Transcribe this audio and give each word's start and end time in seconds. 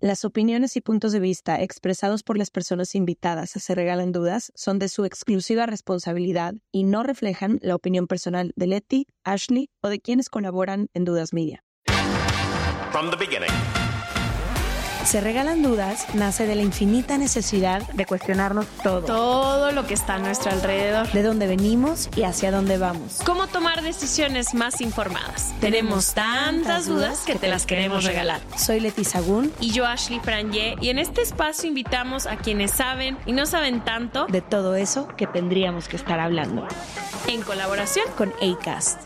Las 0.00 0.26
opiniones 0.26 0.76
y 0.76 0.82
puntos 0.82 1.12
de 1.12 1.20
vista 1.20 1.62
expresados 1.62 2.22
por 2.22 2.36
las 2.36 2.50
personas 2.50 2.94
invitadas 2.94 3.56
a 3.56 3.60
Se 3.60 3.74
Regalan 3.74 4.12
Dudas 4.12 4.52
son 4.54 4.78
de 4.78 4.90
su 4.90 5.06
exclusiva 5.06 5.64
responsabilidad 5.64 6.54
y 6.70 6.84
no 6.84 7.02
reflejan 7.02 7.58
la 7.62 7.74
opinión 7.74 8.06
personal 8.06 8.52
de 8.56 8.66
Letty, 8.66 9.06
Ashley 9.24 9.70
o 9.80 9.88
de 9.88 9.98
quienes 9.98 10.28
colaboran 10.28 10.88
en 10.92 11.06
Dudas 11.06 11.32
Media. 11.32 11.64
Se 15.06 15.20
Regalan 15.20 15.62
Dudas 15.62 16.04
nace 16.14 16.48
de 16.48 16.56
la 16.56 16.62
infinita 16.62 17.16
necesidad 17.16 17.80
de 17.92 18.06
cuestionarnos 18.06 18.66
todo. 18.82 19.02
todo 19.02 19.70
lo 19.70 19.86
que 19.86 19.94
está 19.94 20.16
a 20.16 20.18
nuestro 20.18 20.50
alrededor. 20.50 21.08
De 21.12 21.22
dónde 21.22 21.46
venimos 21.46 22.08
y 22.16 22.24
hacia 22.24 22.50
dónde 22.50 22.76
vamos. 22.76 23.20
¿Cómo 23.24 23.46
tomar 23.46 23.82
decisiones 23.82 24.52
más 24.52 24.80
informadas? 24.80 25.54
Tenemos 25.60 26.12
tantas 26.14 26.86
dudas 26.86 27.20
que 27.24 27.36
te 27.36 27.46
las 27.46 27.66
queremos 27.66 28.02
regalar. 28.02 28.40
Soy 28.58 28.80
Leti 28.80 29.04
Sagún. 29.04 29.52
Y 29.60 29.70
yo, 29.70 29.86
Ashley 29.86 30.18
Franje, 30.18 30.74
y 30.80 30.88
en 30.88 30.98
este 30.98 31.22
espacio 31.22 31.68
invitamos 31.68 32.26
a 32.26 32.36
quienes 32.36 32.72
saben 32.72 33.16
y 33.26 33.32
no 33.32 33.46
saben 33.46 33.84
tanto 33.84 34.26
de 34.26 34.40
todo 34.40 34.74
eso 34.74 35.06
que 35.16 35.28
tendríamos 35.28 35.86
que 35.86 35.94
estar 35.94 36.18
hablando. 36.18 36.66
En 37.28 37.42
colaboración 37.42 38.06
con 38.16 38.32
ACAST. 38.42 39.05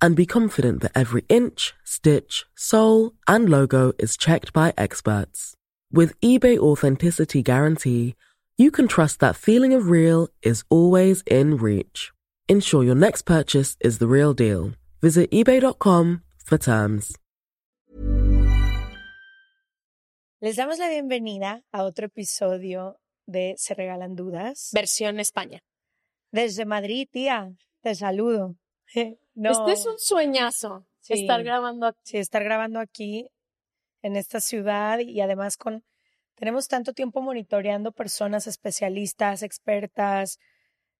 and 0.00 0.14
be 0.16 0.26
confident 0.26 0.82
that 0.82 0.92
every 0.94 1.24
inch, 1.28 1.74
stitch, 1.84 2.44
sole, 2.54 3.12
and 3.26 3.48
logo 3.48 3.92
is 3.98 4.16
checked 4.16 4.52
by 4.52 4.72
experts. 4.76 5.54
With 5.92 6.18
eBay 6.20 6.58
Authenticity 6.58 7.42
Guarantee, 7.42 8.14
you 8.58 8.70
can 8.70 8.88
trust 8.88 9.20
that 9.20 9.36
feeling 9.36 9.72
of 9.74 9.88
real 9.88 10.28
is 10.42 10.64
always 10.70 11.22
in 11.26 11.56
reach. 11.56 12.12
Ensure 12.48 12.84
your 12.84 12.94
next 12.94 13.22
purchase 13.22 13.76
is 13.80 13.98
the 13.98 14.06
real 14.06 14.32
deal. 14.34 14.72
Visit 15.02 15.30
eBay.com 15.30 16.22
for 16.44 16.58
terms. 16.58 17.16
Les 20.42 20.56
damos 20.56 20.78
la 20.78 20.88
bienvenida 20.88 21.62
a 21.72 21.82
otro 21.82 22.06
episodio 22.06 22.98
de 23.26 23.54
Se 23.56 23.74
Regalan 23.74 24.14
Dudas. 24.14 24.70
versión 24.74 25.18
España. 25.18 25.60
Desde 26.30 26.64
Madrid, 26.66 27.08
tía, 27.10 27.52
te 27.82 27.94
saludo. 27.94 28.56
No. 29.34 29.50
Este 29.52 29.72
es 29.72 29.86
un 29.86 29.98
sueñazo, 29.98 30.86
Sí. 31.00 31.12
estar 31.12 31.44
grabando 31.44 31.86
aquí. 31.86 32.00
Sí, 32.04 32.16
estar 32.16 32.42
grabando 32.42 32.80
aquí 32.80 33.28
en 34.00 34.16
esta 34.16 34.40
ciudad 34.40 34.98
y 35.00 35.20
además 35.20 35.56
con 35.58 35.84
tenemos 36.36 36.68
tanto 36.68 36.92
tiempo 36.92 37.20
monitoreando 37.22 37.92
personas 37.92 38.46
especialistas, 38.46 39.42
expertas, 39.42 40.38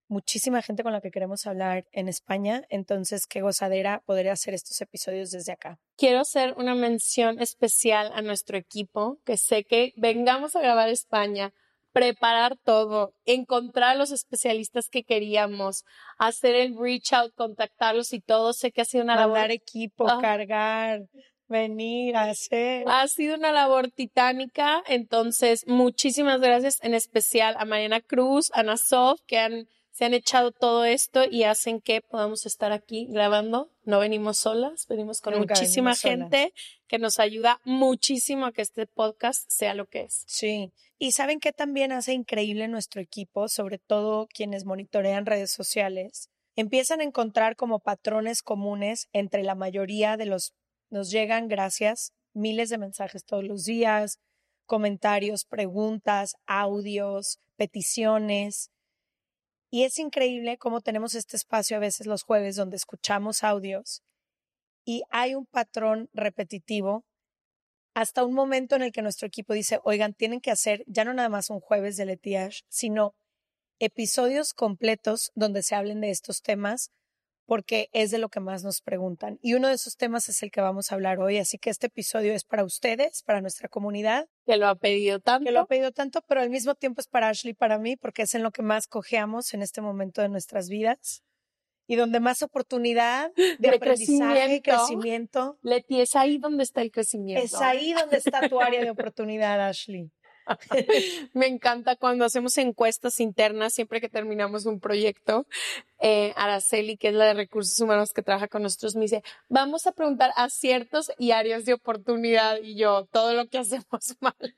muchísima 0.08 0.62
gente 0.62 0.82
con 0.82 0.92
la 0.92 1.00
que 1.00 1.10
queremos 1.10 1.46
hablar 1.46 1.86
en 1.92 2.08
España, 2.08 2.62
entonces 2.68 3.26
qué 3.26 3.40
gozadera 3.40 4.02
poder 4.06 4.28
hacer 4.28 4.54
estos 4.54 4.80
episodios 4.80 5.30
desde 5.30 5.52
acá. 5.52 5.78
Quiero 5.96 6.20
hacer 6.20 6.54
una 6.56 6.74
mención 6.74 7.40
especial 7.40 8.10
a 8.14 8.22
nuestro 8.22 8.56
equipo, 8.56 9.18
que 9.24 9.36
sé 9.36 9.64
que 9.64 9.92
vengamos 9.96 10.56
a 10.56 10.60
grabar 10.60 10.88
España, 10.88 11.52
preparar 11.96 12.58
todo, 12.62 13.14
encontrar 13.24 13.92
a 13.92 13.94
los 13.94 14.10
especialistas 14.10 14.90
que 14.90 15.02
queríamos, 15.02 15.84
hacer 16.18 16.54
el 16.54 16.76
reach 16.78 17.14
out, 17.14 17.32
contactarlos 17.34 18.12
y 18.12 18.20
todo. 18.20 18.52
Sé 18.52 18.70
que 18.70 18.82
ha 18.82 18.84
sido 18.84 19.02
una 19.04 19.16
labor 19.16 19.38
Mandar 19.38 19.50
equipo, 19.50 20.06
Ah. 20.06 20.18
cargar, 20.20 21.00
venir, 21.48 22.14
hacer. 22.14 22.84
Ha 22.86 23.08
sido 23.08 23.36
una 23.36 23.50
labor 23.50 23.90
titánica, 23.90 24.82
entonces 24.86 25.66
muchísimas 25.66 26.38
gracias 26.38 26.78
en 26.82 26.92
especial 26.92 27.56
a 27.58 27.64
Mariana 27.64 28.02
Cruz, 28.02 28.50
a 28.52 28.62
Nasov, 28.62 29.16
que 29.26 29.38
han, 29.38 29.66
se 29.96 30.04
han 30.04 30.12
echado 30.12 30.52
todo 30.52 30.84
esto 30.84 31.24
y 31.24 31.44
hacen 31.44 31.80
que 31.80 32.02
podamos 32.02 32.44
estar 32.44 32.70
aquí 32.70 33.06
grabando. 33.08 33.70
No 33.82 33.98
venimos 33.98 34.36
solas, 34.36 34.86
venimos 34.90 35.22
con 35.22 35.32
Nunca 35.32 35.54
muchísima 35.54 35.92
venimos 35.92 36.00
solas. 36.00 36.18
gente 36.18 36.52
que 36.86 36.98
nos 36.98 37.18
ayuda 37.18 37.62
muchísimo 37.64 38.44
a 38.44 38.52
que 38.52 38.60
este 38.60 38.86
podcast 38.86 39.48
sea 39.48 39.72
lo 39.72 39.86
que 39.86 40.02
es. 40.02 40.24
Sí. 40.26 40.70
Y 40.98 41.12
saben 41.12 41.40
que 41.40 41.52
también 41.52 41.92
hace 41.92 42.12
increíble 42.12 42.68
nuestro 42.68 43.00
equipo, 43.00 43.48
sobre 43.48 43.78
todo 43.78 44.26
quienes 44.26 44.66
monitorean 44.66 45.24
redes 45.24 45.50
sociales, 45.50 46.28
empiezan 46.56 47.00
a 47.00 47.04
encontrar 47.04 47.56
como 47.56 47.78
patrones 47.78 48.42
comunes 48.42 49.08
entre 49.14 49.44
la 49.44 49.54
mayoría 49.54 50.18
de 50.18 50.26
los, 50.26 50.52
nos 50.90 51.10
llegan 51.10 51.48
gracias, 51.48 52.12
miles 52.34 52.68
de 52.68 52.76
mensajes 52.76 53.24
todos 53.24 53.44
los 53.44 53.64
días, 53.64 54.18
comentarios, 54.66 55.46
preguntas, 55.46 56.34
audios, 56.44 57.38
peticiones. 57.56 58.70
Y 59.70 59.84
es 59.84 59.98
increíble 59.98 60.58
cómo 60.58 60.80
tenemos 60.80 61.14
este 61.14 61.36
espacio 61.36 61.76
a 61.76 61.80
veces 61.80 62.06
los 62.06 62.22
jueves 62.22 62.56
donde 62.56 62.76
escuchamos 62.76 63.42
audios 63.42 64.02
y 64.86 65.02
hay 65.10 65.34
un 65.34 65.46
patrón 65.46 66.08
repetitivo 66.14 67.04
hasta 67.94 68.24
un 68.24 68.34
momento 68.34 68.76
en 68.76 68.82
el 68.82 68.92
que 68.92 69.02
nuestro 69.02 69.26
equipo 69.26 69.52
dice, 69.52 69.80
oigan, 69.82 70.14
tienen 70.14 70.40
que 70.40 70.50
hacer 70.50 70.84
ya 70.86 71.04
no 71.04 71.12
nada 71.12 71.28
más 71.28 71.50
un 71.50 71.60
jueves 71.60 71.96
de 71.96 72.06
Letiage, 72.06 72.62
sino 72.68 73.14
episodios 73.78 74.54
completos 74.54 75.32
donde 75.34 75.62
se 75.62 75.74
hablen 75.74 76.00
de 76.00 76.10
estos 76.10 76.42
temas, 76.42 76.92
porque 77.46 77.88
es 77.92 78.10
de 78.10 78.18
lo 78.18 78.28
que 78.28 78.40
más 78.40 78.64
nos 78.64 78.80
preguntan. 78.80 79.38
Y 79.40 79.54
uno 79.54 79.68
de 79.68 79.74
esos 79.74 79.96
temas 79.96 80.28
es 80.28 80.42
el 80.42 80.50
que 80.50 80.60
vamos 80.60 80.90
a 80.90 80.96
hablar 80.96 81.20
hoy, 81.20 81.38
así 81.38 81.58
que 81.58 81.70
este 81.70 81.86
episodio 81.86 82.34
es 82.34 82.44
para 82.44 82.64
ustedes, 82.64 83.22
para 83.22 83.40
nuestra 83.40 83.68
comunidad, 83.68 84.28
Que 84.44 84.56
lo 84.56 84.66
ha 84.68 84.74
pedido 84.74 85.20
tanto. 85.20 85.46
que 85.46 85.52
lo 85.52 85.60
ha 85.60 85.66
pedido 85.66 85.92
tanto, 85.92 86.20
pero 86.26 86.40
al 86.40 86.50
mismo 86.50 86.74
tiempo 86.74 87.00
es 87.00 87.06
para 87.06 87.28
Ashley 87.28 87.52
y 87.52 87.54
para 87.54 87.78
mí, 87.78 87.96
porque 87.96 88.22
es 88.22 88.34
en 88.34 88.42
lo 88.42 88.50
que 88.50 88.62
más 88.62 88.86
cojeamos 88.86 89.54
en 89.54 89.62
este 89.62 89.80
momento 89.80 90.20
de 90.22 90.28
nuestras 90.28 90.68
vidas 90.68 91.22
y 91.88 91.94
donde 91.94 92.18
más 92.18 92.42
oportunidad 92.42 93.32
de, 93.36 93.56
De 93.58 93.68
aprendizaje 93.76 94.56
y 94.56 94.60
crecimiento. 94.60 94.62
crecimiento. 94.62 95.58
Leti, 95.62 96.00
es 96.00 96.16
ahí 96.16 96.38
donde 96.38 96.64
está 96.64 96.82
el 96.82 96.90
crecimiento. 96.90 97.44
Es 97.44 97.54
ahí 97.54 97.92
donde 97.92 98.16
está 98.16 98.48
tu 98.48 98.60
área 98.60 98.82
de 98.82 98.90
oportunidad, 98.90 99.60
Ashley. 99.60 100.10
Me 101.32 101.46
encanta 101.46 101.96
cuando 101.96 102.24
hacemos 102.24 102.56
encuestas 102.58 103.20
internas, 103.20 103.74
siempre 103.74 104.00
que 104.00 104.08
terminamos 104.08 104.66
un 104.66 104.80
proyecto. 104.80 105.46
Eh, 106.00 106.32
Araceli, 106.36 106.96
que 106.96 107.08
es 107.08 107.14
la 107.14 107.26
de 107.26 107.34
recursos 107.34 107.78
humanos 107.80 108.12
que 108.12 108.22
trabaja 108.22 108.48
con 108.48 108.62
nosotros, 108.62 108.94
me 108.94 109.02
dice, 109.02 109.22
vamos 109.48 109.86
a 109.86 109.92
preguntar 109.92 110.32
aciertos 110.36 111.10
y 111.18 111.30
áreas 111.32 111.64
de 111.64 111.74
oportunidad. 111.74 112.58
Y 112.62 112.76
yo, 112.76 113.06
todo 113.06 113.34
lo 113.34 113.48
que 113.48 113.58
hacemos 113.58 113.86
mal. 114.20 114.56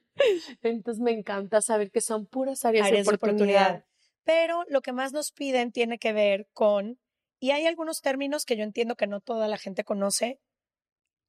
Entonces 0.62 1.00
me 1.00 1.12
encanta 1.12 1.60
saber 1.62 1.90
que 1.90 2.00
son 2.00 2.26
puras 2.26 2.64
áreas, 2.64 2.88
áreas 2.88 3.06
de 3.06 3.14
oportunidad. 3.14 3.84
Pero 4.24 4.64
lo 4.68 4.82
que 4.82 4.92
más 4.92 5.12
nos 5.12 5.32
piden 5.32 5.72
tiene 5.72 5.98
que 5.98 6.12
ver 6.12 6.48
con, 6.52 6.98
y 7.40 7.52
hay 7.52 7.66
algunos 7.66 8.02
términos 8.02 8.44
que 8.44 8.56
yo 8.56 8.64
entiendo 8.64 8.96
que 8.96 9.06
no 9.06 9.20
toda 9.20 9.48
la 9.48 9.56
gente 9.56 9.84
conoce, 9.84 10.40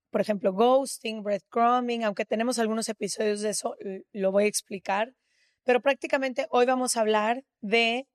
por 0.09 0.21
ejemplo, 0.21 0.53
ghosting, 0.53 1.23
breadcrumbing, 1.23 2.03
aunque 2.03 2.25
tenemos 2.25 2.59
algunos 2.59 2.89
episodios 2.89 3.41
de 3.41 3.49
eso, 3.49 3.75
lo 4.11 4.31
voy 4.31 4.45
a 4.45 4.47
explicar, 4.47 5.13
pero 5.63 5.81
prácticamente 5.81 6.47
hoy 6.49 6.65
vamos 6.65 6.95
a 6.97 7.01
hablar 7.01 7.43
de 7.61 8.07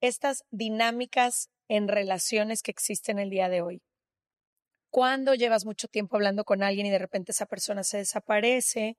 estas 0.00 0.44
dinámicas 0.50 1.48
en 1.68 1.88
relaciones 1.88 2.62
que 2.62 2.70
existen 2.70 3.18
el 3.18 3.30
día 3.30 3.48
de 3.48 3.62
hoy. 3.62 3.82
Cuando 4.90 5.34
llevas 5.34 5.64
mucho 5.64 5.88
tiempo 5.88 6.16
hablando 6.16 6.44
con 6.44 6.62
alguien 6.62 6.86
y 6.86 6.90
de 6.90 6.98
repente 6.98 7.32
esa 7.32 7.46
persona 7.46 7.84
se 7.84 7.98
desaparece, 7.98 8.96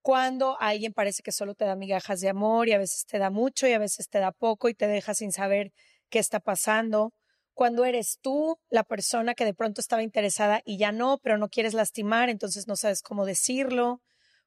cuando 0.00 0.56
alguien 0.60 0.92
parece 0.92 1.22
que 1.22 1.32
solo 1.32 1.54
te 1.54 1.64
da 1.64 1.76
migajas 1.76 2.20
de 2.20 2.28
amor 2.28 2.68
y 2.68 2.72
a 2.72 2.78
veces 2.78 3.04
te 3.06 3.18
da 3.18 3.30
mucho 3.30 3.66
y 3.66 3.72
a 3.72 3.78
veces 3.78 4.08
te 4.08 4.18
da 4.18 4.32
poco 4.32 4.68
y 4.68 4.74
te 4.74 4.86
deja 4.86 5.14
sin 5.14 5.32
saber 5.32 5.72
qué 6.08 6.20
está 6.20 6.40
pasando, 6.40 7.12
cuando 7.56 7.86
eres 7.86 8.18
tú 8.20 8.58
la 8.68 8.84
persona 8.84 9.34
que 9.34 9.46
de 9.46 9.54
pronto 9.54 9.80
estaba 9.80 10.02
interesada 10.02 10.60
y 10.66 10.76
ya 10.76 10.92
no, 10.92 11.16
pero 11.22 11.38
no 11.38 11.48
quieres 11.48 11.72
lastimar, 11.72 12.28
entonces 12.28 12.68
no 12.68 12.76
sabes 12.76 13.00
cómo 13.00 13.24
decirlo, 13.24 14.02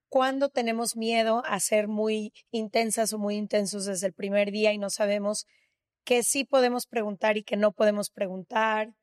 cuando 0.10 0.50
tenemos 0.50 0.96
miedo 0.96 1.42
a 1.48 1.60
ser 1.60 1.88
muy 1.88 2.34
intensas 2.52 3.12
o 3.12 3.18
muy 3.18 3.36
intensos 3.36 3.86
desde 3.86 4.06
el 4.06 4.14
primer 4.14 4.52
día 4.52 4.74
y 4.74 4.78
no 4.78 4.92
sabemos 4.92 5.48
qué 6.04 6.22
sí 6.22 6.46
podemos 6.46 6.86
preguntar 6.86 7.36
y 7.36 7.44
qué 7.44 7.58
no 7.58 7.72
podemos 7.72 8.12
preguntar, 8.12 8.94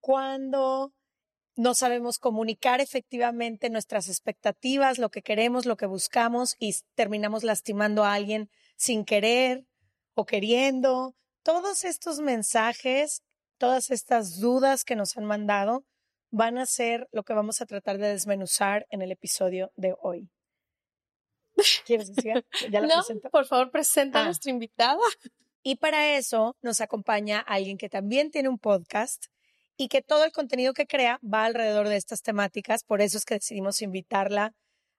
cuando 0.00 0.92
no 1.54 1.74
sabemos 1.74 2.18
comunicar 2.18 2.80
efectivamente 2.80 3.70
nuestras 3.70 4.08
expectativas, 4.08 4.98
lo 4.98 5.10
que 5.10 5.22
queremos, 5.22 5.64
lo 5.64 5.76
que 5.76 5.86
buscamos 5.86 6.56
y 6.58 6.74
terminamos 6.96 7.44
lastimando 7.44 8.02
a 8.02 8.14
alguien 8.14 8.50
sin 8.74 9.04
querer 9.04 9.64
o 10.14 10.26
queriendo. 10.26 11.14
Todos 11.44 11.84
estos 11.84 12.18
mensajes, 12.18 13.22
todas 13.64 13.90
estas 13.90 14.40
dudas 14.40 14.84
que 14.84 14.94
nos 14.94 15.16
han 15.16 15.24
mandado 15.24 15.86
van 16.30 16.58
a 16.58 16.66
ser 16.66 17.08
lo 17.12 17.22
que 17.22 17.32
vamos 17.32 17.62
a 17.62 17.66
tratar 17.66 17.96
de 17.96 18.08
desmenuzar 18.08 18.86
en 18.90 19.00
el 19.00 19.10
episodio 19.10 19.72
de 19.74 19.94
hoy. 20.02 20.28
¿Quieres 21.86 22.14
decir? 22.14 22.44
¿Ya 22.70 22.82
la 22.82 22.88
no, 22.88 23.02
por 23.30 23.46
favor, 23.46 23.70
presenta 23.70 24.18
a 24.18 24.22
ah. 24.22 24.24
nuestra 24.26 24.50
invitada. 24.50 25.00
Y 25.62 25.76
para 25.76 26.18
eso 26.18 26.58
nos 26.60 26.82
acompaña 26.82 27.40
alguien 27.40 27.78
que 27.78 27.88
también 27.88 28.30
tiene 28.30 28.50
un 28.50 28.58
podcast 28.58 29.28
y 29.78 29.88
que 29.88 30.02
todo 30.02 30.26
el 30.26 30.32
contenido 30.32 30.74
que 30.74 30.86
crea 30.86 31.18
va 31.24 31.46
alrededor 31.46 31.88
de 31.88 31.96
estas 31.96 32.20
temáticas. 32.20 32.84
Por 32.84 33.00
eso 33.00 33.16
es 33.16 33.24
que 33.24 33.34
decidimos 33.36 33.80
invitarla 33.80 34.52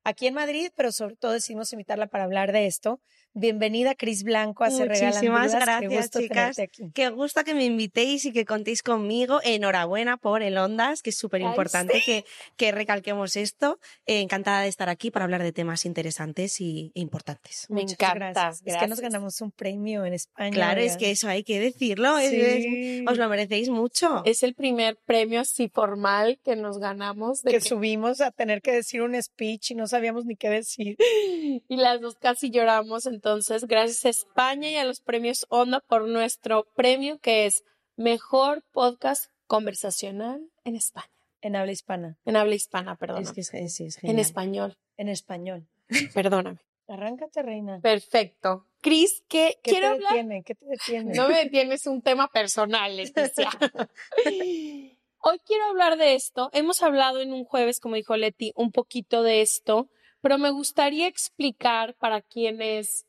aquí 0.03 0.25
en 0.25 0.33
Madrid, 0.33 0.71
pero 0.75 0.91
sobre 0.91 1.17
todo 1.17 1.33
decidimos 1.33 1.71
invitarla 1.71 2.07
para 2.07 2.23
hablar 2.23 2.51
de 2.51 2.65
esto. 2.65 2.99
Bienvenida, 3.37 3.95
Cris 3.95 4.23
Blanco, 4.23 4.63
a 4.63 4.71
Se 4.71 4.85
Regalan 4.85 5.09
Muchísimas 5.09 5.53
gracias, 5.53 6.09
Qué 6.09 6.19
chicas. 6.21 6.57
Qué 6.93 7.09
gusto 7.09 7.43
que 7.43 7.53
me 7.53 7.65
invitéis 7.65 8.23
y 8.23 8.31
que 8.31 8.45
contéis 8.45 8.81
conmigo. 8.81 9.41
Enhorabuena 9.43 10.15
por 10.15 10.41
el 10.41 10.57
Ondas, 10.57 11.01
que 11.01 11.09
es 11.09 11.17
súper 11.17 11.41
importante 11.41 12.01
que, 12.05 12.23
que 12.55 12.71
recalquemos 12.71 13.35
esto. 13.35 13.77
Eh, 14.05 14.21
encantada 14.21 14.61
de 14.61 14.69
estar 14.69 14.87
aquí 14.87 15.11
para 15.11 15.25
hablar 15.25 15.43
de 15.43 15.51
temas 15.51 15.83
interesantes 15.83 16.61
y, 16.61 16.93
e 16.95 17.01
importantes. 17.01 17.65
Me 17.67 17.81
encanta. 17.81 18.13
Gracias. 18.31 18.61
Es 18.63 18.77
que 18.77 18.87
nos 18.87 19.01
ganamos 19.01 19.41
un 19.41 19.51
premio 19.51 20.05
en 20.05 20.13
España. 20.13 20.51
Claro, 20.51 20.79
es 20.79 20.95
que 20.95 21.11
eso 21.11 21.27
hay 21.27 21.43
que 21.43 21.59
decirlo. 21.59 22.13
os 22.15 23.17
lo 23.17 23.27
merecéis 23.27 23.67
mucho. 23.67 24.23
Es 24.23 24.43
el 24.43 24.53
primer 24.53 24.95
premio 25.05 25.41
así 25.41 25.67
formal 25.67 26.39
que 26.45 26.55
nos 26.55 26.77
ganamos. 26.77 27.41
De 27.41 27.51
que, 27.51 27.57
que 27.57 27.67
subimos 27.67 28.21
a 28.21 28.31
tener 28.31 28.61
que 28.61 28.71
decir 28.71 29.01
un 29.01 29.21
speech 29.21 29.71
y 29.71 29.75
no 29.75 29.87
sabíamos 29.87 30.23
ni 30.23 30.37
qué 30.37 30.49
decir. 30.49 30.95
Y 31.67 31.77
las 31.77 31.99
dos 31.99 32.15
casi 32.15 32.49
lloramos. 32.49 33.05
Entonces, 33.05 33.24
gracias 33.67 34.05
a 34.05 34.09
España 34.09 34.69
y 34.69 34.75
a 34.75 34.85
los 34.85 34.99
premios 34.99 35.47
Onda 35.49 35.79
por 35.79 36.07
nuestro 36.07 36.65
premio 36.75 37.17
que 37.17 37.47
es 37.47 37.63
Mejor 37.95 38.63
Podcast 38.71 39.31
Conversacional 39.47 40.47
en 40.63 40.75
España. 40.75 41.09
En 41.41 41.55
habla 41.55 41.71
hispana. 41.71 42.19
En 42.25 42.35
habla 42.35 42.53
hispana, 42.53 42.95
perdón. 42.95 43.23
Es 43.23 43.31
que 43.31 43.41
es, 43.41 43.53
es, 43.53 44.03
En 44.03 44.19
español. 44.19 44.77
En 44.97 45.09
español. 45.09 45.67
Perdóname. 46.13 46.59
Arráncate, 46.87 47.41
reina. 47.41 47.79
Perfecto. 47.81 48.67
Cris, 48.81 49.23
¿qué, 49.27 49.57
¿Qué 49.63 49.71
quiero 49.71 49.87
te 49.87 49.93
hablar? 49.93 50.11
Detiene? 50.11 50.43
¿Qué 50.43 50.53
te 50.53 50.65
detiene? 50.67 51.13
No 51.15 51.27
me 51.27 51.43
detienes 51.45 51.87
un 51.87 52.03
tema 52.03 52.27
personal, 52.27 52.95
Leticia. 52.95 53.49
Hoy 55.27 55.39
quiero 55.43 55.65
hablar 55.65 55.97
de 55.97 56.13
esto. 56.13 56.51
Hemos 56.53 56.83
hablado 56.83 57.21
en 57.21 57.33
un 57.33 57.43
jueves, 57.43 57.79
como 57.79 57.95
dijo 57.95 58.15
Leti, 58.17 58.51
un 58.55 58.71
poquito 58.71 59.23
de 59.23 59.41
esto, 59.41 59.89
pero 60.21 60.37
me 60.37 60.51
gustaría 60.51 61.07
explicar 61.07 61.95
para 61.95 62.21
quienes 62.21 63.07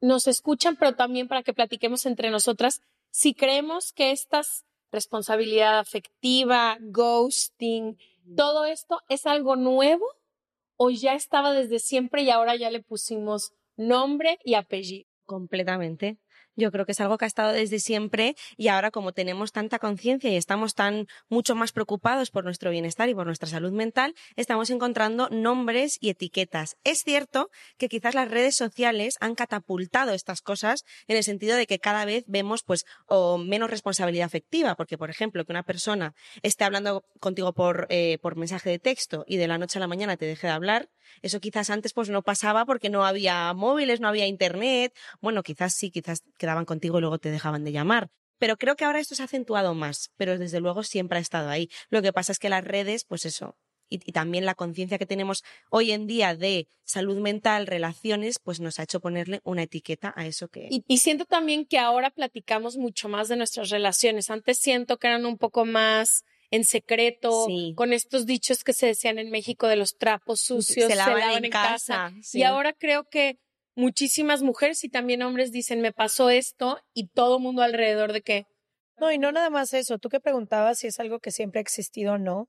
nos 0.00 0.26
escuchan, 0.26 0.76
pero 0.76 0.94
también 0.94 1.28
para 1.28 1.42
que 1.42 1.52
platiquemos 1.52 2.06
entre 2.06 2.30
nosotras, 2.30 2.80
si 3.10 3.34
creemos 3.34 3.92
que 3.92 4.12
esta 4.12 4.42
responsabilidad 4.92 5.78
afectiva, 5.78 6.78
ghosting, 6.80 7.98
todo 8.36 8.64
esto 8.64 9.00
es 9.08 9.26
algo 9.26 9.56
nuevo 9.56 10.06
o 10.76 10.90
ya 10.90 11.14
estaba 11.14 11.52
desde 11.52 11.78
siempre 11.78 12.22
y 12.22 12.30
ahora 12.30 12.56
ya 12.56 12.70
le 12.70 12.82
pusimos 12.82 13.52
nombre 13.76 14.38
y 14.44 14.54
apellido. 14.54 15.08
Completamente. 15.24 16.18
Yo 16.56 16.70
creo 16.70 16.86
que 16.86 16.92
es 16.92 17.00
algo 17.00 17.18
que 17.18 17.24
ha 17.24 17.28
estado 17.28 17.52
desde 17.52 17.78
siempre 17.78 18.34
y 18.56 18.68
ahora 18.68 18.90
como 18.90 19.12
tenemos 19.12 19.52
tanta 19.52 19.78
conciencia 19.78 20.30
y 20.30 20.36
estamos 20.36 20.74
tan 20.74 21.06
mucho 21.28 21.54
más 21.54 21.72
preocupados 21.72 22.30
por 22.30 22.44
nuestro 22.44 22.70
bienestar 22.70 23.08
y 23.08 23.14
por 23.14 23.26
nuestra 23.26 23.48
salud 23.48 23.72
mental, 23.72 24.14
estamos 24.36 24.70
encontrando 24.70 25.28
nombres 25.30 25.96
y 26.00 26.10
etiquetas. 26.10 26.76
Es 26.84 27.02
cierto 27.04 27.50
que 27.78 27.88
quizás 27.88 28.14
las 28.14 28.30
redes 28.30 28.56
sociales 28.56 29.16
han 29.20 29.34
catapultado 29.34 30.12
estas 30.12 30.42
cosas 30.42 30.84
en 31.06 31.16
el 31.16 31.24
sentido 31.24 31.56
de 31.56 31.66
que 31.66 31.78
cada 31.78 32.04
vez 32.04 32.24
vemos 32.26 32.62
pues 32.62 32.84
o 33.06 33.38
menos 33.38 33.70
responsabilidad 33.70 34.26
afectiva, 34.26 34.74
porque 34.74 34.98
por 34.98 35.10
ejemplo 35.10 35.44
que 35.44 35.52
una 35.52 35.62
persona 35.62 36.14
esté 36.42 36.64
hablando 36.64 37.04
contigo 37.20 37.52
por, 37.52 37.86
eh, 37.90 38.18
por 38.20 38.36
mensaje 38.36 38.70
de 38.70 38.78
texto 38.78 39.24
y 39.26 39.36
de 39.36 39.48
la 39.48 39.58
noche 39.58 39.78
a 39.78 39.80
la 39.80 39.88
mañana 39.88 40.16
te 40.16 40.26
deje 40.26 40.46
de 40.46 40.52
hablar, 40.52 40.88
eso 41.22 41.40
quizás 41.40 41.70
antes 41.70 41.92
pues 41.92 42.08
no 42.08 42.22
pasaba 42.22 42.64
porque 42.64 42.88
no 42.88 43.04
había 43.04 43.52
móviles, 43.54 44.00
no 44.00 44.08
había 44.08 44.26
internet. 44.26 44.94
Bueno, 45.20 45.42
quizás 45.42 45.74
sí, 45.74 45.90
quizás 45.90 46.22
quedaban 46.40 46.64
contigo 46.64 46.98
y 46.98 47.02
luego 47.02 47.18
te 47.18 47.30
dejaban 47.30 47.62
de 47.62 47.70
llamar. 47.72 48.10
Pero 48.38 48.56
creo 48.56 48.74
que 48.74 48.86
ahora 48.86 48.98
esto 48.98 49.14
se 49.14 49.22
ha 49.22 49.26
acentuado 49.26 49.74
más, 49.74 50.10
pero 50.16 50.38
desde 50.38 50.60
luego 50.60 50.82
siempre 50.82 51.18
ha 51.18 51.20
estado 51.20 51.50
ahí. 51.50 51.68
Lo 51.90 52.00
que 52.00 52.12
pasa 52.12 52.32
es 52.32 52.38
que 52.38 52.48
las 52.48 52.64
redes, 52.64 53.04
pues 53.04 53.26
eso, 53.26 53.56
y, 53.90 53.98
también 54.12 54.46
la 54.46 54.54
conciencia 54.54 54.98
que 54.98 55.04
tenemos 55.04 55.44
hoy 55.68 55.92
en 55.92 56.06
día 56.06 56.34
de 56.34 56.66
salud 56.84 57.18
mental, 57.18 57.66
relaciones, 57.66 58.38
pues 58.38 58.58
nos 58.58 58.80
ha 58.80 58.84
hecho 58.84 59.00
ponerle 59.00 59.40
una 59.44 59.64
etiqueta 59.64 60.14
a 60.16 60.26
eso 60.26 60.48
que. 60.48 60.68
Y, 60.70 60.84
y, 60.88 60.98
siento 60.98 61.26
también 61.26 61.66
que 61.66 61.78
ahora 61.78 62.10
platicamos 62.10 62.78
mucho 62.78 63.10
más 63.10 63.28
de 63.28 63.36
nuestras 63.36 63.68
relaciones. 63.68 64.30
Antes 64.30 64.58
siento 64.58 64.96
que 64.96 65.08
eran 65.08 65.26
un 65.26 65.36
poco 65.36 65.66
más 65.66 66.24
en 66.50 66.64
secreto, 66.64 67.46
con 67.76 67.92
estos 67.92 68.26
dichos 68.26 68.64
que 68.64 68.72
se 68.72 68.86
decían 68.86 69.18
en 69.18 69.30
México 69.30 69.68
de 69.68 69.76
los 69.76 69.96
trapos 69.96 70.40
sucios, 70.40 70.88
se 70.88 70.96
lavan, 70.96 71.44
en, 71.44 71.50
casa. 71.50 72.12
Y 72.32 72.42
ahora 72.42 72.72
creo 72.72 73.08
que 73.08 73.38
muchísimas 73.80 74.42
mujeres 74.42 74.84
y 74.84 74.88
también 74.88 75.22
hombres 75.22 75.50
dicen, 75.50 75.80
me 75.80 75.92
pasó 75.92 76.30
esto 76.30 76.78
y 76.94 77.08
todo 77.08 77.40
mundo 77.40 77.62
alrededor 77.62 78.12
de 78.12 78.22
que... 78.22 78.46
No, 78.98 79.10
y 79.10 79.18
no 79.18 79.32
nada 79.32 79.50
más 79.50 79.72
eso. 79.72 79.98
Tú 79.98 80.10
que 80.10 80.20
preguntabas 80.20 80.78
si 80.78 80.86
es 80.86 81.00
algo 81.00 81.20
que 81.20 81.30
siempre 81.30 81.58
ha 81.58 81.62
existido 81.62 82.14
o 82.14 82.18
no. 82.18 82.48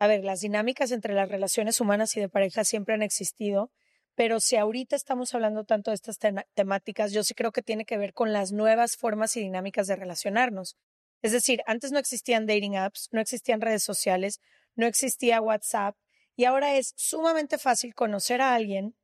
A 0.00 0.06
ver, 0.06 0.24
las 0.24 0.40
dinámicas 0.40 0.90
entre 0.90 1.14
las 1.14 1.28
relaciones 1.28 1.80
humanas 1.80 2.16
y 2.16 2.20
de 2.20 2.28
pareja 2.28 2.64
siempre 2.64 2.94
han 2.94 3.02
existido, 3.02 3.70
pero 4.14 4.40
si 4.40 4.56
ahorita 4.56 4.96
estamos 4.96 5.34
hablando 5.34 5.64
tanto 5.64 5.92
de 5.92 5.94
estas 5.94 6.18
temáticas, 6.54 7.12
yo 7.12 7.22
sí 7.22 7.34
creo 7.34 7.52
que 7.52 7.62
tiene 7.62 7.84
que 7.84 7.98
ver 7.98 8.12
con 8.12 8.32
las 8.32 8.52
nuevas 8.52 8.96
formas 8.96 9.36
y 9.36 9.40
dinámicas 9.40 9.86
de 9.86 9.96
relacionarnos. 9.96 10.76
Es 11.22 11.32
decir, 11.32 11.62
antes 11.66 11.92
no 11.92 11.98
existían 11.98 12.46
dating 12.46 12.76
apps, 12.76 13.08
no 13.12 13.20
existían 13.20 13.60
redes 13.60 13.82
sociales, 13.82 14.40
no 14.74 14.86
existía 14.86 15.40
WhatsApp 15.40 15.96
y 16.36 16.44
ahora 16.44 16.76
es 16.76 16.94
sumamente 16.96 17.58
fácil 17.58 17.94
conocer 17.94 18.40
a 18.40 18.54
alguien, 18.54 18.94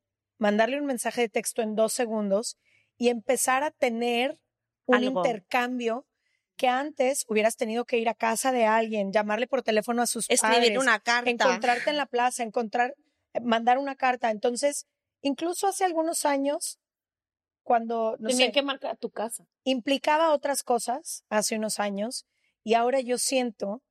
mandarle 0.44 0.78
un 0.78 0.84
mensaje 0.84 1.22
de 1.22 1.30
texto 1.30 1.62
en 1.62 1.74
dos 1.74 1.94
segundos 1.94 2.58
y 2.98 3.08
empezar 3.08 3.62
a 3.62 3.70
tener 3.70 4.38
un 4.84 5.02
intercambio 5.02 6.06
que 6.58 6.68
antes 6.68 7.24
hubieras 7.28 7.56
tenido 7.56 7.86
que 7.86 7.96
ir 7.96 8.10
a 8.10 8.14
casa 8.14 8.52
de 8.52 8.66
alguien, 8.66 9.10
llamarle 9.10 9.46
por 9.46 9.62
teléfono 9.62 10.02
a 10.02 10.06
sus 10.06 10.28
Escribir 10.28 10.58
padres, 10.58 10.78
una 10.78 11.00
carta, 11.00 11.30
encontrarte 11.30 11.88
en 11.88 11.96
la 11.96 12.04
plaza, 12.04 12.42
encontrar, 12.42 12.94
eh, 13.32 13.40
mandar 13.40 13.78
una 13.78 13.96
carta. 13.96 14.30
Entonces, 14.30 14.86
incluso 15.22 15.66
hace 15.66 15.82
algunos 15.86 16.26
años 16.26 16.78
cuando 17.62 18.16
no 18.18 18.28
tenían 18.28 18.52
que 18.52 18.62
marcar 18.62 18.98
tu 18.98 19.10
casa. 19.10 19.46
Implicaba 19.64 20.30
otras 20.30 20.62
cosas 20.62 21.24
hace 21.30 21.56
unos 21.56 21.80
años 21.80 22.26
y 22.62 22.74
ahora 22.74 23.00
yo 23.00 23.16
siento 23.16 23.82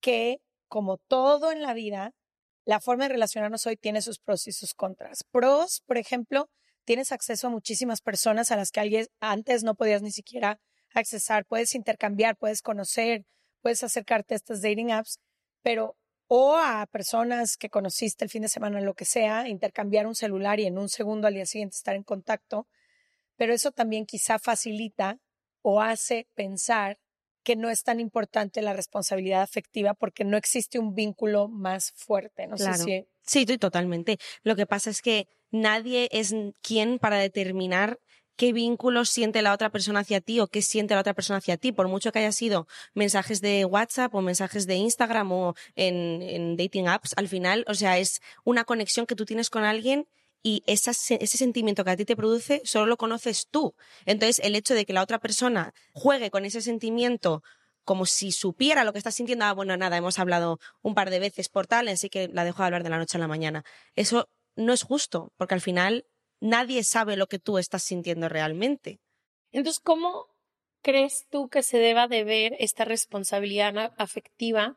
que 0.00 0.40
como 0.66 0.96
todo 0.96 1.52
en 1.52 1.62
la 1.62 1.72
vida, 1.72 2.14
la 2.64 2.80
forma 2.80 3.04
de 3.04 3.10
relacionarnos 3.10 3.66
hoy 3.66 3.76
tiene 3.76 4.02
sus 4.02 4.18
pros 4.18 4.46
y 4.46 4.52
sus 4.52 4.74
contras. 4.74 5.24
Pros, 5.30 5.82
por 5.86 5.98
ejemplo, 5.98 6.48
tienes 6.84 7.12
acceso 7.12 7.48
a 7.48 7.50
muchísimas 7.50 8.00
personas 8.00 8.50
a 8.50 8.56
las 8.56 8.70
que 8.70 8.80
alguien, 8.80 9.06
antes 9.20 9.64
no 9.64 9.74
podías 9.74 10.02
ni 10.02 10.10
siquiera 10.10 10.60
accesar, 10.94 11.44
puedes 11.44 11.74
intercambiar, 11.74 12.36
puedes 12.36 12.62
conocer, 12.62 13.24
puedes 13.60 13.82
acercarte 13.82 14.34
a 14.34 14.36
estas 14.36 14.62
dating 14.62 14.92
apps, 14.92 15.18
pero 15.62 15.96
o 16.26 16.56
a 16.56 16.86
personas 16.86 17.56
que 17.56 17.68
conociste 17.68 18.24
el 18.24 18.30
fin 18.30 18.42
de 18.42 18.48
semana, 18.48 18.80
lo 18.80 18.94
que 18.94 19.04
sea, 19.04 19.48
intercambiar 19.48 20.06
un 20.06 20.14
celular 20.14 20.58
y 20.58 20.66
en 20.66 20.78
un 20.78 20.88
segundo 20.88 21.26
al 21.28 21.34
día 21.34 21.46
siguiente 21.46 21.76
estar 21.76 21.94
en 21.94 22.02
contacto, 22.02 22.66
pero 23.36 23.52
eso 23.52 23.72
también 23.72 24.06
quizá 24.06 24.38
facilita 24.38 25.18
o 25.62 25.80
hace 25.80 26.28
pensar 26.34 26.98
que 27.44 27.54
no 27.54 27.70
es 27.70 27.84
tan 27.84 28.00
importante 28.00 28.62
la 28.62 28.72
responsabilidad 28.72 29.42
afectiva 29.42 29.94
porque 29.94 30.24
no 30.24 30.36
existe 30.36 30.78
un 30.78 30.94
vínculo 30.94 31.48
más 31.48 31.92
fuerte. 31.92 32.46
No 32.46 32.56
claro. 32.56 32.76
sé 32.78 33.06
si... 33.22 33.46
Sí, 33.46 33.58
totalmente. 33.58 34.18
Lo 34.42 34.56
que 34.56 34.66
pasa 34.66 34.90
es 34.90 35.00
que 35.00 35.28
nadie 35.50 36.08
es 36.10 36.34
quien 36.62 36.98
para 36.98 37.18
determinar 37.18 38.00
qué 38.36 38.52
vínculo 38.52 39.04
siente 39.04 39.42
la 39.42 39.52
otra 39.52 39.70
persona 39.70 40.00
hacia 40.00 40.20
ti 40.20 40.40
o 40.40 40.48
qué 40.48 40.62
siente 40.62 40.94
la 40.94 41.00
otra 41.00 41.14
persona 41.14 41.38
hacia 41.38 41.56
ti, 41.56 41.72
por 41.72 41.88
mucho 41.88 42.10
que 42.10 42.18
haya 42.18 42.32
sido 42.32 42.66
mensajes 42.94 43.40
de 43.40 43.64
WhatsApp 43.64 44.14
o 44.14 44.22
mensajes 44.22 44.66
de 44.66 44.74
Instagram 44.76 45.30
o 45.30 45.54
en, 45.76 46.22
en 46.22 46.56
dating 46.56 46.88
apps, 46.88 47.12
al 47.16 47.28
final, 47.28 47.64
o 47.68 47.74
sea, 47.74 47.98
es 47.98 48.20
una 48.44 48.64
conexión 48.64 49.06
que 49.06 49.14
tú 49.14 49.24
tienes 49.24 49.50
con 49.50 49.64
alguien 49.64 50.08
y 50.46 50.62
ese 50.66 50.92
sentimiento 50.92 51.84
que 51.84 51.90
a 51.90 51.96
ti 51.96 52.04
te 52.04 52.16
produce 52.16 52.60
solo 52.64 52.84
lo 52.84 52.98
conoces 52.98 53.48
tú. 53.50 53.74
Entonces, 54.04 54.44
el 54.44 54.54
hecho 54.54 54.74
de 54.74 54.84
que 54.84 54.92
la 54.92 55.02
otra 55.02 55.18
persona 55.18 55.72
juegue 55.92 56.30
con 56.30 56.44
ese 56.44 56.60
sentimiento 56.60 57.42
como 57.84 58.04
si 58.04 58.30
supiera 58.30 58.84
lo 58.84 58.92
que 58.92 58.98
estás 58.98 59.14
sintiendo, 59.14 59.46
ah, 59.46 59.54
bueno, 59.54 59.74
nada, 59.78 59.96
hemos 59.96 60.18
hablado 60.18 60.58
un 60.82 60.94
par 60.94 61.08
de 61.08 61.18
veces 61.18 61.48
por 61.48 61.66
tal, 61.66 61.88
así 61.88 62.10
que 62.10 62.28
la 62.28 62.44
dejo 62.44 62.62
de 62.62 62.66
hablar 62.66 62.82
de 62.82 62.90
la 62.90 62.98
noche 62.98 63.16
a 63.16 63.20
la 63.20 63.26
mañana. 63.26 63.64
Eso 63.94 64.28
no 64.54 64.74
es 64.74 64.82
justo, 64.82 65.32
porque 65.38 65.54
al 65.54 65.62
final 65.62 66.06
nadie 66.40 66.84
sabe 66.84 67.16
lo 67.16 67.26
que 67.26 67.38
tú 67.38 67.56
estás 67.56 67.82
sintiendo 67.82 68.28
realmente. 68.28 69.00
Entonces, 69.50 69.80
¿cómo 69.80 70.26
crees 70.82 71.26
tú 71.30 71.48
que 71.48 71.62
se 71.62 71.78
deba 71.78 72.06
de 72.06 72.22
ver 72.22 72.54
esta 72.58 72.84
responsabilidad 72.84 73.94
afectiva 73.96 74.76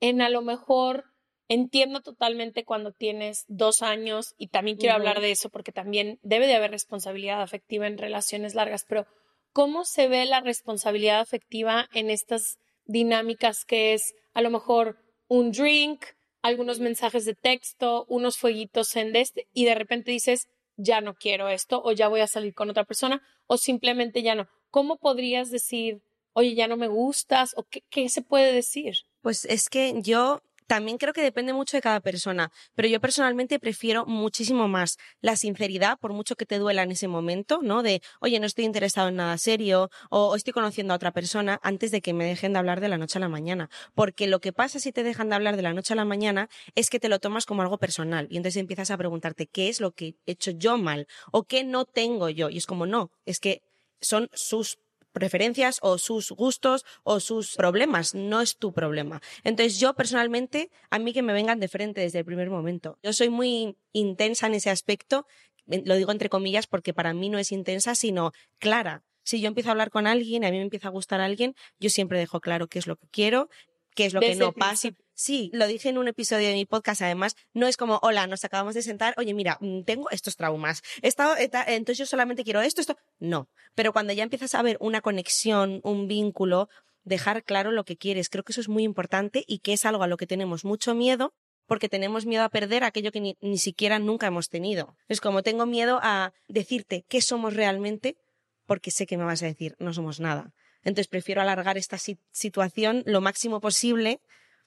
en 0.00 0.20
a 0.20 0.30
lo 0.30 0.42
mejor 0.42 1.04
entiendo 1.48 2.00
totalmente 2.00 2.64
cuando 2.64 2.92
tienes 2.92 3.44
dos 3.48 3.82
años 3.82 4.34
y 4.36 4.48
también 4.48 4.76
quiero 4.76 4.94
hablar 4.94 5.20
de 5.20 5.30
eso 5.30 5.48
porque 5.48 5.72
también 5.72 6.18
debe 6.22 6.46
de 6.46 6.54
haber 6.54 6.72
responsabilidad 6.72 7.42
afectiva 7.42 7.86
en 7.86 7.98
relaciones 7.98 8.54
largas, 8.54 8.84
pero 8.88 9.06
¿cómo 9.52 9.84
se 9.84 10.08
ve 10.08 10.26
la 10.26 10.40
responsabilidad 10.40 11.20
afectiva 11.20 11.88
en 11.92 12.10
estas 12.10 12.58
dinámicas 12.84 13.64
que 13.64 13.94
es 13.94 14.14
a 14.34 14.40
lo 14.42 14.50
mejor 14.50 14.98
un 15.28 15.52
drink, 15.52 16.04
algunos 16.42 16.80
mensajes 16.80 17.24
de 17.24 17.34
texto, 17.34 18.06
unos 18.08 18.36
fueguitos 18.36 18.94
en 18.96 19.14
este 19.16 19.48
y 19.52 19.64
de 19.64 19.74
repente 19.74 20.10
dices, 20.10 20.48
ya 20.76 21.00
no 21.00 21.14
quiero 21.14 21.48
esto 21.48 21.80
o 21.82 21.92
ya 21.92 22.08
voy 22.08 22.20
a 22.20 22.26
salir 22.26 22.54
con 22.54 22.70
otra 22.70 22.84
persona 22.84 23.22
o 23.46 23.56
simplemente 23.56 24.22
ya 24.22 24.34
no. 24.34 24.48
¿Cómo 24.70 24.96
podrías 24.96 25.50
decir, 25.50 26.02
oye, 26.32 26.54
ya 26.54 26.68
no 26.68 26.76
me 26.76 26.88
gustas 26.88 27.54
o 27.56 27.62
qué, 27.64 27.82
qué 27.88 28.08
se 28.08 28.22
puede 28.22 28.52
decir? 28.52 28.96
Pues 29.22 29.44
es 29.46 29.68
que 29.68 29.94
yo 30.02 30.42
también 30.66 30.98
creo 30.98 31.12
que 31.12 31.22
depende 31.22 31.52
mucho 31.52 31.76
de 31.76 31.80
cada 31.80 32.00
persona, 32.00 32.50
pero 32.74 32.88
yo 32.88 33.00
personalmente 33.00 33.58
prefiero 33.58 34.06
muchísimo 34.06 34.68
más 34.68 34.98
la 35.20 35.36
sinceridad, 35.36 35.98
por 35.98 36.12
mucho 36.12 36.36
que 36.36 36.46
te 36.46 36.58
duela 36.58 36.82
en 36.82 36.92
ese 36.92 37.08
momento, 37.08 37.60
¿no? 37.62 37.82
De, 37.82 38.02
oye, 38.20 38.40
no 38.40 38.46
estoy 38.46 38.64
interesado 38.64 39.08
en 39.08 39.16
nada 39.16 39.38
serio 39.38 39.90
o, 40.10 40.34
estoy 40.36 40.52
conociendo 40.52 40.92
a 40.92 40.96
otra 40.96 41.12
persona 41.12 41.60
antes 41.62 41.90
de 41.90 42.00
que 42.00 42.12
me 42.12 42.24
dejen 42.24 42.52
de 42.52 42.58
hablar 42.58 42.80
de 42.80 42.88
la 42.88 42.98
noche 42.98 43.18
a 43.18 43.20
la 43.20 43.28
mañana. 43.28 43.70
Porque 43.94 44.26
lo 44.26 44.40
que 44.40 44.52
pasa 44.52 44.78
si 44.80 44.92
te 44.92 45.02
dejan 45.02 45.28
de 45.28 45.36
hablar 45.36 45.56
de 45.56 45.62
la 45.62 45.72
noche 45.72 45.92
a 45.94 45.96
la 45.96 46.04
mañana 46.04 46.48
es 46.74 46.90
que 46.90 47.00
te 47.00 47.08
lo 47.08 47.18
tomas 47.18 47.46
como 47.46 47.62
algo 47.62 47.78
personal 47.78 48.26
y 48.30 48.36
entonces 48.36 48.60
empiezas 48.60 48.90
a 48.90 48.96
preguntarte 48.96 49.46
qué 49.46 49.68
es 49.68 49.80
lo 49.80 49.92
que 49.92 50.16
he 50.26 50.32
hecho 50.32 50.50
yo 50.50 50.76
mal 50.78 51.06
o 51.32 51.44
qué 51.44 51.64
no 51.64 51.84
tengo 51.84 52.28
yo. 52.28 52.50
Y 52.50 52.58
es 52.58 52.66
como, 52.66 52.86
no, 52.86 53.10
es 53.24 53.40
que 53.40 53.62
son 54.00 54.28
sus 54.32 54.78
preferencias 55.16 55.78
o 55.80 55.96
sus 55.96 56.30
gustos 56.30 56.84
o 57.02 57.20
sus 57.20 57.56
problemas, 57.56 58.14
no 58.14 58.42
es 58.42 58.58
tu 58.58 58.74
problema. 58.74 59.22
Entonces 59.44 59.80
yo 59.80 59.94
personalmente, 59.94 60.70
a 60.90 60.98
mí 60.98 61.14
que 61.14 61.22
me 61.22 61.32
vengan 61.32 61.58
de 61.58 61.68
frente 61.68 62.02
desde 62.02 62.18
el 62.18 62.26
primer 62.26 62.50
momento. 62.50 62.98
Yo 63.02 63.14
soy 63.14 63.30
muy 63.30 63.78
intensa 63.92 64.46
en 64.46 64.52
ese 64.52 64.68
aspecto, 64.68 65.26
lo 65.64 65.96
digo 65.96 66.12
entre 66.12 66.28
comillas 66.28 66.66
porque 66.66 66.92
para 66.92 67.14
mí 67.14 67.30
no 67.30 67.38
es 67.38 67.50
intensa, 67.50 67.94
sino 67.94 68.32
clara. 68.58 69.04
Si 69.22 69.40
yo 69.40 69.48
empiezo 69.48 69.70
a 69.70 69.72
hablar 69.72 69.90
con 69.90 70.06
alguien, 70.06 70.44
a 70.44 70.50
mí 70.50 70.58
me 70.58 70.64
empieza 70.64 70.88
a 70.88 70.90
gustar 70.90 71.22
alguien, 71.22 71.54
yo 71.80 71.88
siempre 71.88 72.18
dejo 72.18 72.40
claro 72.40 72.68
qué 72.68 72.78
es 72.78 72.86
lo 72.86 72.96
que 72.96 73.08
quiero, 73.10 73.48
qué 73.94 74.04
es 74.04 74.12
lo 74.12 74.20
que 74.20 74.34
no 74.34 74.52
pasa. 74.52 74.90
Sí, 75.18 75.48
lo 75.54 75.66
dije 75.66 75.88
en 75.88 75.96
un 75.96 76.08
episodio 76.08 76.48
de 76.48 76.52
mi 76.52 76.66
podcast, 76.66 77.00
además, 77.00 77.36
no 77.54 77.66
es 77.66 77.78
como, 77.78 77.98
hola, 78.02 78.26
nos 78.26 78.44
acabamos 78.44 78.74
de 78.74 78.82
sentar, 78.82 79.14
oye, 79.16 79.32
mira, 79.32 79.56
mm, 79.62 79.84
tengo 79.84 80.10
estos 80.10 80.36
traumas, 80.36 80.82
entonces 81.00 81.96
yo 81.96 82.04
solamente 82.04 82.44
quiero 82.44 82.60
esto, 82.60 82.82
esto. 82.82 82.98
No, 83.18 83.48
pero 83.74 83.94
cuando 83.94 84.12
ya 84.12 84.24
empiezas 84.24 84.54
a 84.54 84.60
ver 84.60 84.76
una 84.78 85.00
conexión, 85.00 85.80
un 85.84 86.06
vínculo, 86.06 86.68
dejar 87.04 87.44
claro 87.44 87.72
lo 87.72 87.86
que 87.86 87.96
quieres, 87.96 88.28
creo 88.28 88.44
que 88.44 88.52
eso 88.52 88.60
es 88.60 88.68
muy 88.68 88.82
importante 88.82 89.42
y 89.46 89.60
que 89.60 89.72
es 89.72 89.86
algo 89.86 90.02
a 90.02 90.06
lo 90.06 90.18
que 90.18 90.26
tenemos 90.26 90.66
mucho 90.66 90.94
miedo 90.94 91.32
porque 91.66 91.88
tenemos 91.88 92.26
miedo 92.26 92.44
a 92.44 92.50
perder 92.50 92.84
aquello 92.84 93.10
que 93.10 93.22
ni, 93.22 93.38
ni 93.40 93.56
siquiera 93.56 93.98
nunca 93.98 94.26
hemos 94.26 94.50
tenido. 94.50 94.96
Es 95.08 95.22
como 95.22 95.42
tengo 95.42 95.64
miedo 95.64 95.98
a 96.02 96.34
decirte 96.46 97.06
qué 97.08 97.22
somos 97.22 97.54
realmente 97.54 98.18
porque 98.66 98.90
sé 98.90 99.06
que 99.06 99.16
me 99.16 99.24
vas 99.24 99.42
a 99.42 99.46
decir, 99.46 99.76
no 99.78 99.94
somos 99.94 100.20
nada. 100.20 100.52
Entonces 100.82 101.08
prefiero 101.08 101.40
alargar 101.40 101.78
esta 101.78 101.96
situación 102.32 103.02
lo 103.06 103.22
máximo 103.22 103.60
posible 103.60 104.20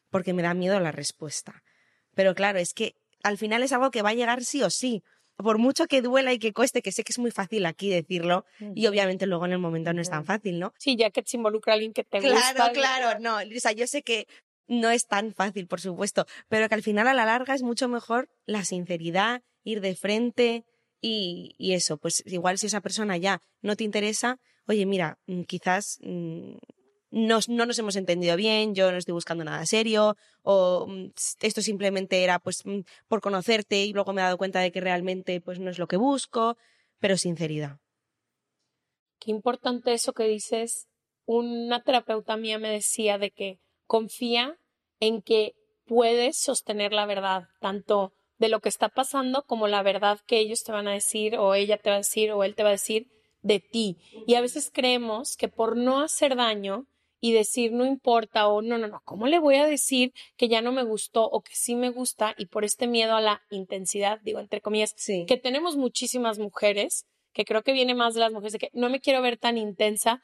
porque 0.10 0.34
me 0.34 0.42
da 0.42 0.54
miedo 0.54 0.80
la 0.80 0.92
respuesta. 0.92 1.64
Pero 2.16 2.36
claro, 2.36 2.60
es 2.60 2.74
que 2.74 2.96
al 3.24 3.38
final 3.38 3.64
es 3.64 3.72
algo 3.72 3.92
que 3.92 4.02
va 4.02 4.10
a 4.10 4.14
llegar 4.14 4.44
sí 4.44 4.64
o 4.64 4.70
sí. 4.70 5.04
Por 5.36 5.58
mucho 5.58 5.88
que 5.88 6.02
duela 6.02 6.34
y 6.34 6.40
que 6.40 6.52
cueste, 6.52 6.82
que 6.82 6.92
sé 6.92 7.04
que 7.04 7.14
es 7.14 7.20
muy 7.20 7.32
fácil 7.32 7.66
aquí 7.66 7.90
decirlo, 7.90 8.46
y 8.76 8.88
obviamente 8.88 9.26
luego 9.26 9.46
en 9.46 9.54
el 9.54 9.60
momento 9.60 9.94
no 9.94 10.02
es 10.02 10.10
tan 10.10 10.26
fácil, 10.26 10.60
¿no? 10.60 10.74
Sí, 10.78 10.98
ya 10.98 11.12
que 11.12 11.24
te 11.24 11.38
involucra 11.38 11.76
alguien 11.76 11.94
que 11.94 12.04
te 12.04 12.20
claro, 12.20 12.36
gusta. 12.36 12.72
Claro, 12.74 12.74
claro, 12.74 13.20
no. 13.22 13.38
O 13.38 13.60
sea, 13.60 13.72
yo 13.72 13.88
sé 13.88 14.02
que 14.02 14.28
no 14.68 14.90
es 14.90 15.08
tan 15.08 15.34
fácil, 15.34 15.68
por 15.68 15.80
supuesto, 15.80 16.26
pero 16.50 16.68
que 16.68 16.76
al 16.76 16.84
final 16.84 17.08
a 17.08 17.14
la 17.14 17.26
larga 17.26 17.56
es 17.56 17.64
mucho 17.64 17.88
mejor 17.88 18.30
la 18.46 18.66
sinceridad, 18.66 19.42
ir 19.64 19.80
de 19.80 19.96
frente 19.96 20.66
y, 21.02 21.56
y 21.58 21.74
eso, 21.74 21.98
pues 21.98 22.22
igual 22.26 22.58
si 22.58 22.68
esa 22.68 22.82
persona 22.82 23.16
ya 23.16 23.42
no 23.62 23.78
te 23.78 23.86
interesa, 23.86 24.40
oye, 24.68 24.86
mira, 24.86 25.18
mm, 25.26 25.44
quizás 25.44 26.00
mm, 27.12 27.28
no, 27.28 27.66
nos 27.66 27.80
hemos 27.80 27.96
entendido 27.96 28.36
bien, 28.36 28.76
yo 28.76 28.92
no 28.92 28.98
estoy 28.98 29.14
buscando 29.14 29.44
nada 29.44 29.66
serio, 29.66 30.16
o 30.44 30.88
mm, 30.88 31.12
esto 31.42 31.62
simplemente 31.62 32.24
era 32.24 32.40
pues 32.40 32.64
por 33.08 33.22
conocerte 33.22 33.84
y 33.86 33.94
luego 33.94 34.14
me 34.14 34.22
he 34.22 34.26
dado 34.26 34.38
cuenta 34.38 34.60
de 34.60 34.72
que 34.72 34.82
realmente 34.82 35.42
pues 35.42 35.60
no 35.60 35.70
es 35.70 35.80
lo 35.80 35.88
que 35.88 35.98
busco, 35.98 36.58
pero 37.00 37.18
sinceridad. 37.18 37.78
Qué 39.20 39.32
importante 39.32 39.94
eso 39.94 40.14
que 40.14 40.24
dices. 40.24 40.88
Una 41.26 41.84
terapeuta 41.84 42.38
mía 42.38 42.58
me 42.58 42.70
decía 42.70 43.18
de 43.18 43.32
que 43.32 43.60
confía 43.86 44.58
en 45.00 45.22
que 45.22 45.56
puedes 45.86 46.38
sostener 46.38 46.94
la 46.94 47.06
verdad, 47.06 47.50
tanto 47.60 48.14
de 48.38 48.50
lo 48.50 48.62
que 48.62 48.70
está 48.70 48.90
pasando 48.90 49.44
como 49.46 49.68
la 49.68 49.84
verdad 49.84 50.20
que 50.26 50.40
ellos 50.40 50.64
te 50.64 50.72
van 50.72 50.88
a 50.88 50.94
decir 50.94 51.36
o 51.36 51.54
ella 51.54 51.78
te 51.78 51.90
va 51.90 51.98
a 51.98 52.00
decir 52.00 52.32
o 52.32 52.44
él 52.44 52.56
te 52.56 52.64
va 52.64 52.70
a 52.70 52.74
decir 52.74 53.08
de 53.42 53.60
ti. 53.60 53.98
Y 54.26 54.36
a 54.36 54.42
veces 54.42 54.72
creemos 54.74 55.36
que 55.36 55.50
por 55.50 55.76
no 55.76 56.00
hacer 56.00 56.36
daño 56.36 56.88
y 57.22 57.34
decir 57.34 57.72
no 57.72 57.86
importa 57.86 58.48
o 58.48 58.62
no, 58.62 58.78
no, 58.78 58.88
no, 58.88 59.02
¿cómo 59.04 59.28
le 59.28 59.40
voy 59.40 59.56
a 59.56 59.66
decir 59.66 60.14
que 60.38 60.48
ya 60.48 60.62
no 60.62 60.72
me 60.72 60.84
gustó 60.84 61.26
o 61.26 61.42
que 61.42 61.54
sí 61.54 61.76
me 61.76 61.90
gusta? 61.90 62.34
Y 62.38 62.48
por 62.48 62.64
este 62.64 62.88
miedo 62.88 63.16
a 63.16 63.22
la 63.22 63.42
intensidad, 63.50 64.20
digo 64.22 64.40
entre 64.40 64.62
comillas, 64.62 64.96
que 64.96 65.38
tenemos 65.38 65.76
muchísimas 65.76 66.40
mujeres, 66.40 67.06
que 67.34 67.46
creo 67.46 67.64
que 67.64 67.74
viene 67.74 67.96
más 67.96 68.14
de 68.14 68.22
las 68.22 68.32
mujeres, 68.32 68.54
de 68.54 68.60
que 68.60 68.70
no 68.74 68.90
me 68.90 69.02
quiero 69.02 69.22
ver 69.22 69.38
tan 69.38 69.58
intensa, 69.58 70.22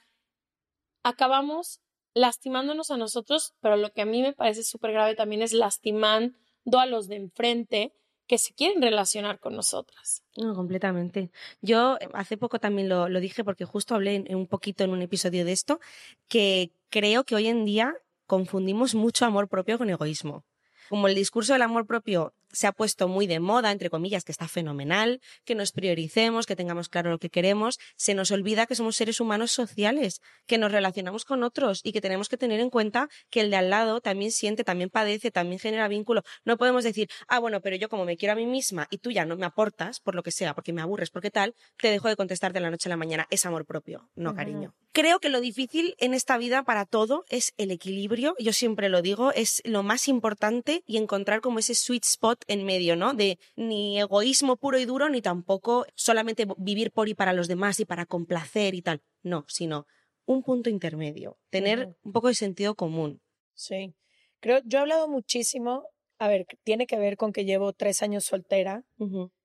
acabamos 1.03 1.81
lastimándonos 2.13 2.91
a 2.91 2.97
nosotros, 2.97 3.53
pero 3.59 3.75
lo 3.75 3.91
que 3.91 4.01
a 4.01 4.05
mí 4.05 4.21
me 4.21 4.33
parece 4.33 4.63
súper 4.63 4.93
grave 4.93 5.15
también 5.15 5.41
es 5.41 5.53
lastimando 5.53 6.33
a 6.79 6.85
los 6.85 7.07
de 7.07 7.17
enfrente 7.17 7.91
que 8.27 8.37
se 8.37 8.53
quieren 8.53 8.81
relacionar 8.81 9.39
con 9.39 9.55
nosotras. 9.55 10.23
No, 10.35 10.55
completamente. 10.55 11.31
Yo 11.61 11.97
eh, 11.99 12.09
hace 12.13 12.37
poco 12.37 12.59
también 12.59 12.89
lo, 12.89 13.07
dije 13.19 13.43
porque 13.43 13.65
justo 13.65 13.95
hablé 13.95 14.25
un 14.29 14.47
poquito 14.47 14.83
en 14.83 14.91
un 14.91 15.01
episodio 15.01 15.45
de 15.45 15.51
esto, 15.51 15.79
que 16.27 16.71
creo 16.89 17.23
que 17.23 17.35
hoy 17.35 17.47
en 17.47 17.65
día 17.65 17.95
confundimos 18.25 18.95
mucho 18.95 19.25
amor 19.25 19.47
propio 19.47 19.77
con 19.77 19.89
egoísmo. 19.89 20.43
Como 20.89 21.07
el 21.07 21.15
discurso 21.15 21.53
del 21.53 21.63
amor 21.63 21.85
propio 21.87 22.33
se 22.51 22.67
ha 22.67 22.71
puesto 22.71 23.07
muy 23.07 23.27
de 23.27 23.39
moda, 23.39 23.71
entre 23.71 23.89
comillas, 23.89 24.23
que 24.23 24.31
está 24.31 24.47
fenomenal, 24.47 25.21
que 25.43 25.55
nos 25.55 25.71
prioricemos, 25.71 26.45
que 26.45 26.55
tengamos 26.55 26.89
claro 26.89 27.09
lo 27.09 27.19
que 27.19 27.29
queremos, 27.29 27.79
se 27.95 28.13
nos 28.13 28.31
olvida 28.31 28.65
que 28.65 28.75
somos 28.75 28.95
seres 28.95 29.19
humanos 29.19 29.51
sociales, 29.51 30.21
que 30.45 30.57
nos 30.57 30.71
relacionamos 30.71 31.25
con 31.25 31.43
otros 31.43 31.81
y 31.83 31.91
que 31.91 32.01
tenemos 32.01 32.29
que 32.29 32.37
tener 32.37 32.59
en 32.59 32.69
cuenta 32.69 33.09
que 33.29 33.41
el 33.41 33.49
de 33.49 33.57
al 33.57 33.69
lado 33.69 34.01
también 34.01 34.31
siente, 34.31 34.63
también 34.63 34.89
padece, 34.89 35.31
también 35.31 35.59
genera 35.59 35.87
vínculo. 35.87 36.23
No 36.43 36.57
podemos 36.57 36.83
decir, 36.83 37.09
ah, 37.27 37.39
bueno, 37.39 37.61
pero 37.61 37.75
yo 37.75 37.89
como 37.89 38.05
me 38.05 38.17
quiero 38.17 38.33
a 38.33 38.35
mí 38.35 38.45
misma 38.45 38.87
y 38.89 38.97
tú 38.97 39.11
ya 39.11 39.25
no 39.25 39.35
me 39.35 39.45
aportas, 39.45 39.99
por 39.99 40.15
lo 40.15 40.23
que 40.23 40.31
sea, 40.31 40.53
porque 40.53 40.73
me 40.73 40.81
aburres, 40.81 41.09
porque 41.09 41.31
tal, 41.31 41.55
te 41.77 41.89
dejo 41.89 42.07
de 42.07 42.15
contestar 42.15 42.53
de 42.53 42.59
la 42.59 42.69
noche 42.69 42.89
a 42.89 42.91
la 42.91 42.97
mañana. 42.97 43.27
Es 43.29 43.45
amor 43.45 43.65
propio, 43.65 44.09
no 44.15 44.35
cariño. 44.35 44.73
Creo 44.91 45.19
que 45.19 45.27
lo 45.29 45.41
difícil 45.41 45.95
en 45.99 46.13
esta 46.13 46.37
vida 46.37 46.63
para 46.63 46.85
todo 46.85 47.25
es 47.29 47.53
el 47.57 47.71
equilibrio, 47.71 48.33
yo 48.39 48.53
siempre 48.53 48.87
lo 48.87 49.01
digo, 49.01 49.33
es 49.33 49.61
lo 49.65 49.83
más 49.83 50.07
importante 50.07 50.83
y 50.85 50.95
encontrar 50.97 51.41
como 51.41 51.59
ese 51.59 51.75
sweet 51.75 52.05
spot 52.05 52.34
en 52.47 52.65
medio, 52.65 52.95
¿no? 52.95 53.13
De 53.13 53.39
ni 53.55 53.99
egoísmo 53.99 54.57
puro 54.57 54.77
y 54.77 54.85
duro, 54.85 55.09
ni 55.09 55.21
tampoco 55.21 55.85
solamente 55.95 56.47
vivir 56.57 56.91
por 56.91 57.09
y 57.09 57.13
para 57.13 57.33
los 57.33 57.47
demás 57.47 57.79
y 57.79 57.85
para 57.85 58.05
complacer 58.05 58.75
y 58.75 58.81
tal. 58.81 59.01
No, 59.23 59.45
sino 59.47 59.87
un 60.25 60.43
punto 60.43 60.69
intermedio, 60.69 61.37
tener 61.49 61.95
un 62.03 62.11
poco 62.11 62.27
de 62.27 62.35
sentido 62.35 62.75
común. 62.75 63.21
Sí. 63.53 63.93
Creo, 64.39 64.59
yo 64.65 64.79
he 64.79 64.81
hablado 64.81 65.07
muchísimo, 65.07 65.87
a 66.19 66.27
ver, 66.27 66.45
tiene 66.63 66.87
que 66.87 66.97
ver 66.97 67.17
con 67.17 67.31
que 67.31 67.45
llevo 67.45 67.73
tres 67.73 68.01
años 68.01 68.25
soltera. 68.25 68.83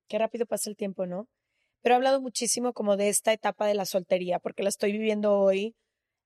Qué 0.07 0.17
rápido 0.17 0.45
pasa 0.45 0.69
el 0.69 0.75
tiempo, 0.75 1.05
¿no? 1.05 1.27
Pero 1.81 1.93
he 1.93 1.97
hablado 1.97 2.21
muchísimo 2.21 2.73
como 2.73 2.97
de 2.97 3.09
esta 3.09 3.33
etapa 3.33 3.65
de 3.65 3.73
la 3.73 3.85
soltería, 3.85 4.39
porque 4.39 4.63
la 4.63 4.69
estoy 4.69 4.91
viviendo 4.91 5.39
hoy 5.39 5.75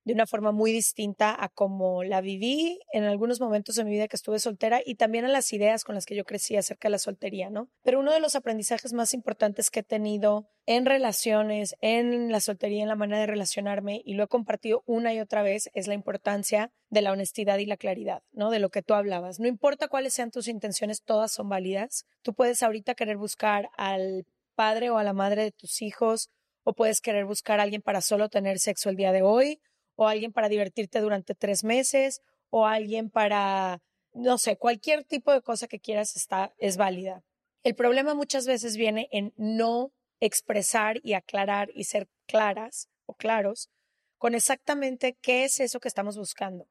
de 0.05 0.13
una 0.13 0.27
forma 0.27 0.51
muy 0.51 0.71
distinta 0.71 1.35
a 1.37 1.49
como 1.49 2.03
la 2.03 2.21
viví 2.21 2.79
en 2.93 3.03
algunos 3.03 3.41
momentos 3.41 3.75
de 3.75 3.83
mi 3.83 3.91
vida 3.91 4.07
que 4.07 4.15
estuve 4.15 4.39
soltera 4.39 4.79
y 4.85 4.95
también 4.95 5.25
a 5.25 5.29
las 5.29 5.51
ideas 5.51 5.83
con 5.83 5.95
las 5.95 6.05
que 6.05 6.15
yo 6.15 6.23
crecí 6.23 6.55
acerca 6.55 6.87
de 6.87 6.91
la 6.91 6.99
soltería, 6.99 7.49
¿no? 7.49 7.69
Pero 7.81 7.99
uno 7.99 8.13
de 8.13 8.19
los 8.19 8.35
aprendizajes 8.35 8.93
más 8.93 9.15
importantes 9.15 9.71
que 9.71 9.79
he 9.79 9.83
tenido 9.83 10.47
en 10.67 10.85
relaciones, 10.85 11.75
en 11.81 12.31
la 12.31 12.39
soltería, 12.39 12.83
en 12.83 12.87
la 12.87 12.95
manera 12.95 13.19
de 13.19 13.27
relacionarme, 13.27 14.01
y 14.05 14.13
lo 14.13 14.23
he 14.23 14.27
compartido 14.27 14.83
una 14.85 15.11
y 15.13 15.19
otra 15.19 15.41
vez, 15.41 15.69
es 15.73 15.87
la 15.87 15.95
importancia 15.95 16.71
de 16.89 17.01
la 17.01 17.11
honestidad 17.11 17.57
y 17.57 17.65
la 17.65 17.77
claridad, 17.77 18.21
¿no? 18.31 18.51
De 18.51 18.59
lo 18.59 18.69
que 18.69 18.83
tú 18.83 18.93
hablabas. 18.93 19.39
No 19.39 19.47
importa 19.47 19.87
cuáles 19.87 20.13
sean 20.13 20.29
tus 20.29 20.47
intenciones, 20.47 21.03
todas 21.03 21.31
son 21.31 21.49
válidas. 21.49 22.05
Tú 22.21 22.35
puedes 22.35 22.61
ahorita 22.61 22.93
querer 22.93 23.17
buscar 23.17 23.69
al 23.75 24.25
padre 24.55 24.91
o 24.91 24.97
a 24.97 25.03
la 25.03 25.13
madre 25.13 25.43
de 25.43 25.51
tus 25.51 25.81
hijos, 25.81 26.29
o 26.63 26.73
puedes 26.73 27.01
querer 27.01 27.25
buscar 27.25 27.59
a 27.59 27.63
alguien 27.63 27.81
para 27.81 28.01
solo 28.01 28.29
tener 28.29 28.59
sexo 28.59 28.89
el 28.89 28.95
día 28.95 29.11
de 29.11 29.21
hoy, 29.21 29.59
o 29.95 30.07
alguien 30.07 30.31
para 30.31 30.49
divertirte 30.49 30.99
durante 30.99 31.35
tres 31.35 31.63
meses, 31.63 32.21
o 32.49 32.65
alguien 32.65 33.09
para, 33.09 33.81
no 34.13 34.37
sé, 34.37 34.57
cualquier 34.57 35.03
tipo 35.03 35.31
de 35.31 35.41
cosa 35.41 35.67
que 35.67 35.79
quieras 35.79 36.15
está, 36.15 36.53
es 36.57 36.77
válida. 36.77 37.23
El 37.63 37.75
problema 37.75 38.13
muchas 38.13 38.45
veces 38.45 38.77
viene 38.77 39.07
en 39.11 39.33
no 39.37 39.91
expresar 40.19 40.99
y 41.03 41.13
aclarar 41.13 41.69
y 41.73 41.85
ser 41.85 42.07
claras 42.25 42.89
o 43.05 43.13
claros 43.13 43.69
con 44.17 44.33
exactamente 44.33 45.17
qué 45.21 45.43
es 45.43 45.59
eso 45.59 45.79
que 45.79 45.87
estamos 45.87 46.17
buscando, 46.17 46.67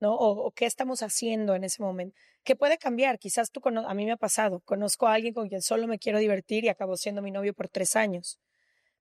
¿no? 0.00 0.14
O, 0.14 0.50
qué 0.52 0.66
estamos 0.66 1.02
haciendo 1.02 1.54
en 1.54 1.64
ese 1.64 1.82
momento. 1.82 2.16
Que 2.44 2.56
puede 2.56 2.78
cambiar, 2.78 3.18
quizás 3.18 3.50
tú, 3.50 3.60
a 3.64 3.94
mí 3.94 4.04
me 4.04 4.12
ha 4.12 4.16
pasado, 4.16 4.60
conozco 4.60 5.06
a 5.06 5.14
alguien 5.14 5.34
con 5.34 5.48
quien 5.48 5.62
solo 5.62 5.86
me 5.86 5.98
quiero 5.98 6.18
divertir 6.18 6.64
y 6.64 6.68
acabó 6.68 6.96
siendo 6.96 7.22
mi 7.22 7.30
novio 7.30 7.54
por 7.54 7.68
tres 7.68 7.94
años. 7.96 8.38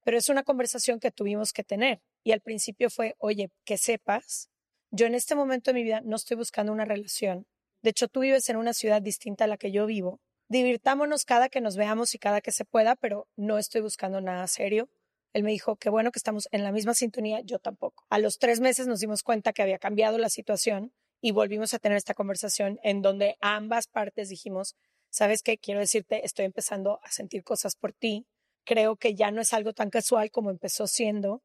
Pero 0.04 0.18
es 0.18 0.30
una 0.30 0.44
conversación 0.44 1.00
que 1.00 1.12
tuvimos 1.12 1.54
que 1.54 1.64
tener. 1.64 2.02
Y 2.28 2.34
al 2.34 2.42
principio 2.42 2.90
fue, 2.90 3.16
oye, 3.20 3.52
que 3.64 3.78
sepas, 3.78 4.50
yo 4.92 5.06
en 5.06 5.16
este 5.16 5.34
momento 5.34 5.72
de 5.72 5.76
mi 5.76 5.84
vida 5.84 6.02
no 6.04 6.18
estoy 6.18 6.36
buscando 6.36 6.74
una 6.74 6.84
relación. 6.84 7.48
De 7.82 7.92
hecho, 7.92 8.10
tú 8.10 8.20
vives 8.20 8.50
en 8.50 8.58
una 8.58 8.74
ciudad 8.74 9.02
distinta 9.02 9.46
a 9.46 9.48
la 9.48 9.56
que 9.56 9.72
yo 9.72 9.86
vivo. 9.86 10.20
Divirtámonos 10.50 11.24
cada 11.24 11.48
que 11.48 11.62
nos 11.62 11.78
veamos 11.78 12.14
y 12.16 12.20
cada 12.20 12.42
que 12.42 12.52
se 12.52 12.66
pueda, 12.66 12.98
pero 12.98 13.30
no 13.38 13.58
estoy 13.58 13.80
buscando 13.80 14.20
nada 14.20 14.46
serio. 14.48 14.90
Él 15.32 15.44
me 15.44 15.52
dijo, 15.52 15.78
qué 15.78 15.90
bueno 15.90 16.12
que 16.12 16.20
estamos 16.20 16.50
en 16.52 16.66
la 16.66 16.74
misma 16.74 16.94
sintonía, 16.96 17.40
yo 17.46 17.60
tampoco. 17.60 18.04
A 18.10 18.20
los 18.20 18.40
tres 18.40 18.60
meses 18.60 18.88
nos 18.88 19.00
dimos 19.00 19.24
cuenta 19.24 19.54
que 19.54 19.62
había 19.62 19.80
cambiado 19.80 20.18
la 20.18 20.28
situación 20.28 20.92
y 21.22 21.32
volvimos 21.32 21.74
a 21.74 21.80
tener 21.80 21.98
esta 21.98 22.14
conversación 22.14 22.78
en 22.84 23.02
donde 23.02 23.38
ambas 23.40 23.88
partes 23.88 24.28
dijimos, 24.28 24.76
sabes 25.10 25.44
qué, 25.44 25.58
quiero 25.58 25.80
decirte, 25.80 26.26
estoy 26.26 26.44
empezando 26.44 27.00
a 27.04 27.10
sentir 27.10 27.46
cosas 27.46 27.78
por 27.78 27.94
ti, 27.94 28.28
creo 28.66 28.98
que 28.98 29.16
ya 29.16 29.32
no 29.32 29.40
es 29.40 29.54
algo 29.54 29.72
tan 29.72 29.90
casual 29.90 30.30
como 30.30 30.50
empezó 30.50 30.88
siendo, 30.88 31.42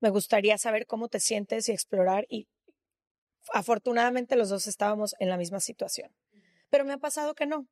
me 0.00 0.10
gustaría 0.10 0.58
saber 0.58 0.86
cómo 0.86 1.08
te 1.08 1.20
sientes 1.20 1.68
y 1.68 1.72
explorar 1.72 2.26
y 2.28 2.48
afortunadamente 3.52 4.36
los 4.36 4.48
dos 4.48 4.66
estábamos 4.66 5.14
en 5.18 5.28
la 5.28 5.36
misma 5.36 5.60
situación. 5.60 6.14
Pero 6.70 6.84
me 6.84 6.92
ha 6.92 6.98
pasado 6.98 7.34
que 7.34 7.46
no. 7.46 7.66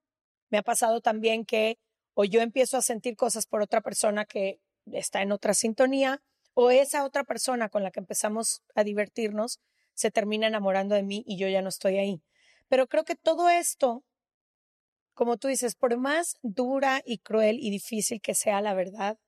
Me 0.49 0.59
ha 0.59 0.63
pasado 0.63 1.01
también 1.01 1.45
que 1.45 1.79
o 2.15 2.25
yo 2.25 2.41
empiezo 2.41 2.79
a 2.79 2.83
sentir 2.83 3.15
cosas 3.15 3.47
por 3.47 3.61
otra 3.61 3.83
persona 3.83 4.25
que 4.25 4.59
está 4.87 5.21
en 5.21 5.33
otra 5.33 5.53
sintonía, 5.53 6.23
o 6.55 6.71
esa 6.71 7.05
otra 7.05 7.25
persona 7.25 7.69
con 7.69 7.83
la 7.83 7.91
que 7.91 8.01
empezamos 8.01 8.63
a 8.75 8.83
divertirnos 8.83 9.61
se 9.93 10.11
termina 10.11 10.47
enamorando 10.47 10.95
de 10.95 11.03
mí 11.03 11.23
y 11.27 11.37
yo 11.37 11.49
ya 11.49 11.61
no 11.61 11.69
estoy 11.69 11.99
ahí. 11.99 12.23
Pero 12.69 12.87
creo 12.87 13.05
que 13.05 13.17
todo 13.17 13.51
esto, 13.51 14.03
como 15.13 15.37
tú 15.37 15.49
dices, 15.49 15.75
por 15.75 15.95
más 15.99 16.37
dura 16.43 17.03
y 17.05 17.19
cruel 17.19 17.59
y 17.61 17.71
difícil 17.71 18.23
que 18.23 18.35
sea 18.35 18.63
la 18.63 18.73
verdad, 18.73 19.19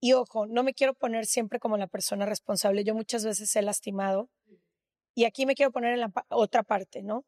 y 0.00 0.12
ojo, 0.12 0.46
no 0.46 0.62
me 0.62 0.74
quiero 0.74 0.94
poner 0.94 1.26
siempre 1.26 1.58
como 1.58 1.76
la 1.76 1.86
persona 1.86 2.26
responsable, 2.26 2.84
yo 2.84 2.94
muchas 2.94 3.24
veces 3.24 3.54
he 3.56 3.62
lastimado, 3.62 4.28
y 5.14 5.24
aquí 5.24 5.46
me 5.46 5.54
quiero 5.54 5.72
poner 5.72 5.94
en 5.94 6.00
la 6.00 6.12
otra 6.28 6.62
parte, 6.62 7.02
¿no? 7.02 7.24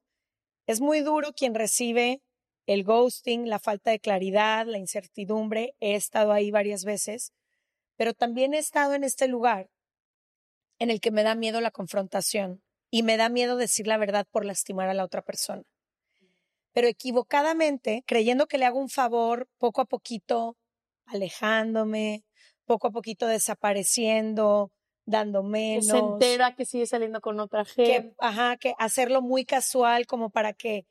Es 0.66 0.80
muy 0.82 1.00
duro 1.00 1.32
quien 1.32 1.54
recibe 1.54 2.20
el 2.66 2.84
ghosting, 2.84 3.48
la 3.48 3.58
falta 3.58 3.90
de 3.90 3.98
claridad, 3.98 4.66
la 4.66 4.76
incertidumbre. 4.76 5.74
He 5.80 5.94
estado 5.94 6.32
ahí 6.32 6.50
varias 6.50 6.84
veces, 6.84 7.32
pero 7.96 8.12
también 8.12 8.52
he 8.52 8.58
estado 8.58 8.92
en 8.92 9.04
este 9.04 9.26
lugar 9.26 9.70
en 10.78 10.90
el 10.90 11.00
que 11.00 11.10
me 11.10 11.22
da 11.22 11.34
miedo 11.34 11.62
la 11.62 11.70
confrontación 11.70 12.62
y 12.90 13.02
me 13.02 13.16
da 13.16 13.30
miedo 13.30 13.56
decir 13.56 13.86
la 13.86 13.96
verdad 13.96 14.26
por 14.30 14.44
lastimar 14.44 14.90
a 14.90 14.94
la 14.94 15.04
otra 15.04 15.22
persona. 15.22 15.62
Pero 16.72 16.86
equivocadamente, 16.86 18.04
creyendo 18.06 18.46
que 18.46 18.58
le 18.58 18.66
hago 18.66 18.78
un 18.78 18.90
favor, 18.90 19.48
poco 19.56 19.80
a 19.80 19.86
poquito 19.86 20.58
alejándome, 21.06 22.22
poco 22.68 22.88
a 22.88 22.90
poquito 22.92 23.26
desapareciendo, 23.26 24.70
dando 25.06 25.42
menos. 25.42 25.86
se 25.86 25.96
entera 25.96 26.54
que 26.54 26.66
sigue 26.66 26.86
saliendo 26.86 27.20
con 27.20 27.40
otra 27.40 27.64
gente. 27.64 27.90
Que, 27.90 28.14
ajá, 28.18 28.56
que 28.58 28.74
hacerlo 28.78 29.22
muy 29.22 29.44
casual 29.44 30.06
como 30.06 30.30
para 30.30 30.52
que 30.52 30.86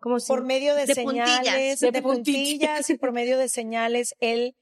como 0.00 0.16
por 0.26 0.42
medio 0.42 0.74
de, 0.74 0.86
señales, 0.86 1.80
de, 1.80 2.02
puntillas, 2.02 2.88
y 2.88 2.96
por 2.96 3.12
medio 3.12 3.36
de 3.36 3.50
señales, 3.50 4.16
él 4.18 4.56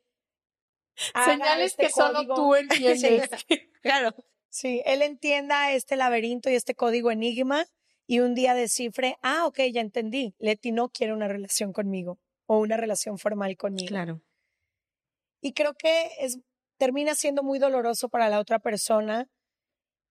señales 1.24 1.70
este 1.70 1.84
que 1.84 1.90
solo 1.90 2.26
tú 2.34 2.54
entiendes. 2.56 3.30
claro. 3.82 4.14
Sí, 4.50 4.82
él 4.84 5.02
entienda 5.02 5.72
este 5.72 5.94
laberinto 5.94 6.50
y 6.50 6.54
este 6.54 6.74
código 6.74 7.12
enigma 7.12 7.66
y 8.06 8.20
un 8.20 8.34
día 8.34 8.54
descifre, 8.54 9.16
ah, 9.22 9.46
ok, 9.46 9.60
ya 9.72 9.80
entendí, 9.80 10.34
Leti 10.38 10.72
no 10.72 10.88
quiere 10.88 11.12
una 11.12 11.28
relación 11.28 11.72
conmigo 11.72 12.18
o 12.46 12.58
una 12.58 12.76
relación 12.76 13.18
formal 13.18 13.56
conmigo. 13.56 13.88
Claro. 13.88 14.22
Y 15.40 15.52
creo 15.52 15.74
que 15.74 16.10
es, 16.18 16.38
termina 16.78 17.14
siendo 17.14 17.42
muy 17.42 17.58
doloroso 17.58 18.08
para 18.08 18.28
la 18.28 18.38
otra 18.38 18.58
persona 18.58 19.28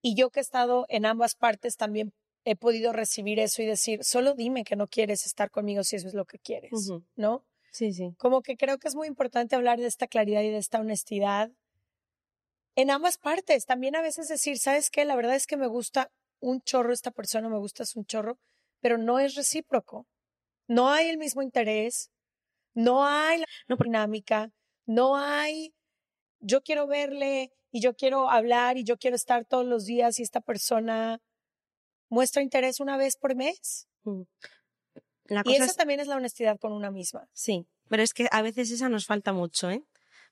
y 0.02 0.16
yo 0.16 0.30
que 0.30 0.40
he 0.40 0.42
estado 0.42 0.86
en 0.90 1.06
ambas 1.06 1.36
partes 1.36 1.76
también 1.76 2.14
he 2.46 2.56
podido 2.56 2.94
recibir 2.94 3.40
eso 3.40 3.62
y 3.62 3.66
decir, 3.66 4.04
solo 4.04 4.34
dime 4.34 4.64
que 4.64 4.76
no 4.76 4.88
quieres 4.88 5.26
estar 5.26 5.50
conmigo 5.50 5.84
si 5.84 5.96
eso 5.96 6.08
es 6.08 6.14
lo 6.14 6.26
que 6.26 6.40
quieres, 6.40 6.72
¿no? 7.16 7.44
Sí, 7.72 7.92
sí. 7.94 8.14
Como 8.18 8.42
que 8.42 8.56
creo 8.56 8.78
que 8.78 8.88
es 8.88 8.96
muy 8.96 9.08
importante 9.08 9.56
hablar 9.56 9.80
de 9.80 9.88
esta 9.88 10.08
claridad 10.08 10.42
y 10.44 10.50
de 10.50 10.58
esta 10.58 10.80
honestidad 10.80 11.52
en 12.76 12.92
ambas 12.92 13.18
partes. 13.18 13.66
También 13.66 13.96
a 13.96 14.02
veces 14.02 14.30
decir, 14.30 14.60
¿sabes 14.60 14.90
qué? 14.90 15.04
La 15.04 15.16
verdad 15.16 15.36
es 15.36 15.48
que 15.48 15.58
me 15.58 15.68
gusta 15.68 16.10
un 16.40 16.62
chorro 16.62 16.94
esta 16.94 17.12
persona, 17.12 17.50
me 17.50 17.58
gustas 17.58 17.96
un 17.96 18.06
chorro, 18.06 18.38
pero 18.80 18.98
no 18.98 19.20
es 19.20 19.36
recíproco. 19.36 20.08
No 20.68 20.90
hay 20.90 21.10
el 21.10 21.18
mismo 21.18 21.42
interés, 21.42 22.12
no 22.74 23.06
hay 23.06 23.40
la 23.68 23.76
dinámica, 23.76 24.52
no 24.86 25.18
hay, 25.18 25.74
yo 26.39 26.62
quiero 26.62 26.88
verle 26.88 27.52
y 27.71 27.82
yo 27.82 27.95
quiero 27.95 28.30
hablar 28.30 28.78
y 28.78 28.84
yo 28.84 28.97
quiero 28.97 29.15
estar 29.15 29.45
todos 29.45 29.65
los 29.65 29.86
días 29.86 30.19
y 30.19 30.23
esta 30.23 30.41
persona 30.41 31.21
muestra 32.10 32.41
interés 32.41 32.80
una 32.80 32.97
vez 32.97 33.17
por 33.17 33.36
mes. 33.36 33.88
Mm. 34.04 34.21
y 35.45 35.56
esa 35.56 35.73
también 35.73 36.00
es 36.00 36.08
la 36.08 36.15
honestidad 36.15 36.60
con 36.60 36.71
una 36.71 36.91
misma. 36.91 37.28
Sí, 37.34 37.65
pero 37.89 38.04
es 38.04 38.13
que 38.13 38.28
a 38.32 38.41
veces 38.41 38.71
esa 38.71 38.89
nos 38.89 39.06
falta 39.06 39.34
mucho, 39.34 39.69
¿eh? 39.69 39.84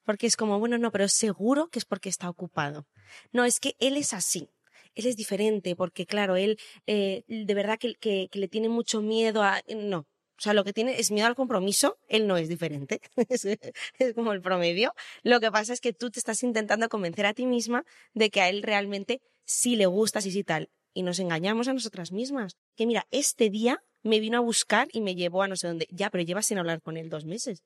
Porque 0.03 0.27
es 0.27 0.37
como, 0.37 0.59
bueno, 0.59 0.77
no, 0.77 0.91
pero 0.91 1.07
seguro 1.07 1.67
que 1.69 1.79
es 1.79 1.85
porque 1.85 2.09
está 2.09 2.29
ocupado. 2.29 2.87
No, 3.31 3.43
es 3.43 3.59
que 3.59 3.75
él 3.79 3.97
es 3.97 4.13
así. 4.13 4.49
Él 4.93 5.07
es 5.07 5.17
diferente, 5.17 5.75
porque 5.75 6.05
claro, 6.05 6.35
él 6.35 6.57
eh, 6.85 7.23
de 7.27 7.53
verdad 7.53 7.77
que, 7.77 7.95
que, 7.95 8.29
le 8.31 8.47
tiene 8.47 8.69
mucho 8.69 9.01
miedo 9.01 9.43
a... 9.43 9.61
No, 9.67 10.07
o 10.37 10.41
sea, 10.41 10.53
lo 10.53 10.63
que 10.63 10.73
tiene 10.73 10.99
es 10.99 11.11
miedo 11.11 11.27
al 11.27 11.35
compromiso, 11.35 11.97
él 12.07 12.27
no 12.27 12.37
es 12.37 12.49
diferente, 12.49 12.99
es, 13.29 14.13
como 14.13 14.33
el 14.33 14.41
promedio. 14.41 14.93
Lo 15.23 15.39
que 15.39 15.51
pasa 15.51 15.73
es 15.73 15.81
que 15.81 15.93
tú 15.93 16.11
te 16.11 16.19
estás 16.19 16.43
intentando 16.43 16.89
convencer 16.89 17.25
a 17.25 17.33
ti 17.33 17.45
misma 17.45 17.85
de 18.13 18.29
que 18.29 18.41
a 18.41 18.49
él 18.49 18.63
realmente 18.63 19.21
sí 19.45 19.75
le 19.75 19.85
gustas 19.85 20.25
y 20.25 20.31
sí 20.31 20.43
tal 20.43 20.69
y 20.95 21.03
nos 21.03 21.19
engañamos 21.19 21.67
a 21.67 21.73
nosotras 21.73 22.11
mismas. 22.11 22.57
Que 22.75 22.87
mira, 22.87 23.05
este 23.11 23.49
día 23.51 23.83
me 24.01 24.19
vino 24.19 24.37
a 24.37 24.41
buscar 24.41 24.87
y 24.91 25.01
me 25.01 25.13
llevó 25.13 25.43
a 25.43 25.47
no 25.47 25.55
sé 25.55 25.67
dónde. 25.67 25.87
Ya, 25.91 26.09
pero 26.09 26.23
llevas 26.23 26.47
sin 26.47 26.57
hablar 26.57 26.81
con 26.81 26.97
él 26.97 27.09
dos 27.09 27.25
meses. 27.25 27.63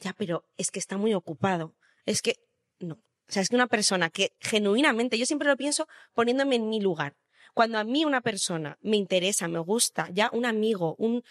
Ya, 0.00 0.14
pero 0.14 0.44
es 0.56 0.70
que 0.70 0.78
está 0.78 0.96
muy 0.96 1.12
ocupado. 1.12 1.76
Es 2.06 2.22
que, 2.22 2.36
no. 2.80 2.94
O 2.94 3.32
sea, 3.32 3.42
es 3.42 3.50
que 3.50 3.56
una 3.56 3.66
persona 3.66 4.10
que 4.10 4.32
genuinamente, 4.40 5.18
yo 5.18 5.26
siempre 5.26 5.48
lo 5.48 5.56
pienso 5.56 5.86
poniéndome 6.14 6.56
en 6.56 6.68
mi 6.68 6.80
lugar. 6.80 7.14
Cuando 7.54 7.78
a 7.78 7.84
mí 7.84 8.06
una 8.06 8.22
persona 8.22 8.78
me 8.80 8.96
interesa, 8.96 9.48
me 9.48 9.58
gusta, 9.58 10.08
ya 10.10 10.30
un 10.32 10.46
amigo, 10.46 10.96
un 10.98 11.22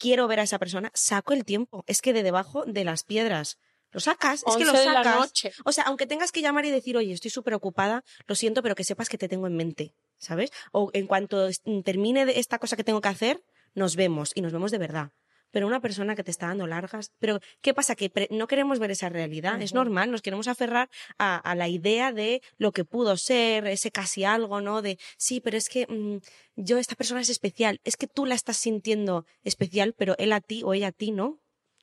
quiero 0.00 0.26
ver 0.26 0.40
a 0.40 0.42
esa 0.42 0.58
persona, 0.58 0.90
saco 0.94 1.32
el 1.32 1.44
tiempo. 1.44 1.84
Es 1.86 2.02
que 2.02 2.12
de 2.12 2.24
debajo 2.24 2.64
de 2.64 2.82
las 2.82 3.04
piedras. 3.04 3.58
Lo 3.92 4.00
sacas, 4.00 4.44
es 4.46 4.56
que 4.56 4.64
lo 4.64 4.72
sacas. 4.72 5.32
O 5.64 5.70
sea, 5.72 5.84
aunque 5.84 6.06
tengas 6.06 6.32
que 6.32 6.42
llamar 6.42 6.64
y 6.64 6.70
decir, 6.70 6.96
oye, 6.96 7.12
estoy 7.12 7.30
súper 7.30 7.54
ocupada, 7.54 8.04
lo 8.26 8.34
siento, 8.34 8.62
pero 8.62 8.74
que 8.74 8.84
sepas 8.84 9.08
que 9.08 9.18
te 9.18 9.28
tengo 9.28 9.46
en 9.46 9.56
mente. 9.56 9.94
¿sabes? 10.20 10.52
O 10.70 10.90
en 10.92 11.06
cuanto 11.06 11.48
termine 11.84 12.38
esta 12.38 12.58
cosa 12.58 12.76
que 12.76 12.84
tengo 12.84 13.00
que 13.00 13.08
hacer, 13.08 13.42
nos 13.74 13.96
vemos 13.96 14.32
y 14.34 14.42
nos 14.42 14.52
vemos 14.52 14.70
de 14.70 14.78
verdad. 14.78 15.10
Pero 15.50 15.66
una 15.66 15.80
persona 15.80 16.14
que 16.14 16.24
te 16.24 16.30
está 16.30 16.46
dando 16.48 16.66
largas, 16.66 17.12
pero 17.18 17.40
¿qué 17.60 17.74
pasa? 17.74 17.94
Que 17.94 18.10
no 18.30 18.46
queremos 18.46 18.78
ver 18.78 18.90
esa 18.90 19.08
realidad, 19.08 19.60
es 19.62 19.74
normal, 19.74 20.10
nos 20.10 20.22
queremos 20.22 20.48
aferrar 20.48 20.88
a, 21.18 21.54
la 21.54 21.68
idea 21.68 22.12
de 22.12 22.42
lo 22.58 22.72
que 22.72 22.84
pudo 22.84 23.16
ser, 23.16 23.66
ese 23.66 23.90
casi 23.90 24.24
algo, 24.24 24.60
¿no? 24.60 24.82
De, 24.82 24.98
sí, 25.16 25.40
pero 25.40 25.56
es 25.56 25.68
que 25.68 25.86
mm, 25.86 26.18
yo, 26.56 26.78
esta 26.78 26.94
persona 26.94 27.20
es 27.20 27.28
especial, 27.28 27.80
es 27.84 27.96
que 27.96 28.06
tú 28.06 28.26
la 28.26 28.34
estás 28.34 28.56
sintiendo 28.56 29.26
especial, 29.42 29.94
pero 29.96 30.14
él 30.18 30.32
a 30.32 30.40
ti 30.40 30.62
o 30.64 30.74
ella 30.74 30.88
a 30.88 30.92
ti 30.92 31.10
no. 31.10 31.40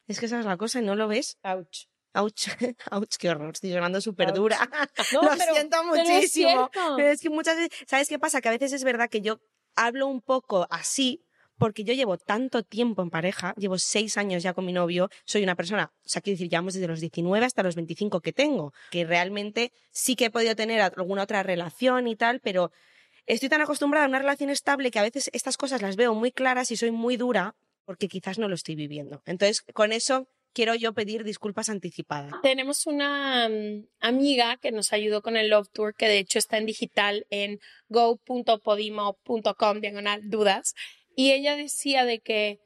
Es 0.07 0.19
que 0.19 0.27
esa 0.27 0.39
es 0.39 0.45
la 0.45 0.57
cosa 0.57 0.79
y 0.79 0.83
no 0.83 0.95
lo 0.95 1.07
ves. 1.07 1.37
Ouch. 1.43 1.87
Ouch, 2.13 2.47
ouch, 2.91 3.15
qué 3.19 3.29
horror, 3.29 3.51
estoy 3.53 3.69
llorando 3.71 4.01
súper 4.01 4.33
dura. 4.33 4.57
No, 5.13 5.21
lo 5.21 5.35
siento 5.35 5.83
muchísimo. 5.83 6.69
Pero 6.73 7.09
es, 7.09 7.21
que 7.21 7.29
muchas 7.29 7.57
veces, 7.57 7.77
¿sabes 7.85 8.09
qué 8.09 8.17
pasa? 8.17 8.41
Que 8.41 8.49
a 8.49 8.51
veces 8.51 8.73
es 8.73 8.83
verdad 8.83 9.09
que 9.09 9.21
yo 9.21 9.39
hablo 9.75 10.07
un 10.07 10.21
poco 10.21 10.67
así, 10.71 11.26
porque 11.57 11.83
yo 11.83 11.93
llevo 11.93 12.17
tanto 12.17 12.63
tiempo 12.63 13.01
en 13.01 13.09
pareja, 13.09 13.53
llevo 13.57 13.77
seis 13.77 14.17
años 14.17 14.43
ya 14.43 14.53
con 14.53 14.65
mi 14.65 14.73
novio, 14.73 15.09
soy 15.25 15.43
una 15.43 15.55
persona, 15.55 15.91
o 16.05 16.09
sea, 16.09 16.21
quiero 16.21 16.35
decir, 16.35 16.49
llevamos 16.49 16.73
desde 16.73 16.87
los 16.87 16.99
19 16.99 17.45
hasta 17.45 17.63
los 17.63 17.75
25 17.75 18.21
que 18.21 18.33
tengo, 18.33 18.73
que 18.91 19.05
realmente 19.05 19.71
sí 19.91 20.15
que 20.15 20.25
he 20.25 20.29
podido 20.29 20.55
tener 20.55 20.81
alguna 20.81 21.23
otra 21.23 21.43
relación 21.43 22.07
y 22.07 22.15
tal, 22.15 22.39
pero 22.39 22.71
estoy 23.25 23.49
tan 23.49 23.61
acostumbrada 23.61 24.05
a 24.05 24.09
una 24.09 24.19
relación 24.19 24.49
estable 24.49 24.91
que 24.91 24.99
a 24.99 25.03
veces 25.03 25.29
estas 25.33 25.57
cosas 25.57 25.81
las 25.81 25.95
veo 25.95 26.13
muy 26.13 26.31
claras 26.31 26.71
y 26.71 26.77
soy 26.77 26.91
muy 26.91 27.17
dura 27.17 27.55
porque 27.85 28.07
quizás 28.07 28.37
no 28.37 28.49
lo 28.49 28.55
estoy 28.55 28.75
viviendo. 28.75 29.21
Entonces, 29.25 29.61
con 29.73 29.93
eso 29.93 30.27
quiero 30.57 30.73
yo 30.73 30.93
pedir 30.93 31.23
disculpas 31.23 31.69
anticipadas. 31.69 32.33
Tenemos 32.41 32.87
una 32.87 33.47
mm, 33.47 33.85
amiga 33.99 34.57
que 34.57 34.71
nos 34.71 34.91
ayudó 34.91 35.21
con 35.21 35.37
el 35.37 35.49
Love 35.49 35.69
Tour, 35.71 35.93
que 35.95 36.07
de 36.07 36.17
hecho 36.17 36.39
está 36.39 36.57
en 36.57 36.65
digital 36.65 37.27
en 37.29 37.59
go.podimo.com, 37.89 39.79
diagonal 39.79 40.21
dudas, 40.29 40.73
y 41.17 41.31
ella 41.31 41.55
decía 41.55 42.05
de 42.05 42.19
que 42.19 42.59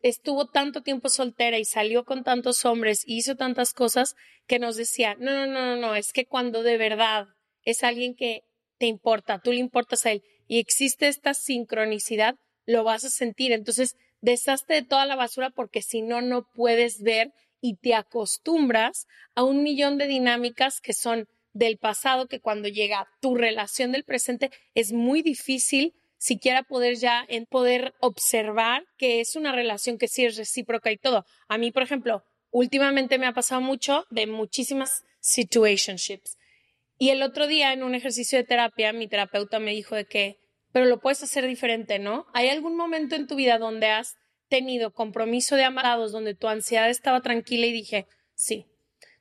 estuvo 0.00 0.48
tanto 0.48 0.82
tiempo 0.82 1.08
soltera 1.08 1.56
y 1.60 1.64
salió 1.64 2.04
con 2.04 2.24
tantos 2.24 2.64
hombres 2.64 3.04
y 3.06 3.18
hizo 3.18 3.36
tantas 3.36 3.72
cosas 3.72 4.16
que 4.48 4.58
nos 4.58 4.74
decía, 4.74 5.14
no, 5.20 5.32
no, 5.32 5.46
no, 5.46 5.64
no, 5.64 5.76
no, 5.76 5.94
es 5.94 6.12
que 6.12 6.26
cuando 6.26 6.64
de 6.64 6.78
verdad 6.78 7.26
es 7.62 7.84
alguien 7.84 8.16
que 8.16 8.40
te 8.78 8.86
importa, 8.86 9.38
tú 9.38 9.52
le 9.52 9.58
importas 9.58 10.04
a 10.04 10.10
él 10.10 10.22
y 10.48 10.58
existe 10.58 11.06
esta 11.06 11.32
sincronicidad, 11.32 12.34
lo 12.64 12.82
vas 12.82 13.04
a 13.04 13.10
sentir. 13.10 13.52
Entonces, 13.52 13.94
deshazte 14.20 14.74
de 14.74 14.82
toda 14.82 15.06
la 15.06 15.14
basura 15.14 15.50
porque 15.50 15.80
si 15.80 16.02
no, 16.02 16.20
no 16.22 16.44
puedes 16.54 17.02
ver 17.02 17.30
y 17.60 17.76
te 17.76 17.94
acostumbras 17.94 19.06
a 19.36 19.44
un 19.44 19.62
millón 19.62 19.96
de 19.96 20.08
dinámicas 20.08 20.80
que 20.80 20.92
son 20.92 21.26
del 21.52 21.78
pasado, 21.78 22.26
que 22.26 22.40
cuando 22.40 22.66
llega 22.66 23.06
tu 23.20 23.36
relación 23.36 23.92
del 23.92 24.02
presente 24.02 24.50
es 24.74 24.92
muy 24.92 25.22
difícil 25.22 25.94
siquiera 26.26 26.64
poder 26.64 26.96
ya 26.96 27.24
en 27.28 27.46
poder 27.46 27.94
observar 28.00 28.84
que 28.98 29.20
es 29.20 29.36
una 29.36 29.52
relación 29.52 29.96
que 29.96 30.08
sí 30.08 30.24
es 30.24 30.36
recíproca 30.36 30.90
y 30.90 30.96
todo. 30.96 31.24
A 31.46 31.56
mí, 31.56 31.70
por 31.70 31.84
ejemplo, 31.84 32.24
últimamente 32.50 33.18
me 33.18 33.26
ha 33.26 33.32
pasado 33.32 33.60
mucho 33.60 34.06
de 34.10 34.26
muchísimas 34.26 35.04
situationships. 35.20 36.36
Y 36.98 37.10
el 37.10 37.22
otro 37.22 37.46
día 37.46 37.72
en 37.72 37.84
un 37.84 37.94
ejercicio 37.94 38.38
de 38.38 38.44
terapia, 38.44 38.92
mi 38.92 39.06
terapeuta 39.06 39.60
me 39.60 39.70
dijo 39.70 39.94
de 39.94 40.06
que, 40.06 40.38
pero 40.72 40.86
lo 40.86 40.98
puedes 40.98 41.22
hacer 41.22 41.46
diferente, 41.46 42.00
¿no? 42.00 42.26
¿Hay 42.34 42.48
algún 42.48 42.76
momento 42.76 43.14
en 43.14 43.28
tu 43.28 43.36
vida 43.36 43.58
donde 43.58 43.86
has 43.86 44.16
tenido 44.48 44.92
compromiso 44.92 45.54
de 45.54 45.62
amados, 45.62 46.10
donde 46.10 46.34
tu 46.34 46.48
ansiedad 46.48 46.90
estaba 46.90 47.20
tranquila 47.20 47.66
y 47.66 47.72
dije, 47.72 48.06
sí, 48.34 48.66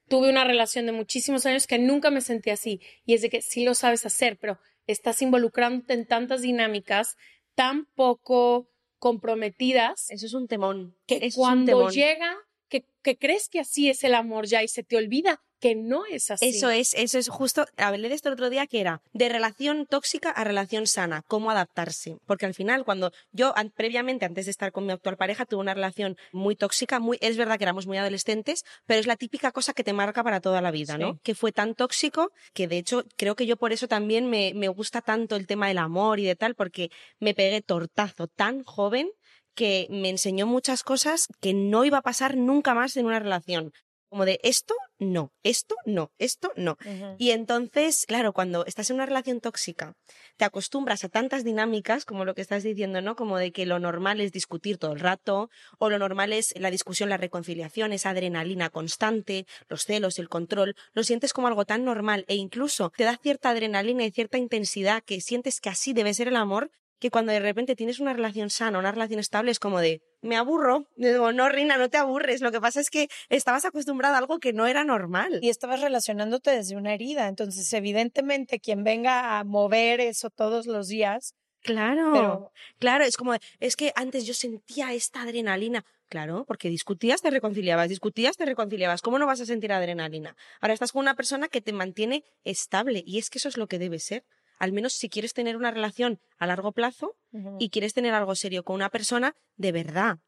tuve 0.08 0.30
una 0.30 0.44
relación 0.44 0.88
de 0.88 0.91
muchísimos 0.91 1.46
años 1.46 1.68
que 1.68 1.78
nunca 1.78 2.10
me 2.10 2.22
sentí 2.22 2.50
así 2.50 2.82
y 3.06 3.13
es 3.13 3.22
de 3.22 3.30
que 3.30 3.44
sí 3.44 3.63
lo 3.63 3.76
sabes 3.76 4.06
hacer, 4.06 4.38
pero 4.39 4.60
estás 4.88 5.21
involucrándote 5.21 5.93
en 5.93 6.08
tantas 6.08 6.41
dinámicas 6.41 7.15
tan 7.56 7.86
poco 7.95 8.69
comprometidas. 8.98 10.10
Eso 10.10 10.26
es 10.26 10.34
un 10.34 10.48
temón. 10.48 10.98
Que 11.08 11.30
cuando 11.36 11.89
llega, 11.89 12.36
que, 12.69 12.86
que 13.04 13.17
crees 13.17 13.50
que 13.50 13.60
así 13.60 13.89
es 13.89 14.04
el 14.04 14.15
amor 14.15 14.48
ya 14.48 14.63
y 14.63 14.67
se 14.67 14.84
te 14.84 14.98
olvida 14.98 15.44
que 15.65 15.73
no 15.73 16.06
es 16.06 16.30
así. 16.30 16.49
Eso 16.49 16.69
es, 16.69 16.93
eso 16.93 17.17
es 17.17 17.28
justo, 17.28 17.65
hablé 17.78 18.08
de 18.08 18.13
esto 18.13 18.30
el 18.30 18.34
otro 18.34 18.51
día 18.51 18.67
que 18.67 18.82
era 18.82 19.01
de 19.13 19.30
relación 19.30 19.88
tóxica 19.88 20.30
a 20.30 20.43
relación 20.43 20.86
sana, 20.86 21.23
cómo 21.28 21.49
adaptarse. 21.49 22.17
Porque 22.28 22.45
al 22.45 22.54
final, 22.54 22.86
cuando 22.86 23.12
yo 23.32 23.51
previamente, 23.75 24.25
antes 24.25 24.45
de 24.45 24.51
estar 24.51 24.71
con 24.71 24.86
mi 24.86 24.91
actual 24.91 25.17
pareja, 25.17 25.47
tuve 25.47 25.62
una 25.62 25.73
relación 25.73 26.17
muy 26.32 26.56
tóxica, 26.56 26.99
muy, 26.99 27.17
es 27.19 27.36
verdad 27.36 27.58
que 27.58 27.63
éramos 27.63 27.88
muy 27.88 27.97
adolescentes, 27.97 28.63
pero 28.86 28.99
es 28.99 29.08
la 29.08 29.15
típica 29.15 29.51
cosa 29.51 29.73
que 29.73 29.84
te 29.84 29.91
marca 29.91 30.23
para 30.23 30.39
toda 30.39 30.62
la 30.62 30.69
vida, 30.69 30.99
¿no? 30.99 31.19
Que 31.23 31.34
fue 31.34 31.51
tan 31.51 31.73
tóxico 31.73 32.32
que 32.54 32.67
de 32.67 32.78
hecho 32.78 33.04
creo 33.17 33.36
que 33.36 33.47
yo 33.47 33.58
por 33.58 33.73
eso 33.73 33.88
también 33.88 34.30
me, 34.30 34.54
me 34.54 34.67
gusta 34.67 35.01
tanto 35.01 35.36
el 35.36 35.47
tema 35.47 35.67
del 35.67 35.80
amor 35.80 36.19
y 36.19 36.25
de 36.25 36.36
tal, 36.36 36.54
porque 36.54 36.91
me 37.19 37.34
pegué 37.34 37.63
tortazo 37.63 38.28
tan 38.28 38.63
joven 38.63 39.10
que 39.56 39.88
me 39.89 40.10
enseñó 40.10 40.45
muchas 40.45 40.84
cosas 40.84 41.28
que 41.41 41.54
no 41.54 41.86
iba 41.86 41.99
a 41.99 42.04
pasar 42.04 42.38
nunca 42.38 42.75
más 42.75 42.97
en 42.97 43.08
una 43.08 43.19
relación 43.19 43.71
como 44.15 44.23
de 44.23 44.39
esto 44.43 44.75
no, 44.97 45.34
esto 45.43 45.75
no, 45.86 46.13
esto 46.19 46.54
no. 46.56 46.78
Y 47.17 47.32
entonces, 47.32 48.06
claro, 48.08 48.32
cuando 48.32 48.65
estás 48.65 48.89
en 48.89 48.95
una 48.95 49.06
relación 49.06 49.41
tóxica, 49.41 49.97
te 50.38 50.45
acostumbras 50.45 51.04
a 51.04 51.10
tantas 51.10 51.43
dinámicas, 51.43 52.06
como 52.06 52.23
lo 52.23 52.34
que 52.34 52.41
estás 52.41 52.63
diciendo, 52.63 53.01
¿no? 53.01 53.17
Como 53.17 53.38
de 53.38 53.51
que 53.51 53.65
lo 53.65 53.78
normal 53.78 54.21
es 54.21 54.32
discutir 54.32 54.78
todo 54.78 54.93
el 54.93 55.01
rato, 55.01 55.49
o 55.80 55.89
lo 55.89 55.99
normal 55.99 56.32
es 56.32 56.54
la 56.58 56.71
discusión, 56.71 57.10
la 57.10 57.17
reconciliación, 57.17 57.91
esa 57.91 58.12
adrenalina 58.12 58.69
constante, 58.69 59.45
los 59.67 59.84
celos, 59.84 60.17
el 60.17 60.30
control, 60.30 60.78
lo 60.93 61.04
sientes 61.04 61.34
como 61.34 61.49
algo 61.49 61.65
tan 61.65 61.84
normal 61.84 62.23
e 62.30 62.36
incluso 62.36 62.93
te 62.95 63.04
da 63.04 63.17
cierta 63.17 63.49
adrenalina 63.49 64.06
y 64.06 64.12
cierta 64.12 64.38
intensidad 64.38 65.04
que 65.04 65.19
sientes 65.19 65.60
que 65.60 65.67
así 65.67 65.91
debe 65.91 66.13
ser 66.13 66.30
el 66.30 66.38
amor, 66.38 66.71
que 66.99 67.12
cuando 67.12 67.31
de 67.31 67.39
repente 67.39 67.75
tienes 67.75 67.99
una 67.99 68.13
relación 68.13 68.49
sana, 68.49 68.79
una 68.79 68.91
relación 68.91 69.19
estable, 69.19 69.51
es 69.51 69.60
como 69.60 69.79
de, 69.79 70.01
me 70.21 70.38
aburro. 70.38 70.88
Digo, 70.95 71.31
no, 71.31 71.49
Rina, 71.49 71.77
no 71.77 71.89
te 71.89 71.97
aburres. 71.97 72.41
Lo 72.41 72.51
que 72.51 72.62
pasa 72.62 72.79
es 72.79 72.89
que 72.89 73.10
estabas 73.29 73.65
acostumbrada 73.65 74.15
a 74.15 74.19
algo 74.19 74.39
que 74.39 74.53
no 74.53 74.65
era 74.65 74.84
normal. 74.84 75.39
Y 75.41 75.49
estabas 75.49 75.81
relacionándote 75.81 76.51
desde 76.51 76.75
una 76.75 76.93
herida. 76.93 77.27
Entonces, 77.27 77.71
evidentemente, 77.73 78.60
quien 78.60 78.84
venga 78.84 79.39
a 79.39 79.43
mover 79.43 79.99
eso 79.99 80.29
todos 80.29 80.67
los 80.67 80.88
días. 80.88 81.36
Claro, 81.62 82.51
claro, 82.77 83.05
es 83.05 83.17
como, 83.17 83.34
es 83.60 83.75
que 83.75 83.91
antes 83.95 84.27
yo 84.27 84.36
sentía 84.36 84.93
esta 84.93 85.23
adrenalina. 85.23 85.84
Claro, 86.10 86.45
porque 86.45 86.69
discutías, 86.69 87.23
te 87.23 87.31
reconciliabas, 87.31 87.89
discutías, 87.89 88.38
te 88.38 88.45
reconciliabas. 88.45 89.01
¿Cómo 89.01 89.17
no 89.17 89.25
vas 89.25 89.41
a 89.41 89.47
sentir 89.47 89.73
adrenalina? 89.73 90.36
Ahora 90.62 90.75
estás 90.75 90.91
con 90.91 90.99
una 90.99 91.15
persona 91.15 91.47
que 91.47 91.62
te 91.62 91.73
mantiene 91.73 92.23
estable 92.43 93.03
y 93.03 93.17
es 93.17 93.31
que 93.31 93.39
eso 93.39 93.49
es 93.49 93.58
lo 93.58 93.65
que 93.65 93.79
debe 93.79 93.97
ser 93.97 94.23
al 94.58 94.72
menos 94.72 94.94
si 94.94 95.10
quieres 95.10 95.34
tener 95.34 95.58
una 95.58 95.72
relación 95.72 96.20
a 96.38 96.48
largo 96.48 96.72
plazo 96.72 97.15
y 97.60 97.70
quieres 97.70 97.94
tener 97.94 98.13
algo 98.13 98.36
serio 98.36 98.63
con 98.63 98.76
una 98.76 98.89
persona 98.89 99.36
de 99.56 99.72
verdad. 99.72 100.20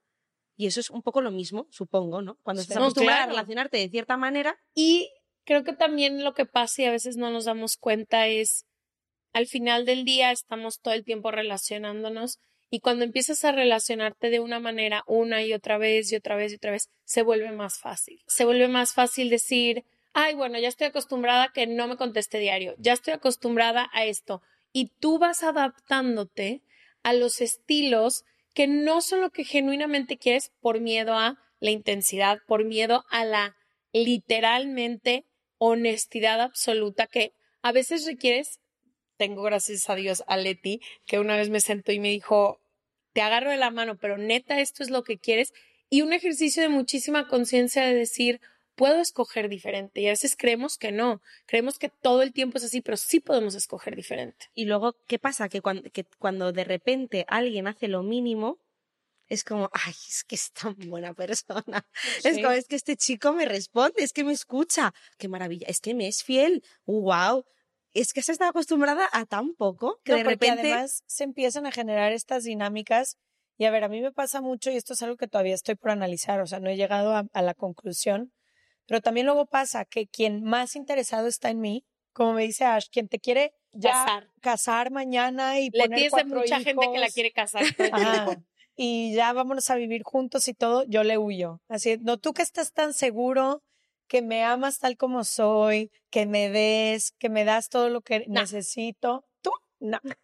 Y 0.55 0.65
eso 0.65 0.79
es 0.79 0.89
un 0.89 1.03
poco 1.03 1.21
lo 1.21 1.31
mismo, 1.31 1.67
supongo, 1.69 2.21
¿no? 2.21 2.37
Cuando 2.41 2.61
estás 2.61 2.77
acostumbrada 2.77 3.23
a 3.23 3.27
relacionarte 3.27 3.77
de 3.77 3.89
cierta 3.89 4.17
manera. 4.17 4.57
Y 4.73 5.09
creo 5.45 5.63
que 5.63 5.73
también 5.73 6.23
lo 6.23 6.33
que 6.33 6.45
pasa 6.45 6.81
y 6.81 6.85
a 6.85 6.91
veces 6.91 7.15
no 7.15 7.29
nos 7.29 7.45
damos 7.45 7.77
cuenta 7.77 8.27
es, 8.27 8.65
al 9.33 9.47
final 9.47 9.85
del 9.85 10.03
día 10.03 10.31
estamos 10.31 10.79
todo 10.79 10.93
el 10.93 11.03
tiempo 11.03 11.31
relacionándonos 11.31 12.39
y 12.69 12.79
cuando 12.81 13.05
empiezas 13.05 13.45
a 13.45 13.51
relacionarte 13.51 14.29
de 14.29 14.39
una 14.39 14.59
manera 14.59 15.03
una 15.07 15.43
y 15.43 15.53
otra 15.53 15.77
vez 15.77 16.11
y 16.11 16.15
otra 16.15 16.35
vez 16.35 16.51
y 16.51 16.55
otra 16.55 16.71
vez, 16.71 16.89
se 17.05 17.21
vuelve 17.21 17.51
más 17.51 17.79
fácil. 17.79 18.21
Se 18.27 18.43
vuelve 18.43 18.67
más 18.67 18.93
fácil 18.93 19.29
decir, 19.29 19.85
ay, 20.13 20.35
bueno, 20.35 20.59
ya 20.59 20.67
estoy 20.67 20.87
acostumbrada 20.87 21.43
a 21.43 21.53
que 21.53 21.67
no 21.67 21.87
me 21.87 21.97
conteste 21.97 22.39
diario, 22.39 22.75
ya 22.77 22.93
estoy 22.93 23.13
acostumbrada 23.13 23.89
a 23.93 24.05
esto. 24.05 24.41
Y 24.73 24.91
tú 24.99 25.19
vas 25.19 25.43
adaptándote 25.43 26.61
a 27.03 27.13
los 27.13 27.41
estilos 27.41 28.23
que 28.53 28.67
no 28.67 29.01
son 29.01 29.21
lo 29.21 29.29
que 29.29 29.43
genuinamente 29.43 30.17
quieres 30.17 30.51
por 30.61 30.79
miedo 30.79 31.13
a 31.13 31.37
la 31.59 31.71
intensidad, 31.71 32.39
por 32.47 32.65
miedo 32.65 33.05
a 33.09 33.23
la 33.23 33.55
literalmente 33.93 35.25
honestidad 35.57 36.41
absoluta 36.41 37.07
que 37.07 37.33
a 37.61 37.71
veces 37.71 38.05
requieres. 38.05 38.59
Tengo 39.17 39.41
gracias 39.43 39.89
a 39.89 39.95
Dios 39.95 40.23
a 40.27 40.37
Leti, 40.37 40.81
que 41.05 41.19
una 41.19 41.35
vez 41.35 41.49
me 41.49 41.59
sentó 41.59 41.91
y 41.91 41.99
me 41.99 42.09
dijo, 42.09 42.59
te 43.13 43.21
agarro 43.21 43.51
de 43.51 43.57
la 43.57 43.71
mano, 43.71 43.97
pero 43.97 44.17
neta, 44.17 44.59
esto 44.59 44.83
es 44.83 44.89
lo 44.89 45.03
que 45.03 45.17
quieres. 45.17 45.53
Y 45.89 46.01
un 46.01 46.13
ejercicio 46.13 46.61
de 46.61 46.69
muchísima 46.69 47.27
conciencia 47.27 47.83
de 47.83 47.95
decir, 47.95 48.41
puedo 48.77 49.01
escoger 49.01 49.49
diferente. 49.49 49.99
Y 49.99 50.07
a 50.07 50.11
veces 50.11 50.37
creemos 50.37 50.77
que 50.77 50.93
no, 50.93 51.21
creemos 51.47 51.77
que 51.79 51.89
todo 51.89 52.21
el 52.21 52.31
tiempo 52.31 52.59
es 52.59 52.63
así, 52.63 52.79
pero 52.79 52.95
sí 52.95 53.19
podemos 53.19 53.55
escoger 53.55 53.95
diferente. 53.95 54.45
Y 54.53 54.65
luego, 54.65 54.95
¿qué 55.07 55.19
pasa? 55.19 55.49
Que 55.49 55.61
cuando, 55.61 55.89
que 55.91 56.05
cuando 56.19 56.53
de 56.53 56.63
repente 56.63 57.25
alguien 57.27 57.67
hace 57.67 57.89
lo 57.89 58.03
mínimo, 58.03 58.59
es 59.27 59.43
como, 59.43 59.69
ay, 59.73 59.93
es 60.07 60.23
que 60.23 60.35
es 60.35 60.53
tan 60.53 60.75
buena 60.89 61.13
persona. 61.13 61.85
Es 62.23 62.37
como, 62.37 62.51
es 62.51 62.67
que 62.67 62.77
este 62.77 62.95
chico 62.95 63.33
me 63.33 63.45
responde, 63.45 64.03
es 64.03 64.13
que 64.13 64.23
me 64.23 64.31
escucha. 64.31 64.93
Qué 65.17 65.27
maravilla, 65.27 65.67
es 65.67 65.81
que 65.81 65.93
me 65.93 66.07
es 66.07 66.23
fiel. 66.23 66.63
¡Wow! 66.85 67.43
Es 67.93 68.13
que 68.13 68.21
se 68.21 68.31
está 68.31 68.47
acostumbrada 68.49 69.09
a 69.11 69.25
tan 69.25 69.55
poco 69.55 69.99
que 70.05 70.13
de 70.13 70.23
repente. 70.23 70.71
Además, 70.71 71.03
se 71.07 71.23
empiezan 71.25 71.65
a 71.65 71.71
generar 71.71 72.13
estas 72.13 72.43
dinámicas. 72.43 73.17
Y 73.57 73.65
a 73.65 73.71
ver, 73.71 73.83
a 73.83 73.89
mí 73.89 74.01
me 74.01 74.11
pasa 74.11 74.39
mucho, 74.39 74.69
y 74.69 74.75
esto 74.75 74.93
es 74.93 75.01
algo 75.01 75.17
que 75.17 75.27
todavía 75.27 75.55
estoy 75.55 75.73
por 75.73 75.89
analizar, 75.89 76.39
o 76.41 76.45
sea, 76.45 76.59
no 76.59 76.69
he 76.69 76.77
llegado 76.77 77.27
a 77.33 77.41
la 77.41 77.55
conclusión, 77.55 78.31
pero 78.87 79.01
también 79.01 79.25
luego 79.25 79.45
pasa 79.45 79.85
que 79.85 80.07
quien 80.07 80.43
más 80.43 80.75
interesado 80.75 81.27
está 81.27 81.49
en 81.49 81.59
mí, 81.59 81.85
como 82.13 82.33
me 82.33 82.43
dice 82.43 82.65
Ash, 82.65 82.87
quien 82.91 83.07
te 83.07 83.19
quiere 83.19 83.53
ya 83.73 84.27
casar, 84.41 84.89
mañana 84.89 85.59
y 85.59 85.69
Le 85.71 85.83
poner 85.83 86.09
cuatro 86.09 86.39
mucha 86.39 86.59
gente 86.61 86.87
que 86.91 86.97
la 86.97 87.09
quiere 87.09 87.31
casar. 87.31 87.63
y 88.75 89.13
ya 89.13 89.33
vámonos 89.33 89.69
a 89.69 89.75
vivir 89.75 90.01
juntos 90.03 90.47
y 90.47 90.53
todo, 90.53 90.83
yo 90.87 91.03
le 91.03 91.17
huyo. 91.17 91.61
Así, 91.67 91.97
no, 92.01 92.17
tú 92.17 92.33
que 92.33 92.41
estás 92.41 92.73
tan 92.73 92.93
seguro, 92.93 93.61
que 94.07 94.21
me 94.21 94.43
amas 94.43 94.79
tal 94.79 94.97
como 94.97 95.23
soy, 95.23 95.91
que 96.09 96.25
me 96.25 96.49
des, 96.49 97.11
que 97.19 97.29
me 97.29 97.43
das 97.43 97.69
todo 97.69 97.89
lo 97.89 98.01
que 98.01 98.25
necesito. 98.27 99.25
Tú, 99.41 99.51
no. 99.79 99.99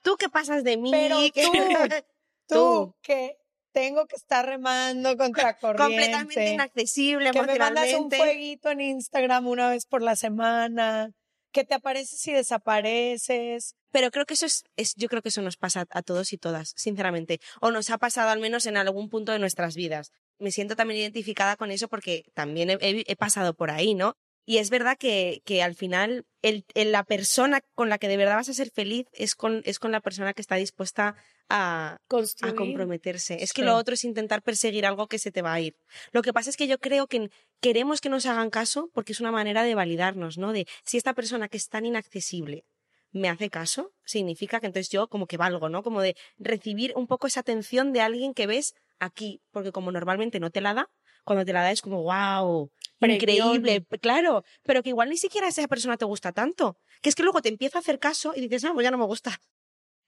Tú 0.00 0.16
que 0.16 0.28
pasas 0.28 0.62
de 0.64 0.76
mí. 0.76 0.90
Pero 0.92 1.16
tú, 2.46 2.54
tú, 2.54 2.96
que 3.02 3.37
tengo 3.72 4.06
que 4.06 4.16
estar 4.16 4.46
remando 4.46 5.16
contra 5.16 5.54
corriente. 5.58 5.84
Completamente 5.84 6.52
inaccesible 6.52 7.30
Que 7.30 7.42
me 7.42 7.58
mandas 7.58 7.92
un 7.94 8.10
fueguito 8.10 8.70
en 8.70 8.80
Instagram 8.80 9.46
una 9.46 9.70
vez 9.70 9.86
por 9.86 10.02
la 10.02 10.16
semana, 10.16 11.12
que 11.52 11.64
te 11.64 11.74
apareces 11.74 12.26
y 12.26 12.32
desapareces. 12.32 13.74
Pero 13.90 14.10
creo 14.10 14.26
que 14.26 14.34
eso 14.34 14.46
es, 14.46 14.64
es, 14.76 14.94
yo 14.96 15.08
creo 15.08 15.22
que 15.22 15.30
eso 15.30 15.42
nos 15.42 15.56
pasa 15.56 15.86
a 15.90 16.02
todos 16.02 16.32
y 16.32 16.38
todas, 16.38 16.74
sinceramente. 16.76 17.40
O 17.60 17.70
nos 17.70 17.90
ha 17.90 17.98
pasado 17.98 18.30
al 18.30 18.40
menos 18.40 18.66
en 18.66 18.76
algún 18.76 19.08
punto 19.08 19.32
de 19.32 19.38
nuestras 19.38 19.74
vidas. 19.74 20.12
Me 20.38 20.50
siento 20.50 20.76
también 20.76 21.00
identificada 21.00 21.56
con 21.56 21.70
eso 21.70 21.88
porque 21.88 22.24
también 22.34 22.70
he, 22.70 22.78
he 22.80 23.16
pasado 23.16 23.54
por 23.54 23.70
ahí, 23.70 23.94
¿no? 23.94 24.16
Y 24.48 24.56
es 24.56 24.70
verdad 24.70 24.96
que, 24.96 25.42
que 25.44 25.62
al 25.62 25.74
final 25.74 26.24
el, 26.40 26.64
la 26.74 27.04
persona 27.04 27.60
con 27.74 27.90
la 27.90 27.98
que 27.98 28.08
de 28.08 28.16
verdad 28.16 28.36
vas 28.36 28.48
a 28.48 28.54
ser 28.54 28.70
feliz 28.70 29.06
es 29.12 29.34
con, 29.34 29.60
es 29.66 29.78
con 29.78 29.92
la 29.92 30.00
persona 30.00 30.32
que 30.32 30.40
está 30.40 30.56
dispuesta 30.56 31.16
a, 31.50 31.98
a 32.40 32.52
comprometerse. 32.54 33.42
Es 33.42 33.52
que 33.52 33.60
lo 33.60 33.76
otro 33.76 33.92
es 33.92 34.04
intentar 34.04 34.40
perseguir 34.40 34.86
algo 34.86 35.06
que 35.06 35.18
se 35.18 35.30
te 35.30 35.42
va 35.42 35.52
a 35.52 35.60
ir. 35.60 35.76
Lo 36.12 36.22
que 36.22 36.32
pasa 36.32 36.48
es 36.48 36.56
que 36.56 36.66
yo 36.66 36.78
creo 36.78 37.08
que 37.08 37.28
queremos 37.60 38.00
que 38.00 38.08
nos 38.08 38.24
hagan 38.24 38.48
caso 38.48 38.88
porque 38.94 39.12
es 39.12 39.20
una 39.20 39.32
manera 39.32 39.64
de 39.64 39.74
validarnos, 39.74 40.38
¿no? 40.38 40.54
De 40.54 40.66
si 40.82 40.96
esta 40.96 41.12
persona 41.12 41.48
que 41.50 41.58
es 41.58 41.68
tan 41.68 41.84
inaccesible 41.84 42.64
me 43.10 43.28
hace 43.28 43.50
caso, 43.50 43.92
significa 44.06 44.60
que 44.60 44.66
entonces 44.68 44.88
yo 44.88 45.08
como 45.08 45.26
que 45.26 45.36
valgo, 45.36 45.68
¿no? 45.68 45.82
Como 45.82 46.00
de 46.00 46.16
recibir 46.38 46.94
un 46.96 47.06
poco 47.06 47.26
esa 47.26 47.40
atención 47.40 47.92
de 47.92 48.00
alguien 48.00 48.32
que 48.32 48.46
ves 48.46 48.72
aquí, 48.98 49.42
porque 49.50 49.72
como 49.72 49.92
normalmente 49.92 50.40
no 50.40 50.48
te 50.48 50.62
la 50.62 50.72
da, 50.72 50.88
cuando 51.28 51.44
te 51.44 51.52
la 51.52 51.60
da 51.60 51.70
es 51.70 51.82
como, 51.82 52.02
wow. 52.02 52.70
Increíble, 53.06 53.84
claro, 54.00 54.42
pero 54.62 54.82
que 54.82 54.90
igual 54.90 55.10
ni 55.10 55.16
siquiera 55.16 55.48
esa 55.48 55.66
persona 55.68 55.96
te 55.96 56.04
gusta 56.04 56.32
tanto, 56.32 56.76
que 57.00 57.08
es 57.08 57.14
que 57.14 57.22
luego 57.22 57.40
te 57.40 57.48
empieza 57.48 57.78
a 57.78 57.80
hacer 57.80 57.98
caso 57.98 58.32
y 58.34 58.40
dices, 58.40 58.64
no, 58.64 58.74
pues 58.74 58.84
ya 58.84 58.90
no 58.90 58.98
me 58.98 59.04
gusta. 59.04 59.40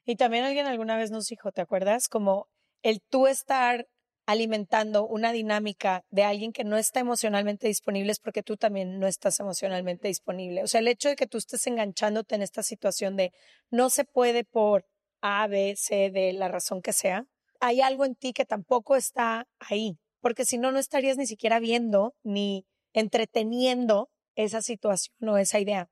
Y 0.04 0.16
también 0.16 0.44
alguien 0.44 0.66
alguna 0.66 0.96
vez 0.96 1.10
nos 1.10 1.26
dijo, 1.26 1.52
¿te 1.52 1.60
acuerdas? 1.60 2.08
Como 2.08 2.48
el 2.82 3.00
tú 3.00 3.26
estar 3.26 3.86
alimentando 4.26 5.06
una 5.06 5.32
dinámica 5.32 6.04
de 6.10 6.22
alguien 6.22 6.52
que 6.52 6.64
no 6.64 6.76
está 6.76 7.00
emocionalmente 7.00 7.66
disponible 7.66 8.12
es 8.12 8.20
porque 8.20 8.42
tú 8.42 8.56
también 8.56 8.98
no 8.98 9.06
estás 9.06 9.40
emocionalmente 9.40 10.08
disponible. 10.08 10.62
O 10.62 10.66
sea, 10.66 10.80
el 10.80 10.88
hecho 10.88 11.08
de 11.08 11.16
que 11.16 11.26
tú 11.26 11.38
estés 11.38 11.66
enganchándote 11.66 12.36
en 12.36 12.42
esta 12.42 12.62
situación 12.62 13.16
de 13.16 13.32
no 13.70 13.90
se 13.90 14.04
puede 14.04 14.44
por 14.44 14.86
A, 15.20 15.46
B, 15.48 15.74
C, 15.76 16.10
D, 16.10 16.32
la 16.32 16.48
razón 16.48 16.80
que 16.80 16.92
sea, 16.92 17.24
hay 17.60 17.80
algo 17.80 18.04
en 18.04 18.14
ti 18.14 18.32
que 18.32 18.44
tampoco 18.44 18.96
está 18.96 19.46
ahí, 19.58 19.98
porque 20.20 20.44
si 20.44 20.58
no, 20.58 20.70
no 20.70 20.78
estarías 20.78 21.16
ni 21.16 21.26
siquiera 21.26 21.58
viendo 21.58 22.14
ni 22.22 22.64
entreteniendo 22.92 24.08
esa 24.36 24.62
situación 24.62 25.28
o 25.28 25.36
esa 25.38 25.58
idea. 25.60 25.88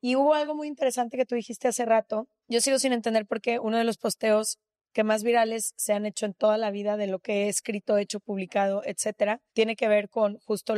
Y 0.00 0.16
hubo 0.16 0.34
algo 0.34 0.54
muy 0.54 0.68
interesante 0.68 1.16
que 1.16 1.26
tú 1.26 1.34
dijiste 1.34 1.68
hace 1.68 1.84
rato. 1.84 2.28
Yo 2.48 2.60
sigo 2.60 2.78
sin 2.78 2.92
entender 2.92 3.26
por 3.26 3.40
qué 3.40 3.58
uno 3.58 3.76
de 3.78 3.84
los 3.84 3.98
posteos 3.98 4.58
que 4.92 5.02
más 5.04 5.24
virales 5.24 5.72
se 5.76 5.92
han 5.92 6.06
hecho 6.06 6.24
en 6.24 6.34
toda 6.34 6.56
la 6.56 6.70
vida 6.70 6.96
de 6.96 7.08
lo 7.08 7.18
que 7.18 7.44
he 7.44 7.48
escrito, 7.48 7.98
hecho, 7.98 8.20
publicado, 8.20 8.82
etcétera, 8.84 9.40
tiene 9.52 9.74
que 9.74 9.88
ver 9.88 10.08
con 10.08 10.38
justo, 10.46 10.74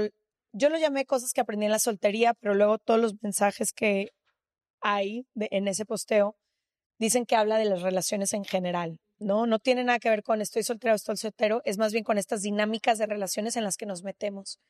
yo 0.52 0.70
lo 0.70 0.78
llamé 0.78 1.04
cosas 1.04 1.32
que 1.34 1.42
aprendí 1.42 1.66
en 1.66 1.72
la 1.72 1.78
soltería, 1.78 2.32
pero 2.32 2.54
luego 2.54 2.78
todos 2.78 2.98
los 2.98 3.14
mensajes 3.22 3.72
que 3.74 4.12
hay 4.80 5.26
de- 5.34 5.48
en 5.50 5.68
ese 5.68 5.84
posteo 5.84 6.36
dicen 6.98 7.26
que 7.26 7.36
habla 7.36 7.58
de 7.58 7.66
las 7.66 7.82
relaciones 7.82 8.32
en 8.32 8.44
general, 8.44 8.98
¿no? 9.18 9.46
No 9.46 9.58
tiene 9.58 9.84
nada 9.84 9.98
que 9.98 10.08
ver 10.08 10.22
con 10.22 10.40
estoy 10.40 10.62
soltero 10.62 10.94
estoy 10.94 11.18
soltero, 11.18 11.60
es 11.66 11.76
más 11.76 11.92
bien 11.92 12.04
con 12.04 12.16
estas 12.16 12.40
dinámicas 12.40 12.96
de 12.98 13.04
relaciones 13.06 13.56
en 13.56 13.64
las 13.64 13.76
que 13.76 13.84
nos 13.84 14.02
metemos. 14.02 14.60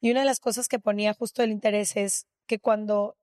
Y 0.00 0.10
una 0.10 0.20
de 0.20 0.26
las 0.26 0.40
cosas 0.40 0.68
que 0.68 0.78
ponía 0.78 1.14
justo 1.14 1.42
el 1.42 1.50
interés 1.50 1.96
es 1.96 2.26
que 2.46 2.58
cuando 2.58 3.16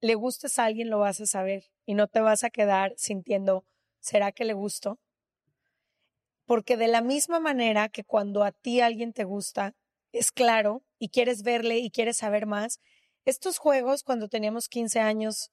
le 0.00 0.14
gustes 0.14 0.58
a 0.58 0.64
alguien 0.64 0.90
lo 0.90 0.98
vas 0.98 1.20
a 1.20 1.26
saber 1.26 1.64
y 1.86 1.94
no 1.94 2.06
te 2.08 2.20
vas 2.20 2.44
a 2.44 2.50
quedar 2.50 2.94
sintiendo, 2.96 3.64
¿será 4.00 4.32
que 4.32 4.44
le 4.44 4.52
gusto? 4.52 4.98
Porque 6.46 6.76
de 6.76 6.88
la 6.88 7.02
misma 7.02 7.40
manera 7.40 7.88
que 7.88 8.04
cuando 8.04 8.42
a 8.42 8.52
ti 8.52 8.80
alguien 8.80 9.12
te 9.12 9.24
gusta, 9.24 9.74
es 10.12 10.32
claro 10.32 10.82
y 10.98 11.10
quieres 11.10 11.42
verle 11.42 11.78
y 11.78 11.90
quieres 11.90 12.16
saber 12.16 12.46
más, 12.46 12.80
estos 13.24 13.58
juegos 13.58 14.02
cuando 14.02 14.28
teníamos 14.28 14.68
15 14.68 15.00
años 15.00 15.50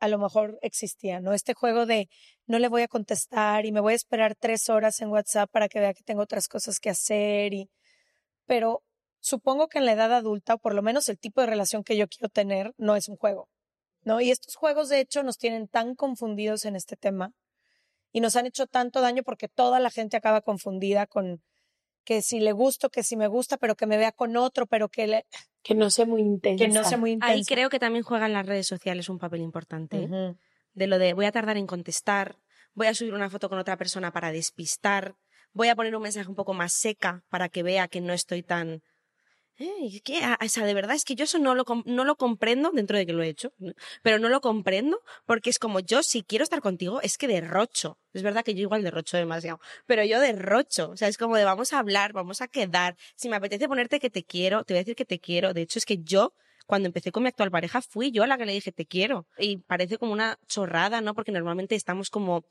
a 0.00 0.08
lo 0.08 0.18
mejor 0.18 0.58
existían, 0.62 1.22
¿no? 1.22 1.32
Este 1.32 1.54
juego 1.54 1.86
de 1.86 2.08
no 2.46 2.58
le 2.58 2.68
voy 2.68 2.82
a 2.82 2.88
contestar 2.88 3.66
y 3.66 3.72
me 3.72 3.80
voy 3.80 3.92
a 3.92 3.96
esperar 3.96 4.34
tres 4.34 4.68
horas 4.68 5.00
en 5.00 5.10
WhatsApp 5.10 5.50
para 5.50 5.68
que 5.68 5.80
vea 5.80 5.94
que 5.94 6.02
tengo 6.02 6.22
otras 6.22 6.48
cosas 6.48 6.80
que 6.80 6.90
hacer 6.90 7.54
y... 7.54 7.70
Pero 8.46 8.82
supongo 9.22 9.68
que 9.68 9.78
en 9.78 9.86
la 9.86 9.92
edad 9.92 10.12
adulta, 10.12 10.54
o 10.54 10.58
por 10.58 10.74
lo 10.74 10.82
menos 10.82 11.08
el 11.08 11.18
tipo 11.18 11.40
de 11.40 11.46
relación 11.46 11.84
que 11.84 11.96
yo 11.96 12.08
quiero 12.08 12.28
tener, 12.28 12.72
no 12.76 12.96
es 12.96 13.08
un 13.08 13.16
juego. 13.16 13.48
¿no? 14.04 14.20
Y 14.20 14.30
estos 14.32 14.56
juegos, 14.56 14.88
de 14.88 14.98
hecho, 14.98 15.22
nos 15.22 15.38
tienen 15.38 15.68
tan 15.68 15.94
confundidos 15.94 16.64
en 16.64 16.74
este 16.74 16.96
tema 16.96 17.32
y 18.10 18.20
nos 18.20 18.34
han 18.34 18.46
hecho 18.46 18.66
tanto 18.66 19.00
daño 19.00 19.22
porque 19.22 19.46
toda 19.48 19.78
la 19.78 19.90
gente 19.90 20.16
acaba 20.16 20.40
confundida 20.40 21.06
con 21.06 21.40
que 22.04 22.20
si 22.20 22.40
le 22.40 22.50
gusto, 22.50 22.90
que 22.90 23.04
si 23.04 23.16
me 23.16 23.28
gusta, 23.28 23.58
pero 23.58 23.76
que 23.76 23.86
me 23.86 23.96
vea 23.96 24.10
con 24.10 24.36
otro, 24.36 24.66
pero 24.66 24.88
que, 24.88 25.06
le- 25.06 25.24
Que 25.62 25.76
no 25.76 25.88
sea 25.88 26.04
muy 26.04 26.20
intensa. 26.20 26.64
que 26.64 26.68
no 26.72 26.82
sea 26.82 26.98
muy 26.98 27.12
intenso. 27.12 27.32
Ahí 27.32 27.44
creo 27.44 27.70
que 27.70 27.78
también 27.78 28.02
juegan 28.02 28.32
las 28.32 28.44
redes 28.44 28.66
sociales 28.66 29.08
un 29.08 29.20
papel 29.20 29.40
importante. 29.40 30.08
¿eh? 30.12 30.34
De 30.74 30.86
lo 30.88 30.98
de 30.98 31.12
voy 31.14 31.26
a 31.26 31.32
tardar 31.32 31.56
en 31.56 31.68
contestar, 31.68 32.38
voy 32.74 32.88
a 32.88 32.94
subir 32.94 33.14
una 33.14 33.30
foto 33.30 33.48
con 33.48 33.58
otra 33.60 33.76
persona 33.76 34.10
para 34.12 34.32
despistar, 34.32 35.14
voy 35.52 35.68
a 35.68 35.76
poner 35.76 35.94
un 35.94 36.02
mensaje 36.02 36.28
un 36.28 36.34
poco 36.34 36.54
más 36.54 36.72
seca 36.72 37.22
para 37.28 37.48
que 37.48 37.62
vea 37.62 37.86
que 37.86 38.00
no 38.00 38.12
estoy 38.12 38.42
tan... 38.42 38.82
Eh, 39.58 40.00
¿qué? 40.02 40.20
Ah, 40.24 40.38
O 40.44 40.48
sea, 40.48 40.64
de 40.64 40.74
verdad 40.74 40.96
es 40.96 41.04
que 41.04 41.14
yo 41.14 41.24
eso 41.24 41.38
no 41.38 41.54
lo, 41.54 41.64
no 41.84 42.04
lo 42.04 42.16
comprendo, 42.16 42.70
dentro 42.72 42.96
de 42.96 43.06
que 43.06 43.12
lo 43.12 43.22
he 43.22 43.28
hecho, 43.28 43.52
pero 44.02 44.18
no 44.18 44.28
lo 44.28 44.40
comprendo 44.40 45.00
porque 45.26 45.50
es 45.50 45.58
como 45.58 45.78
yo, 45.80 46.02
si 46.02 46.22
quiero 46.22 46.42
estar 46.42 46.60
contigo, 46.60 47.00
es 47.02 47.18
que 47.18 47.28
derrocho. 47.28 47.98
Es 48.12 48.22
verdad 48.22 48.44
que 48.44 48.54
yo 48.54 48.62
igual 48.62 48.82
derrocho 48.82 49.16
demasiado, 49.16 49.60
pero 49.86 50.04
yo 50.04 50.20
derrocho. 50.20 50.90
O 50.90 50.96
sea, 50.96 51.08
es 51.08 51.18
como 51.18 51.36
de 51.36 51.44
vamos 51.44 51.72
a 51.72 51.78
hablar, 51.78 52.12
vamos 52.12 52.40
a 52.40 52.48
quedar. 52.48 52.96
Si 53.14 53.28
me 53.28 53.36
apetece 53.36 53.68
ponerte 53.68 54.00
que 54.00 54.10
te 54.10 54.24
quiero, 54.24 54.64
te 54.64 54.74
voy 54.74 54.78
a 54.78 54.82
decir 54.82 54.96
que 54.96 55.04
te 55.04 55.20
quiero. 55.20 55.52
De 55.54 55.62
hecho, 55.62 55.78
es 55.78 55.84
que 55.86 55.98
yo 55.98 56.32
cuando 56.66 56.86
empecé 56.86 57.12
con 57.12 57.22
mi 57.22 57.28
actual 57.28 57.50
pareja 57.50 57.82
fui 57.82 58.10
yo 58.10 58.26
la 58.26 58.38
que 58.38 58.46
le 58.46 58.52
dije 58.54 58.72
te 58.72 58.86
quiero. 58.86 59.26
Y 59.38 59.58
parece 59.58 59.98
como 59.98 60.12
una 60.12 60.38
chorrada, 60.48 61.00
¿no? 61.02 61.14
Porque 61.14 61.32
normalmente 61.32 61.74
estamos 61.74 62.10
como 62.10 62.44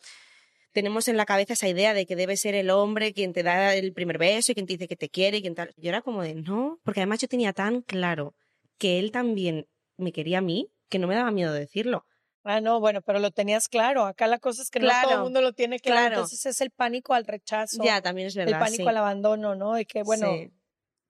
tenemos 0.71 1.07
en 1.07 1.17
la 1.17 1.25
cabeza 1.25 1.53
esa 1.53 1.67
idea 1.67 1.93
de 1.93 2.05
que 2.05 2.15
debe 2.15 2.37
ser 2.37 2.55
el 2.55 2.69
hombre 2.69 3.13
quien 3.13 3.33
te 3.33 3.43
da 3.43 3.75
el 3.75 3.93
primer 3.93 4.17
beso 4.17 4.51
y 4.51 4.55
quien 4.55 4.65
te 4.67 4.73
dice 4.73 4.87
que 4.87 4.95
te 4.95 5.09
quiere 5.09 5.37
y 5.37 5.41
quien 5.41 5.55
tal. 5.55 5.73
Yo 5.77 5.89
era 5.89 6.01
como 6.01 6.23
de 6.23 6.35
no, 6.35 6.79
porque 6.83 7.01
además 7.01 7.19
yo 7.19 7.27
tenía 7.27 7.53
tan 7.53 7.81
claro 7.81 8.35
que 8.77 8.99
él 8.99 9.11
también 9.11 9.67
me 9.97 10.11
quería 10.11 10.39
a 10.39 10.41
mí 10.41 10.69
que 10.89 10.99
no 10.99 11.07
me 11.07 11.15
daba 11.15 11.31
miedo 11.31 11.53
decirlo. 11.53 12.05
Ah, 12.43 12.59
no, 12.59 12.79
bueno, 12.79 13.01
pero 13.03 13.19
lo 13.19 13.29
tenías 13.31 13.67
claro. 13.67 14.05
Acá 14.05 14.25
la 14.27 14.39
cosa 14.39 14.63
es 14.63 14.71
que 14.71 14.79
no 14.79 14.89
todo 15.03 15.13
el 15.13 15.21
mundo 15.21 15.41
lo 15.41 15.53
tiene 15.53 15.79
claro. 15.79 15.99
claro. 15.99 16.15
Entonces 16.15 16.45
es 16.47 16.59
el 16.61 16.71
pánico 16.71 17.13
al 17.13 17.25
rechazo, 17.25 17.83
Ya, 17.83 18.01
también 18.01 18.27
es 18.27 18.35
el 18.35 18.45
verdad. 18.45 18.59
pánico 18.59 18.83
sí. 18.83 18.89
al 18.89 18.97
abandono, 18.97 19.55
¿no? 19.55 19.73
De 19.75 19.85
que, 19.85 20.01
bueno, 20.03 20.27
Sí. 20.33 20.51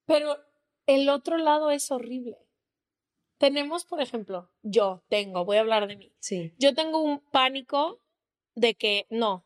Pero 0.06 0.38
el 0.88 1.08
otro 1.08 1.38
lado 1.38 1.71
es 1.71 1.89
horrible. 1.89 2.38
Tenemos, 3.38 3.86
por 3.86 4.02
ejemplo, 4.02 4.52
yo 4.62 5.04
tengo, 5.08 5.45
voy 5.45 5.58
a 5.58 5.62
hablar 5.62 5.88
de 5.88 5.95
mí. 5.95 6.13
Sí. 6.19 6.54
Yo 6.60 6.76
tengo 6.76 7.02
un 7.02 7.19
pánico 7.32 8.02
de 8.56 8.76
que 8.76 9.08
no, 9.10 9.45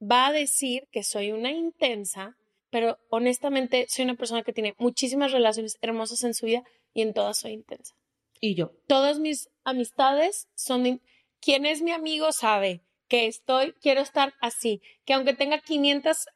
va 0.00 0.28
a 0.28 0.32
decir 0.32 0.88
que 0.90 1.02
soy 1.02 1.32
una 1.32 1.52
intensa, 1.52 2.36
pero 2.70 2.98
honestamente 3.08 3.86
soy 3.88 4.04
una 4.04 4.14
persona 4.14 4.42
que 4.42 4.52
tiene 4.52 4.74
muchísimas 4.78 5.32
relaciones 5.32 5.78
hermosas 5.82 6.24
en 6.24 6.34
su 6.34 6.46
vida 6.46 6.62
y 6.92 7.02
en 7.02 7.12
todas 7.12 7.38
soy 7.38 7.52
intensa. 7.52 7.94
Y 8.40 8.54
yo. 8.54 8.72
Todas 8.86 9.18
mis 9.18 9.50
amistades 9.64 10.48
son. 10.54 11.00
Quien 11.40 11.66
es 11.66 11.82
mi 11.82 11.90
amigo 11.90 12.32
sabe 12.32 12.82
que 13.08 13.26
estoy, 13.26 13.72
quiero 13.80 14.00
estar 14.00 14.34
así, 14.40 14.82
que 15.04 15.14
aunque 15.14 15.34
tenga 15.34 15.58
500 15.60 16.26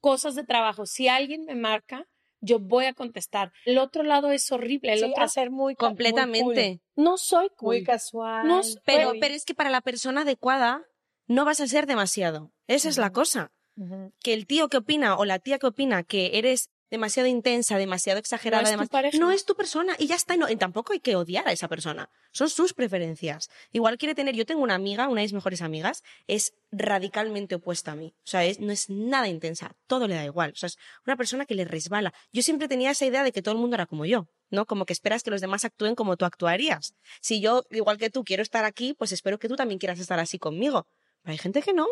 cosas 0.00 0.34
de 0.34 0.44
trabajo, 0.44 0.86
si 0.86 1.08
alguien 1.08 1.44
me 1.44 1.54
marca, 1.54 2.06
yo 2.40 2.58
voy 2.58 2.86
a 2.86 2.94
contestar. 2.94 3.52
El 3.64 3.78
otro 3.78 4.02
lado 4.02 4.30
es 4.32 4.50
horrible, 4.52 4.92
el 4.92 4.98
sí, 5.00 5.04
otro 5.04 5.22
hacer 5.22 5.50
muy 5.50 5.74
Completamente. 5.74 6.80
no 6.94 7.16
soy 7.16 7.48
cool, 7.56 7.76
muy 7.76 7.84
casual. 7.84 8.46
No, 8.46 8.60
Pero, 8.84 9.12
pero 9.20 9.34
es 9.34 9.44
que 9.44 9.54
para 9.54 9.70
la 9.70 9.80
persona 9.80 10.22
adecuada 10.22 10.84
no 11.26 11.44
vas 11.44 11.60
a 11.60 11.66
ser 11.66 11.86
demasiado. 11.86 12.52
Esa 12.66 12.88
es 12.88 12.98
la 12.98 13.12
cosa. 13.12 13.52
Que 14.22 14.32
el 14.32 14.46
tío 14.46 14.68
que 14.68 14.78
opina 14.78 15.16
o 15.16 15.24
la 15.24 15.38
tía 15.38 15.58
que 15.58 15.66
opina 15.66 16.02
que 16.02 16.38
eres 16.38 16.70
demasiado 16.88 17.28
intensa, 17.28 17.76
demasiado 17.78 18.18
exagerada, 18.20 18.62
No 18.62 18.68
es 18.68 18.72
tu 18.72 18.78
demas- 18.78 18.88
pareja. 18.88 19.18
no 19.18 19.30
es 19.32 19.44
tu 19.44 19.54
persona 19.56 19.96
y 19.98 20.06
ya 20.06 20.14
está. 20.14 20.36
Y, 20.36 20.38
no- 20.38 20.48
y 20.48 20.56
tampoco 20.56 20.92
hay 20.92 21.00
que 21.00 21.16
odiar 21.16 21.46
a 21.48 21.52
esa 21.52 21.68
persona. 21.68 22.08
Son 22.32 22.48
sus 22.48 22.72
preferencias. 22.72 23.50
Igual 23.72 23.98
quiere 23.98 24.14
tener. 24.14 24.34
Yo 24.36 24.46
tengo 24.46 24.62
una 24.62 24.76
amiga, 24.76 25.08
una 25.08 25.20
de 25.20 25.24
mis 25.26 25.32
mejores 25.34 25.60
amigas, 25.62 26.02
es 26.28 26.54
radicalmente 26.70 27.56
opuesta 27.56 27.92
a 27.92 27.96
mí. 27.96 28.14
O 28.18 28.26
sea, 28.26 28.44
es, 28.44 28.60
no 28.60 28.72
es 28.72 28.88
nada 28.88 29.28
intensa. 29.28 29.72
Todo 29.88 30.06
le 30.08 30.14
da 30.14 30.24
igual. 30.24 30.52
O 30.52 30.56
sea, 30.56 30.68
es 30.68 30.78
una 31.06 31.16
persona 31.16 31.44
que 31.44 31.54
le 31.56 31.64
resbala. 31.64 32.14
Yo 32.32 32.42
siempre 32.42 32.68
tenía 32.68 32.92
esa 32.92 33.04
idea 33.04 33.24
de 33.24 33.32
que 33.32 33.42
todo 33.42 33.52
el 33.54 33.60
mundo 33.60 33.74
era 33.74 33.86
como 33.86 34.06
yo. 34.06 34.28
¿no? 34.48 34.64
Como 34.64 34.86
que 34.86 34.92
esperas 34.92 35.24
que 35.24 35.30
los 35.32 35.40
demás 35.40 35.64
actúen 35.64 35.96
como 35.96 36.16
tú 36.16 36.24
actuarías. 36.24 36.94
Si 37.20 37.40
yo, 37.40 37.64
igual 37.72 37.98
que 37.98 38.10
tú, 38.10 38.22
quiero 38.22 38.44
estar 38.44 38.64
aquí, 38.64 38.94
pues 38.94 39.10
espero 39.10 39.40
que 39.40 39.48
tú 39.48 39.56
también 39.56 39.80
quieras 39.80 39.98
estar 39.98 40.20
así 40.20 40.38
conmigo. 40.38 40.86
Hay 41.26 41.36
gente 41.38 41.60
que 41.62 41.72
no. 41.74 41.86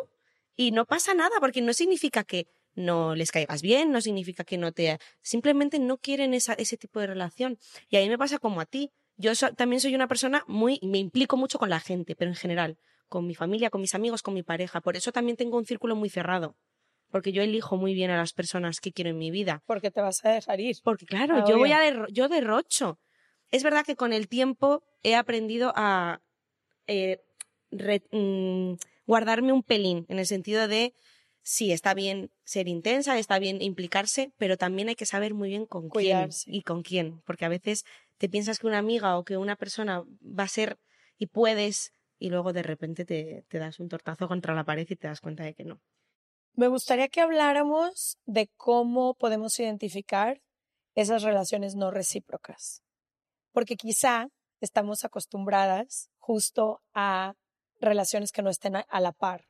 Y 0.56 0.70
no 0.70 0.86
pasa 0.86 1.12
nada, 1.14 1.36
porque 1.40 1.60
no 1.60 1.72
significa 1.74 2.24
que 2.24 2.46
no 2.74 3.14
les 3.14 3.30
caigas 3.32 3.60
bien, 3.62 3.92
no 3.92 4.00
significa 4.00 4.44
que 4.44 4.56
no 4.56 4.72
te... 4.72 4.98
Simplemente 5.22 5.78
no 5.78 5.96
quieren 5.98 6.32
esa, 6.34 6.54
ese 6.54 6.76
tipo 6.76 7.00
de 7.00 7.08
relación. 7.08 7.58
Y 7.88 7.96
a 7.96 8.00
mí 8.00 8.08
me 8.08 8.16
pasa 8.18 8.38
como 8.38 8.60
a 8.60 8.66
ti. 8.66 8.90
Yo 9.16 9.34
so- 9.34 9.52
también 9.54 9.80
soy 9.80 9.94
una 9.94 10.08
persona 10.08 10.44
muy... 10.48 10.80
Me 10.82 10.98
implico 10.98 11.36
mucho 11.36 11.58
con 11.58 11.68
la 11.70 11.80
gente, 11.80 12.16
pero 12.16 12.30
en 12.30 12.36
general. 12.36 12.78
Con 13.08 13.26
mi 13.26 13.34
familia, 13.34 13.70
con 13.70 13.80
mis 13.80 13.94
amigos, 13.94 14.22
con 14.22 14.34
mi 14.34 14.42
pareja. 14.42 14.80
Por 14.80 14.96
eso 14.96 15.12
también 15.12 15.36
tengo 15.36 15.58
un 15.58 15.66
círculo 15.66 15.94
muy 15.96 16.08
cerrado. 16.08 16.56
Porque 17.10 17.32
yo 17.32 17.42
elijo 17.42 17.76
muy 17.76 17.94
bien 17.94 18.10
a 18.10 18.16
las 18.16 18.32
personas 18.32 18.80
que 18.80 18.92
quiero 18.92 19.10
en 19.10 19.18
mi 19.18 19.30
vida. 19.30 19.62
Porque 19.66 19.90
te 19.92 20.00
vas 20.00 20.24
a 20.24 20.30
dejar 20.30 20.60
ir. 20.60 20.76
Porque 20.82 21.06
claro, 21.06 21.36
Ah, 21.38 21.44
yo 21.48 21.58
voy 21.58 21.70
a 21.72 21.78
derro- 21.80 22.08
yo 22.10 22.28
derrocho. 22.28 22.98
Es 23.52 23.62
verdad 23.62 23.84
que 23.84 23.94
con 23.94 24.12
el 24.12 24.26
tiempo 24.28 24.82
he 25.04 25.14
aprendido 25.14 25.72
a 25.76 26.20
eh, 26.88 27.20
re- 27.70 28.02
mm, 28.10 28.74
guardarme 29.06 29.52
un 29.52 29.62
pelín, 29.62 30.06
en 30.08 30.18
el 30.18 30.26
sentido 30.26 30.68
de 30.68 30.94
sí, 31.42 31.72
está 31.72 31.94
bien 31.94 32.30
ser 32.44 32.68
intensa, 32.68 33.18
está 33.18 33.38
bien 33.38 33.60
implicarse, 33.62 34.32
pero 34.38 34.56
también 34.56 34.88
hay 34.88 34.94
que 34.94 35.06
saber 35.06 35.34
muy 35.34 35.50
bien 35.50 35.66
con 35.66 35.88
Cuidarse. 35.88 36.44
quién 36.44 36.56
y 36.56 36.62
con 36.62 36.82
quién, 36.82 37.20
porque 37.26 37.44
a 37.44 37.48
veces 37.48 37.84
te 38.18 38.28
piensas 38.28 38.58
que 38.58 38.66
una 38.66 38.78
amiga 38.78 39.18
o 39.18 39.24
que 39.24 39.36
una 39.36 39.56
persona 39.56 40.04
va 40.22 40.44
a 40.44 40.48
ser 40.48 40.78
y 41.18 41.26
puedes 41.26 41.92
y 42.18 42.30
luego 42.30 42.52
de 42.52 42.62
repente 42.62 43.04
te, 43.04 43.44
te 43.48 43.58
das 43.58 43.80
un 43.80 43.88
tortazo 43.88 44.28
contra 44.28 44.54
la 44.54 44.64
pared 44.64 44.86
y 44.88 44.96
te 44.96 45.08
das 45.08 45.20
cuenta 45.20 45.44
de 45.44 45.54
que 45.54 45.64
no. 45.64 45.80
Me 46.54 46.68
gustaría 46.68 47.08
que 47.08 47.20
habláramos 47.20 48.18
de 48.24 48.48
cómo 48.56 49.14
podemos 49.14 49.58
identificar 49.58 50.40
esas 50.94 51.22
relaciones 51.22 51.74
no 51.74 51.90
recíprocas. 51.90 52.82
Porque 53.52 53.76
quizá 53.76 54.28
estamos 54.60 55.04
acostumbradas 55.04 56.10
justo 56.18 56.80
a 56.94 57.34
relaciones 57.84 58.32
que 58.32 58.42
no 58.42 58.50
estén 58.50 58.76
a, 58.76 59.00
la 59.00 59.12
par. 59.12 59.46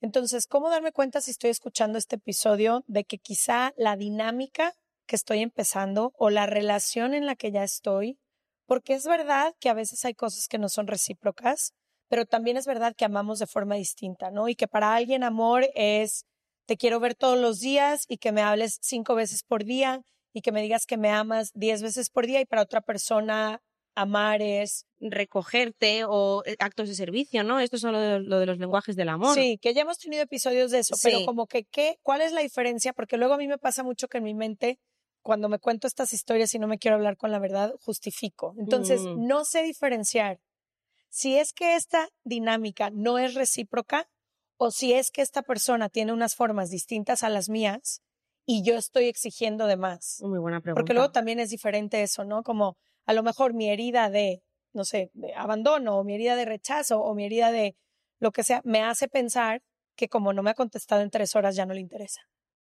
Entonces, 0.00 0.46
¿cómo 0.46 0.70
darme 0.70 0.92
cuenta 0.92 1.20
si 1.20 1.30
estoy 1.30 1.50
escuchando 1.50 1.98
este 1.98 2.16
episodio 2.16 2.84
de 2.86 3.04
que 3.04 3.18
quizá 3.18 3.72
la 3.76 3.96
dinámica 3.96 4.74
que 5.08 5.16
estoy 5.16 5.40
empezando 5.40 6.12
o 6.16 6.30
la 6.30 6.46
relación 6.46 7.14
en 7.14 7.26
la 7.26 7.34
que 7.34 7.50
ya 7.50 7.64
estoy, 7.64 8.18
porque 8.66 8.94
es 8.94 9.06
verdad 9.06 9.54
que 9.58 9.70
a 9.70 9.74
veces 9.74 10.04
hay 10.04 10.14
cosas 10.14 10.46
que 10.46 10.58
no 10.58 10.68
son 10.68 10.86
recíprocas, 10.86 11.72
pero 12.08 12.26
también 12.26 12.56
es 12.56 12.66
verdad 12.66 12.94
que 12.94 13.06
amamos 13.06 13.38
de 13.38 13.46
forma 13.46 13.74
distinta, 13.74 14.30
¿no? 14.30 14.48
Y 14.48 14.54
que 14.54 14.68
para 14.68 14.94
alguien 14.94 15.24
amor 15.24 15.66
es 15.74 16.26
te 16.66 16.76
quiero 16.76 17.00
ver 17.00 17.14
todos 17.14 17.38
los 17.38 17.60
días 17.60 18.04
y 18.08 18.18
que 18.18 18.30
me 18.30 18.42
hables 18.42 18.78
cinco 18.82 19.14
veces 19.14 19.42
por 19.42 19.64
día 19.64 20.02
y 20.34 20.42
que 20.42 20.52
me 20.52 20.60
digas 20.60 20.84
que 20.84 20.98
me 20.98 21.10
amas 21.10 21.50
diez 21.54 21.80
veces 21.82 22.10
por 22.10 22.26
día 22.26 22.42
y 22.42 22.44
para 22.44 22.62
otra 22.62 22.82
persona 22.82 23.62
amar 24.00 24.42
es 24.42 24.86
recogerte 25.00 26.04
o 26.06 26.42
eh, 26.46 26.56
actos 26.58 26.88
de 26.88 26.94
servicio, 26.94 27.42
¿no? 27.44 27.60
Esto 27.60 27.76
es 27.76 27.82
lo 27.82 27.98
de, 27.98 28.20
lo 28.20 28.38
de 28.38 28.46
los 28.46 28.58
lenguajes 28.58 28.96
del 28.96 29.08
amor. 29.08 29.34
Sí, 29.34 29.58
que 29.60 29.74
ya 29.74 29.82
hemos 29.82 29.98
tenido 29.98 30.22
episodios 30.22 30.70
de 30.70 30.80
eso, 30.80 30.94
pero 31.02 31.24
como 31.24 31.46
que, 31.46 31.64
¿qué? 31.64 31.98
¿cuál 32.02 32.20
es 32.20 32.32
la 32.32 32.40
diferencia? 32.40 32.92
Porque 32.92 33.16
luego 33.16 33.34
a 33.34 33.38
mí 33.38 33.48
me 33.48 33.58
pasa 33.58 33.82
mucho 33.82 34.08
que 34.08 34.18
en 34.18 34.24
mi 34.24 34.34
mente, 34.34 34.78
cuando 35.22 35.48
me 35.48 35.58
cuento 35.58 35.86
estas 35.86 36.12
historias 36.12 36.54
y 36.54 36.58
no 36.58 36.66
me 36.68 36.78
quiero 36.78 36.96
hablar 36.96 37.16
con 37.16 37.30
la 37.32 37.38
verdad, 37.38 37.74
justifico. 37.80 38.54
Entonces, 38.58 39.00
Mm. 39.02 39.26
no 39.26 39.44
sé 39.44 39.62
diferenciar 39.62 40.40
si 41.10 41.36
es 41.36 41.52
que 41.52 41.74
esta 41.74 42.08
dinámica 42.24 42.90
no 42.90 43.18
es 43.18 43.34
recíproca 43.34 44.08
o 44.56 44.70
si 44.70 44.92
es 44.92 45.10
que 45.10 45.22
esta 45.22 45.42
persona 45.42 45.88
tiene 45.88 46.12
unas 46.12 46.34
formas 46.34 46.70
distintas 46.70 47.22
a 47.22 47.28
las 47.28 47.48
mías 47.48 48.02
y 48.46 48.62
yo 48.62 48.76
estoy 48.76 49.06
exigiendo 49.06 49.66
de 49.66 49.76
más. 49.76 50.18
Muy 50.22 50.38
buena 50.38 50.60
pregunta. 50.60 50.80
Porque 50.80 50.94
luego 50.94 51.10
también 51.10 51.38
es 51.40 51.50
diferente 51.50 52.02
eso, 52.02 52.24
¿no? 52.24 52.42
Como 52.42 52.76
a 53.08 53.14
lo 53.14 53.22
mejor 53.22 53.54
mi 53.54 53.70
herida 53.70 54.10
de, 54.10 54.42
no 54.74 54.84
sé, 54.84 55.10
de 55.14 55.34
abandono 55.34 55.96
o 55.96 56.04
mi 56.04 56.14
herida 56.14 56.36
de 56.36 56.44
rechazo 56.44 57.00
o 57.00 57.14
mi 57.14 57.24
herida 57.24 57.50
de 57.50 57.74
lo 58.20 58.32
que 58.32 58.42
sea, 58.42 58.60
me 58.64 58.82
hace 58.82 59.08
pensar 59.08 59.62
que 59.96 60.10
como 60.10 60.34
no 60.34 60.42
me 60.42 60.50
ha 60.50 60.54
contestado 60.54 61.00
en 61.00 61.08
tres 61.08 61.34
horas 61.34 61.56
ya 61.56 61.64
no 61.64 61.72
le 61.72 61.80
interesa. 61.80 62.20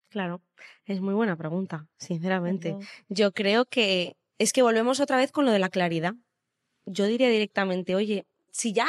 Claro, 0.08 0.41
es 0.86 1.02
muy 1.02 1.13
buena 1.13 1.36
pregunta, 1.36 1.88
sinceramente. 1.97 2.78
Yo 3.10 3.34
creo 3.34 3.65
que 3.65 4.15
es 4.38 4.54
que 4.54 4.62
volvemos 4.62 5.02
otra 5.02 5.17
vez 5.17 5.34
con 5.34 5.45
lo 5.45 5.52
de 5.52 5.60
la 5.60 5.67
claridad. 5.67 6.13
Yo 6.86 7.06
diría 7.06 7.28
directamente, 7.28 7.93
oye, 7.93 8.25
si 8.49 8.71
ya 8.71 8.88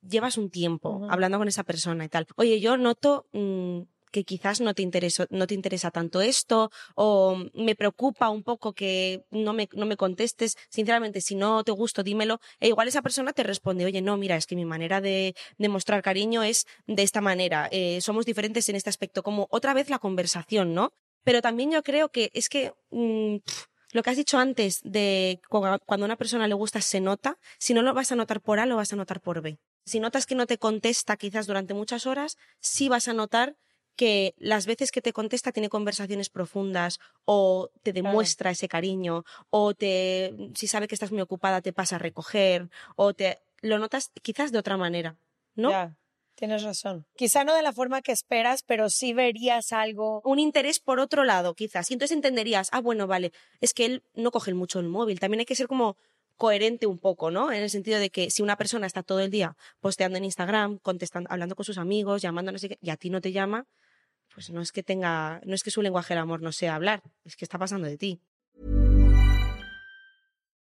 llevas 0.00 0.38
un 0.38 0.48
tiempo 0.48 1.06
hablando 1.10 1.36
con 1.36 1.48
esa 1.48 1.64
persona 1.64 2.02
y 2.06 2.08
tal, 2.08 2.26
oye, 2.36 2.60
yo 2.60 2.78
noto 2.78 3.26
mm, 3.32 3.82
que 4.12 4.24
quizás 4.24 4.60
no 4.60 4.74
te, 4.74 4.88
no 5.30 5.46
te 5.46 5.54
interesa 5.54 5.90
tanto 5.90 6.20
esto 6.20 6.70
o 6.94 7.36
me 7.54 7.74
preocupa 7.74 8.28
un 8.30 8.42
poco 8.42 8.72
que 8.72 9.24
no 9.30 9.52
me, 9.52 9.68
no 9.72 9.86
me 9.86 9.96
contestes. 9.96 10.56
Sinceramente, 10.70 11.20
si 11.20 11.34
no 11.34 11.64
te 11.64 11.72
gusto, 11.72 12.02
dímelo. 12.02 12.40
E 12.60 12.68
igual 12.68 12.88
esa 12.88 13.02
persona 13.02 13.32
te 13.32 13.42
responde, 13.42 13.84
oye, 13.84 14.00
no, 14.02 14.16
mira, 14.16 14.36
es 14.36 14.46
que 14.46 14.56
mi 14.56 14.64
manera 14.64 15.00
de, 15.00 15.34
de 15.58 15.68
mostrar 15.68 16.02
cariño 16.02 16.42
es 16.42 16.66
de 16.86 17.02
esta 17.02 17.20
manera. 17.20 17.68
eh, 17.70 18.00
somos 18.00 18.26
diferentes 18.26 18.68
en 18.68 18.76
este 18.76 18.90
aspecto. 18.90 19.22
Como 19.22 19.46
otra 19.50 19.74
vez 19.74 19.90
la 19.90 19.98
conversación, 19.98 20.74
¿no? 20.74 20.92
Pero 21.24 21.42
también 21.42 21.70
yo 21.70 21.82
creo 21.82 22.10
que 22.10 22.30
es 22.32 22.48
que 22.48 22.72
mm, 22.90 23.36
lo 23.92 24.02
que 24.02 24.10
has 24.10 24.16
dicho 24.16 24.38
antes 24.38 24.80
de 24.84 25.40
cu- 25.48 25.62
cuando 25.86 26.04
a 26.04 26.08
una 26.08 26.16
persona 26.16 26.48
le 26.48 26.54
gusta 26.54 26.80
se 26.80 27.00
nota, 27.00 27.38
si 27.58 27.74
no 27.74 27.82
lo 27.82 27.94
vas 27.94 28.12
a 28.12 28.16
notar 28.16 28.40
por 28.40 28.60
A, 28.60 28.66
lo 28.66 28.76
vas 28.76 28.92
a 28.92 28.96
notar 28.96 29.20
por 29.20 29.40
B. 29.40 29.58
Si 29.84 30.00
notas 30.00 30.26
que 30.26 30.34
no 30.34 30.46
te 30.46 30.58
contesta 30.58 31.16
quizás 31.16 31.46
durante 31.46 31.74
muchas 31.74 32.06
horas, 32.06 32.36
sí 32.60 32.88
vas 32.88 33.08
a 33.08 33.14
notar 33.14 33.56
que 33.98 34.36
las 34.38 34.64
veces 34.64 34.92
que 34.92 35.02
te 35.02 35.12
contesta 35.12 35.50
tiene 35.50 35.68
conversaciones 35.68 36.30
profundas 36.30 37.00
o 37.24 37.68
te 37.82 37.92
demuestra 37.92 38.52
ese 38.52 38.68
cariño 38.68 39.24
o 39.50 39.74
te 39.74 40.32
si 40.54 40.68
sabe 40.68 40.86
que 40.86 40.94
estás 40.94 41.10
muy 41.10 41.20
ocupada 41.20 41.60
te 41.62 41.72
pasa 41.72 41.96
a 41.96 41.98
recoger 41.98 42.70
o 42.94 43.12
te 43.12 43.40
lo 43.60 43.80
notas 43.80 44.12
quizás 44.22 44.52
de 44.52 44.58
otra 44.58 44.76
manera, 44.76 45.16
¿no? 45.56 45.70
Ya, 45.70 45.96
tienes 46.36 46.62
razón. 46.62 47.06
Quizá 47.16 47.42
no 47.42 47.56
de 47.56 47.62
la 47.62 47.72
forma 47.72 48.00
que 48.00 48.12
esperas, 48.12 48.62
pero 48.62 48.88
sí 48.88 49.12
verías 49.14 49.72
algo. 49.72 50.22
un 50.24 50.38
interés 50.38 50.78
por 50.78 51.00
otro 51.00 51.24
lado, 51.24 51.54
quizás. 51.54 51.90
Y 51.90 51.94
entonces 51.94 52.16
entenderías, 52.16 52.68
ah, 52.70 52.80
bueno, 52.80 53.08
vale, 53.08 53.32
es 53.60 53.74
que 53.74 53.84
él 53.84 54.04
no 54.14 54.30
coge 54.30 54.54
mucho 54.54 54.78
el 54.78 54.86
móvil. 54.86 55.18
También 55.18 55.40
hay 55.40 55.46
que 55.46 55.56
ser 55.56 55.66
como 55.66 55.96
coherente 56.36 56.86
un 56.86 56.98
poco, 56.98 57.32
¿no? 57.32 57.50
En 57.50 57.64
el 57.64 57.68
sentido 57.68 57.98
de 57.98 58.10
que 58.10 58.30
si 58.30 58.42
una 58.42 58.54
persona 58.54 58.86
está 58.86 59.02
todo 59.02 59.18
el 59.18 59.32
día 59.32 59.56
posteando 59.80 60.18
en 60.18 60.24
Instagram, 60.24 60.78
contestando, 60.78 61.28
hablando 61.32 61.56
con 61.56 61.64
sus 61.64 61.78
amigos, 61.78 62.22
llamando, 62.22 62.52
no 62.52 62.58
sé 62.58 62.68
qué, 62.68 62.78
y 62.80 62.90
a 62.90 62.96
ti 62.96 63.10
no 63.10 63.20
te 63.20 63.32
llama, 63.32 63.66
pues 64.38 64.50
no 64.50 64.60
es 64.60 64.70
que 64.70 64.84
tenga, 64.84 65.40
no 65.44 65.56
es 65.56 65.64
que 65.64 65.72
su 65.72 65.82
lenguaje 65.82 66.14
del 66.14 66.22
amor 66.22 66.42
no 66.42 66.52
sea 66.52 66.76
hablar, 66.76 67.02
es 67.24 67.34
que 67.34 67.44
está 67.44 67.58
pasando 67.58 67.88
de 67.88 67.98
ti. 67.98 68.22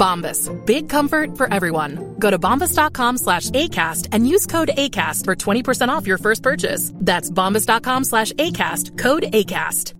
Bombas. 0.00 0.48
Big 0.64 0.88
comfort 0.88 1.36
for 1.36 1.52
everyone. 1.52 2.16
Go 2.18 2.30
to 2.30 2.38
bombas.com 2.38 3.18
slash 3.18 3.50
ACAST 3.50 4.08
and 4.12 4.26
use 4.26 4.46
code 4.46 4.70
ACAST 4.76 5.24
for 5.26 5.36
20% 5.36 5.88
off 5.88 6.06
your 6.06 6.18
first 6.18 6.42
purchase. 6.42 6.92
That's 6.96 7.30
bombas.com 7.30 8.04
slash 8.04 8.32
ACAST. 8.32 8.98
Code 8.98 9.26
ACAST. 9.32 9.94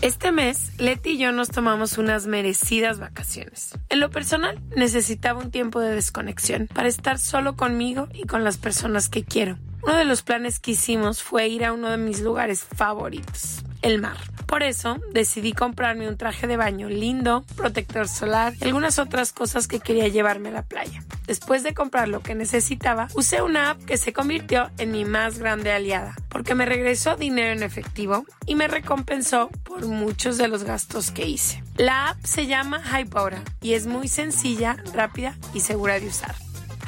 Este 0.00 0.30
mes, 0.30 0.78
Leti 0.78 1.10
y 1.10 1.18
yo 1.18 1.32
nos 1.32 1.48
tomamos 1.48 1.98
unas 1.98 2.28
merecidas 2.28 3.00
vacaciones. 3.00 3.76
En 3.88 3.98
lo 3.98 4.10
personal, 4.10 4.60
necesitaba 4.76 5.40
un 5.40 5.50
tiempo 5.50 5.80
de 5.80 5.92
desconexión 5.92 6.68
para 6.72 6.86
estar 6.86 7.18
solo 7.18 7.56
conmigo 7.56 8.06
y 8.14 8.22
con 8.22 8.44
las 8.44 8.58
personas 8.58 9.08
que 9.08 9.24
quiero. 9.24 9.58
Uno 9.82 9.96
de 9.96 10.04
los 10.04 10.22
planes 10.22 10.60
que 10.60 10.70
hicimos 10.72 11.24
fue 11.24 11.48
ir 11.48 11.64
a 11.64 11.72
uno 11.72 11.90
de 11.90 11.96
mis 11.96 12.20
lugares 12.20 12.62
favoritos, 12.62 13.64
el 13.82 14.00
mar. 14.00 14.16
Por 14.46 14.62
eso 14.62 14.98
decidí 15.12 15.52
comprarme 15.52 16.08
un 16.08 16.16
traje 16.16 16.46
de 16.46 16.56
baño 16.56 16.88
lindo, 16.88 17.44
protector 17.54 18.08
solar 18.08 18.54
y 18.58 18.64
algunas 18.64 18.98
otras 18.98 19.32
cosas 19.32 19.68
que 19.68 19.78
quería 19.78 20.08
llevarme 20.08 20.48
a 20.48 20.52
la 20.52 20.62
playa. 20.62 21.04
Después 21.26 21.62
de 21.62 21.74
comprar 21.74 22.08
lo 22.08 22.20
que 22.20 22.34
necesitaba, 22.34 23.08
usé 23.14 23.42
una 23.42 23.70
app 23.70 23.84
que 23.84 23.98
se 23.98 24.14
convirtió 24.14 24.70
en 24.78 24.92
mi 24.92 25.04
más 25.04 25.38
grande 25.38 25.70
aliada, 25.70 26.16
porque 26.30 26.54
me 26.54 26.64
regresó 26.64 27.16
dinero 27.16 27.52
en 27.52 27.62
efectivo 27.62 28.24
y 28.46 28.54
me 28.54 28.68
recompensó 28.68 29.50
por 29.64 29.86
muchos 29.86 30.38
de 30.38 30.48
los 30.48 30.64
gastos 30.64 31.10
que 31.10 31.28
hice. 31.28 31.62
La 31.76 32.08
app 32.08 32.24
se 32.24 32.46
llama 32.46 32.80
Hybora 32.82 33.42
y 33.60 33.74
es 33.74 33.86
muy 33.86 34.08
sencilla, 34.08 34.82
rápida 34.94 35.36
y 35.52 35.60
segura 35.60 36.00
de 36.00 36.06
usar. 36.06 36.34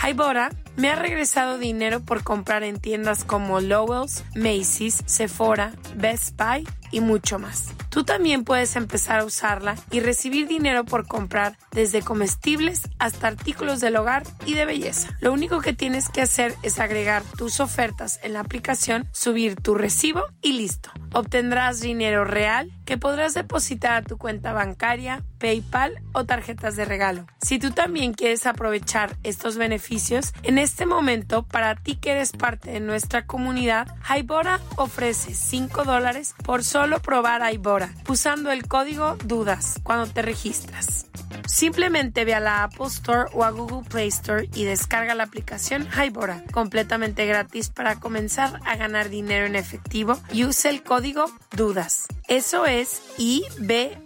Hybora 0.02 0.50
me 0.80 0.88
ha 0.88 0.96
regresado 0.96 1.58
dinero 1.58 2.00
por 2.00 2.24
comprar 2.24 2.62
en 2.62 2.80
tiendas 2.80 3.24
como 3.24 3.60
Lowell's, 3.60 4.24
Macy's, 4.34 5.02
Sephora, 5.04 5.74
Best 5.94 6.38
Buy 6.38 6.66
y 6.90 7.00
mucho 7.00 7.38
más. 7.38 7.68
Tú 7.90 8.04
también 8.04 8.44
puedes 8.44 8.76
empezar 8.76 9.20
a 9.20 9.24
usarla 9.24 9.76
y 9.90 10.00
recibir 10.00 10.46
dinero 10.46 10.84
por 10.84 11.06
comprar 11.06 11.58
desde 11.72 12.02
comestibles 12.02 12.82
hasta 12.98 13.26
artículos 13.26 13.80
del 13.80 13.96
hogar 13.96 14.22
y 14.46 14.54
de 14.54 14.64
belleza. 14.64 15.16
Lo 15.20 15.32
único 15.32 15.60
que 15.60 15.72
tienes 15.72 16.08
que 16.08 16.22
hacer 16.22 16.54
es 16.62 16.78
agregar 16.78 17.22
tus 17.36 17.60
ofertas 17.60 18.20
en 18.22 18.32
la 18.32 18.40
aplicación, 18.40 19.08
subir 19.12 19.56
tu 19.56 19.74
recibo 19.74 20.22
y 20.40 20.52
listo. 20.52 20.90
Obtendrás 21.12 21.80
dinero 21.80 22.24
real 22.24 22.70
que 22.84 22.96
podrás 22.96 23.34
depositar 23.34 23.92
a 23.92 24.02
tu 24.02 24.18
cuenta 24.18 24.52
bancaria, 24.52 25.24
PayPal 25.38 26.00
o 26.12 26.24
tarjetas 26.24 26.76
de 26.76 26.84
regalo. 26.84 27.26
Si 27.42 27.58
tú 27.58 27.72
también 27.72 28.14
quieres 28.14 28.46
aprovechar 28.46 29.16
estos 29.24 29.56
beneficios, 29.56 30.32
en 30.44 30.58
este 30.58 30.69
momento, 30.86 31.42
para 31.42 31.74
ti 31.74 31.96
que 31.96 32.12
eres 32.12 32.32
parte 32.32 32.70
de 32.70 32.80
nuestra 32.80 33.26
comunidad, 33.26 33.88
Hybora 34.08 34.60
ofrece 34.76 35.34
5 35.34 35.84
dólares 35.84 36.34
por 36.44 36.64
solo 36.64 37.00
probar 37.00 37.42
Hybora 37.52 37.94
usando 38.08 38.50
el 38.50 38.66
código 38.66 39.16
DUDAS 39.24 39.80
cuando 39.82 40.06
te 40.06 40.22
registras. 40.22 41.06
Simplemente 41.46 42.24
ve 42.24 42.34
a 42.34 42.40
la 42.40 42.64
Apple 42.64 42.86
Store 42.86 43.30
o 43.32 43.44
a 43.44 43.50
Google 43.50 43.88
Play 43.88 44.08
Store 44.08 44.48
y 44.54 44.64
descarga 44.64 45.14
la 45.14 45.24
aplicación 45.24 45.88
Hybora, 45.92 46.44
completamente 46.52 47.26
gratis 47.26 47.70
para 47.70 47.98
comenzar 47.98 48.60
a 48.64 48.76
ganar 48.76 49.08
dinero 49.08 49.46
en 49.46 49.56
efectivo 49.56 50.20
y 50.32 50.44
use 50.44 50.68
el 50.68 50.82
código 50.82 51.24
DUDAS. 51.56 52.06
Eso 52.28 52.66
es 52.66 53.02
I-B-O-T-T-A. 53.18 54.00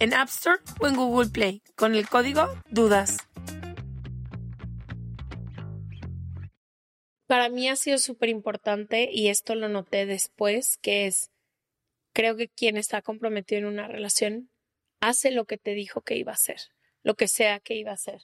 En 0.00 0.14
App 0.14 0.28
Store 0.28 0.58
o 0.80 0.88
en 0.88 0.96
Google 0.96 1.28
Play. 1.30 1.62
Con 1.76 1.94
el 1.94 2.08
código 2.08 2.48
DUDAS. 2.70 3.29
Para 7.30 7.48
mí 7.48 7.68
ha 7.68 7.76
sido 7.76 7.98
súper 7.98 8.28
importante 8.28 9.08
y 9.08 9.28
esto 9.28 9.54
lo 9.54 9.68
noté 9.68 10.04
después, 10.04 10.78
que 10.82 11.06
es, 11.06 11.30
creo 12.12 12.34
que 12.34 12.48
quien 12.48 12.76
está 12.76 13.02
comprometido 13.02 13.60
en 13.60 13.66
una 13.66 13.86
relación 13.86 14.50
hace 14.98 15.30
lo 15.30 15.44
que 15.44 15.56
te 15.56 15.74
dijo 15.74 16.00
que 16.00 16.16
iba 16.16 16.32
a 16.32 16.34
hacer, 16.34 16.58
lo 17.04 17.14
que 17.14 17.28
sea 17.28 17.60
que 17.60 17.76
iba 17.76 17.92
a 17.92 17.94
hacer. 17.94 18.22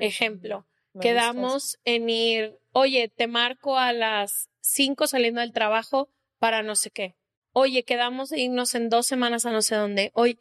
Ejemplo, 0.00 0.66
Me 0.94 1.02
quedamos 1.02 1.76
en 1.84 2.08
ir, 2.08 2.56
oye, 2.72 3.12
te 3.14 3.26
marco 3.26 3.76
a 3.76 3.92
las 3.92 4.48
5 4.60 5.06
saliendo 5.06 5.42
del 5.42 5.52
trabajo 5.52 6.08
para 6.38 6.62
no 6.62 6.76
sé 6.76 6.90
qué. 6.90 7.14
Oye, 7.52 7.82
quedamos 7.82 8.30
de 8.30 8.40
irnos 8.40 8.74
en 8.74 8.88
dos 8.88 9.06
semanas 9.06 9.44
a 9.44 9.52
no 9.52 9.60
sé 9.60 9.74
dónde. 9.74 10.12
Oye, 10.14 10.38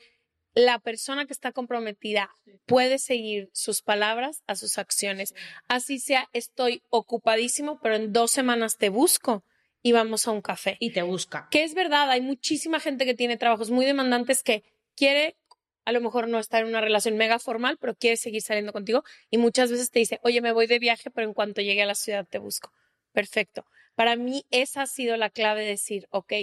la 0.56 0.80
persona 0.80 1.26
que 1.26 1.34
está 1.34 1.52
comprometida 1.52 2.30
puede 2.66 2.98
seguir 2.98 3.50
sus 3.54 3.82
palabras 3.82 4.42
a 4.48 4.56
sus 4.56 4.78
acciones. 4.78 5.36
Así 5.68 6.00
sea, 6.00 6.30
estoy 6.34 6.82
ocupadísimo, 6.90 7.80
pero 7.82 7.96
en 7.96 8.14
dos 8.14 8.32
semanas 8.32 8.78
te 8.78 8.90
busco 8.90 9.44
y 9.84 9.92
vamos 9.92 10.28
a 10.28 10.32
un 10.32 10.42
café. 10.42 10.78
Y 10.80 10.92
te 10.92 11.04
busca. 11.04 11.48
Que 11.52 11.64
es 11.64 11.76
verdad, 11.76 12.10
hay 12.10 12.22
muchísima 12.22 12.80
gente 12.80 13.06
que 13.06 13.14
tiene 13.14 13.38
trabajos 13.38 13.70
muy 13.70 13.86
demandantes 13.86 14.42
que 14.42 14.64
quiere 14.96 15.36
a 15.84 15.92
lo 15.92 16.02
mejor 16.02 16.28
no 16.28 16.40
estar 16.40 16.64
en 16.64 16.70
una 16.70 16.82
relación 16.82 17.16
mega 17.16 17.38
formal, 17.38 17.78
pero 17.80 17.94
quiere 17.94 18.18
seguir 18.18 18.42
saliendo 18.42 18.74
contigo 18.74 19.04
y 19.30 19.38
muchas 19.38 19.70
veces 19.70 19.92
te 19.92 20.00
dice, 20.00 20.20
oye, 20.24 20.42
me 20.42 20.52
voy 20.52 20.66
de 20.66 20.80
viaje, 20.80 21.12
pero 21.12 21.28
en 21.28 21.34
cuanto 21.34 21.62
llegue 21.62 21.84
a 21.84 21.86
la 21.86 21.94
ciudad 21.94 22.26
te 22.28 22.40
busco. 22.40 22.72
Perfecto. 23.12 23.66
Para 23.94 24.16
mí 24.16 24.46
esa 24.50 24.82
ha 24.82 24.88
sido 24.88 25.16
la 25.16 25.30
clave 25.30 25.62
de 25.62 25.70
decir, 25.70 26.08
ok, 26.10 26.34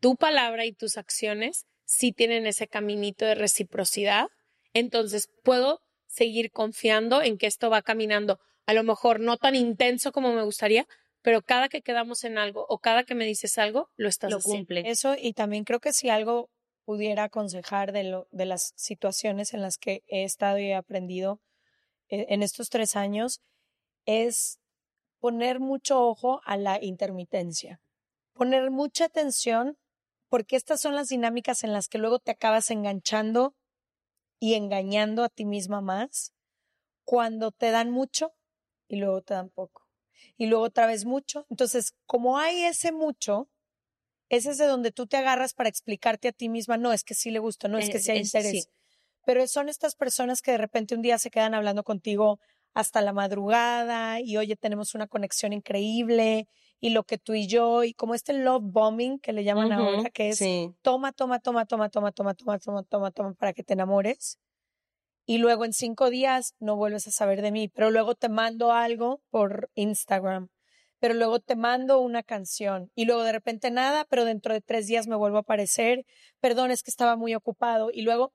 tu 0.00 0.16
palabra 0.16 0.66
y 0.66 0.72
tus 0.72 0.98
acciones 0.98 1.66
sí 1.90 2.12
tienen 2.12 2.46
ese 2.46 2.68
caminito 2.68 3.24
de 3.24 3.34
reciprocidad, 3.34 4.28
entonces 4.74 5.28
puedo 5.42 5.80
seguir 6.06 6.52
confiando 6.52 7.20
en 7.20 7.36
que 7.36 7.48
esto 7.48 7.68
va 7.68 7.82
caminando, 7.82 8.38
a 8.66 8.74
lo 8.74 8.84
mejor 8.84 9.18
no 9.18 9.36
tan 9.36 9.56
intenso 9.56 10.12
como 10.12 10.32
me 10.32 10.44
gustaría, 10.44 10.86
pero 11.20 11.42
cada 11.42 11.68
que 11.68 11.82
quedamos 11.82 12.22
en 12.22 12.38
algo 12.38 12.64
o 12.68 12.78
cada 12.78 13.02
que 13.02 13.16
me 13.16 13.24
dices 13.24 13.58
algo, 13.58 13.88
lo 13.96 14.08
estás 14.08 14.30
Lo 14.30 14.36
haciendo. 14.36 14.58
cumple. 14.58 14.88
Eso, 14.88 15.16
y 15.20 15.32
también 15.32 15.64
creo 15.64 15.80
que 15.80 15.92
si 15.92 16.08
algo 16.08 16.48
pudiera 16.84 17.24
aconsejar 17.24 17.90
de, 17.90 18.04
lo, 18.04 18.28
de 18.30 18.46
las 18.46 18.72
situaciones 18.76 19.52
en 19.52 19.60
las 19.60 19.76
que 19.76 20.04
he 20.06 20.22
estado 20.22 20.60
y 20.60 20.66
he 20.66 20.74
aprendido 20.76 21.40
eh, 22.08 22.26
en 22.28 22.44
estos 22.44 22.68
tres 22.68 22.94
años, 22.94 23.40
es 24.06 24.60
poner 25.18 25.58
mucho 25.58 26.06
ojo 26.06 26.40
a 26.44 26.56
la 26.56 26.78
intermitencia, 26.80 27.80
poner 28.32 28.70
mucha 28.70 29.06
atención, 29.06 29.76
porque 30.30 30.56
estas 30.56 30.80
son 30.80 30.96
las 30.96 31.08
dinámicas 31.10 31.64
en 31.64 31.74
las 31.74 31.88
que 31.88 31.98
luego 31.98 32.20
te 32.20 32.30
acabas 32.32 32.70
enganchando 32.70 33.54
y 34.40 34.54
engañando 34.54 35.24
a 35.24 35.28
ti 35.28 35.44
misma 35.44 35.82
más, 35.82 36.32
cuando 37.04 37.52
te 37.52 37.70
dan 37.70 37.90
mucho 37.90 38.32
y 38.88 38.96
luego 38.96 39.22
te 39.22 39.34
dan 39.34 39.50
poco, 39.50 39.86
y 40.38 40.46
luego 40.46 40.64
otra 40.64 40.86
vez 40.86 41.04
mucho. 41.04 41.46
Entonces, 41.50 41.94
como 42.06 42.38
hay 42.38 42.64
ese 42.64 42.92
mucho, 42.92 43.50
ese 44.28 44.50
es 44.50 44.58
de 44.58 44.66
donde 44.66 44.92
tú 44.92 45.06
te 45.06 45.16
agarras 45.16 45.54
para 45.54 45.68
explicarte 45.68 46.28
a 46.28 46.32
ti 46.32 46.48
misma, 46.48 46.76
no, 46.78 46.92
es 46.92 47.04
que 47.04 47.14
sí 47.14 47.30
le 47.30 47.40
gusto, 47.40 47.68
no, 47.68 47.78
es 47.78 47.88
que 47.90 47.98
Eh, 47.98 48.02
sí 48.02 48.12
hay 48.12 48.18
es- 48.20 48.28
interés. 48.28 48.64
sí. 48.64 48.70
Pero 49.26 49.46
son 49.46 49.68
estas 49.68 49.96
personas 49.96 50.42
que 50.42 50.52
de 50.52 50.58
repente 50.58 50.94
un 50.94 51.02
día 51.02 51.18
se 51.18 51.30
quedan 51.30 51.54
hablando 51.54 51.84
contigo 51.84 52.40
hasta 52.74 53.02
la 53.02 53.12
madrugada 53.12 54.20
y 54.20 54.36
oye, 54.36 54.56
tenemos 54.56 54.94
una 54.94 55.06
conexión 55.08 55.52
increíble 55.52 56.48
y 56.80 56.90
lo 56.90 57.04
que 57.04 57.18
tú 57.18 57.34
y 57.34 57.46
yo, 57.46 57.84
y 57.84 57.92
como 57.92 58.14
este 58.14 58.32
love 58.32 58.62
bombing 58.64 59.18
que 59.18 59.32
le 59.32 59.44
llaman 59.44 59.70
ahora, 59.72 60.10
que 60.10 60.30
es 60.30 60.38
sí. 60.38 60.74
toma, 60.80 61.12
toma, 61.12 61.38
toma, 61.38 61.66
toma, 61.66 61.90
toma, 61.90 62.10
toma, 62.10 62.34
toma, 62.34 62.58
toma, 62.58 62.82
toma, 62.82 63.10
toma, 63.10 63.34
para 63.34 63.52
que 63.52 63.62
te 63.62 63.74
enamores. 63.74 64.38
Y 65.26 65.38
luego 65.38 65.64
en 65.64 65.74
cinco 65.74 66.08
días 66.10 66.54
no 66.58 66.76
vuelves 66.76 67.06
a 67.06 67.10
saber 67.10 67.42
de 67.42 67.52
mí, 67.52 67.68
pero 67.68 67.90
luego 67.90 68.14
te 68.14 68.30
mando 68.30 68.72
algo 68.72 69.20
por 69.30 69.70
Instagram, 69.74 70.48
pero 70.98 71.14
luego 71.14 71.38
te 71.38 71.54
mando 71.54 72.00
una 72.00 72.22
canción 72.22 72.90
y 72.94 73.04
luego 73.04 73.22
de 73.22 73.32
repente 73.32 73.70
nada, 73.70 74.06
pero 74.08 74.24
dentro 74.24 74.54
de 74.54 74.62
tres 74.62 74.86
días 74.86 75.06
me 75.06 75.16
vuelvo 75.16 75.36
a 75.36 75.40
aparecer, 75.40 76.06
perdón, 76.40 76.70
es 76.70 76.82
que 76.82 76.90
estaba 76.90 77.14
muy 77.16 77.34
ocupado 77.34 77.90
y 77.92 78.02
luego, 78.02 78.32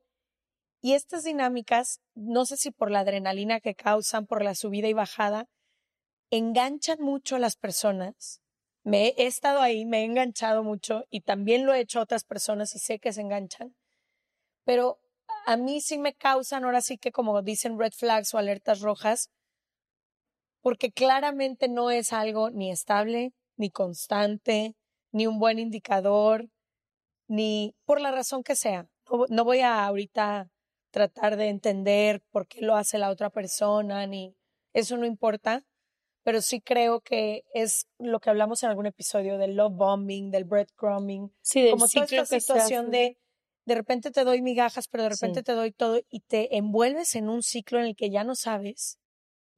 y 0.81 0.93
estas 0.93 1.23
dinámicas, 1.23 1.99
no 2.13 2.45
sé 2.45 2.57
si 2.57 2.69
por 2.69 2.91
la 2.91 2.99
adrenalina 2.99 3.59
que 3.59 3.73
causan, 3.73 4.27
por 4.27 4.43
la 4.43 4.53
subida 4.53 4.87
y 4.87 4.93
bajada, 4.93 5.47
enganchan 6.31 7.01
mucho 7.01 7.35
a 7.35 7.39
las 7.39 7.55
personas. 7.55 8.41
Me 8.83 9.13
he 9.17 9.25
estado 9.25 9.61
ahí, 9.61 9.85
me 9.85 10.01
he 10.01 10.03
enganchado 10.05 10.63
mucho 10.63 11.05
y 11.09 11.21
también 11.21 11.65
lo 11.65 11.73
he 11.73 11.79
hecho 11.79 11.99
a 11.99 12.03
otras 12.03 12.23
personas 12.23 12.75
y 12.75 12.79
sé 12.79 12.99
que 12.99 13.13
se 13.13 13.21
enganchan. 13.21 13.75
Pero 14.63 14.99
a 15.45 15.57
mí 15.57 15.81
sí 15.81 15.97
me 15.97 16.13
causan, 16.13 16.65
ahora 16.65 16.81
sí 16.81 16.97
que 16.97 17.11
como 17.11 17.41
dicen 17.41 17.79
red 17.79 17.93
flags 17.93 18.33
o 18.33 18.37
alertas 18.37 18.81
rojas, 18.81 19.29
porque 20.61 20.91
claramente 20.91 21.67
no 21.67 21.91
es 21.91 22.13
algo 22.13 22.49
ni 22.49 22.71
estable, 22.71 23.33
ni 23.57 23.69
constante, 23.69 24.75
ni 25.11 25.27
un 25.27 25.39
buen 25.39 25.59
indicador, 25.59 26.49
ni 27.27 27.75
por 27.85 28.01
la 28.01 28.11
razón 28.11 28.43
que 28.43 28.55
sea. 28.55 28.87
No, 29.09 29.25
no 29.29 29.43
voy 29.45 29.59
a 29.59 29.85
ahorita 29.85 30.49
tratar 30.91 31.37
de 31.37 31.49
entender 31.49 32.23
por 32.31 32.47
qué 32.47 32.61
lo 32.61 32.75
hace 32.75 32.97
la 32.97 33.09
otra 33.09 33.29
persona, 33.29 34.07
ni 34.07 34.35
eso 34.73 34.97
no 34.97 35.05
importa, 35.05 35.63
pero 36.25 36.41
sí 36.41 36.59
creo 36.59 37.01
que 37.01 37.43
es 37.53 37.87
lo 37.99 38.19
que 38.19 38.31
hablamos 38.31 38.63
en 38.63 38.69
algún 38.71 38.87
episodio 38.87 39.37
del 39.37 39.55
love 39.55 39.75
bombing, 39.75 40.31
del 40.31 40.43
breadcrumbing, 40.45 41.31
Sí, 41.41 41.61
del 41.61 41.71
como 41.73 41.87
toda 41.87 42.05
esta 42.05 42.25
situación 42.25 42.91
de 42.91 43.17
de 43.67 43.75
repente 43.75 44.11
te 44.11 44.23
doy 44.23 44.41
migajas, 44.41 44.87
pero 44.87 45.03
de 45.03 45.09
repente 45.09 45.39
Sí. 45.39 45.43
te 45.43 45.51
doy 45.53 45.71
todo 45.71 45.99
y 46.09 46.19
te 46.21 46.57
envuelves 46.57 47.15
en 47.15 47.29
un 47.29 47.41
ciclo 47.43 47.79
en 47.79 47.85
el 47.85 47.95
que 47.95 48.09
ya 48.11 48.23
no 48.23 48.35
sabes. 48.35 48.99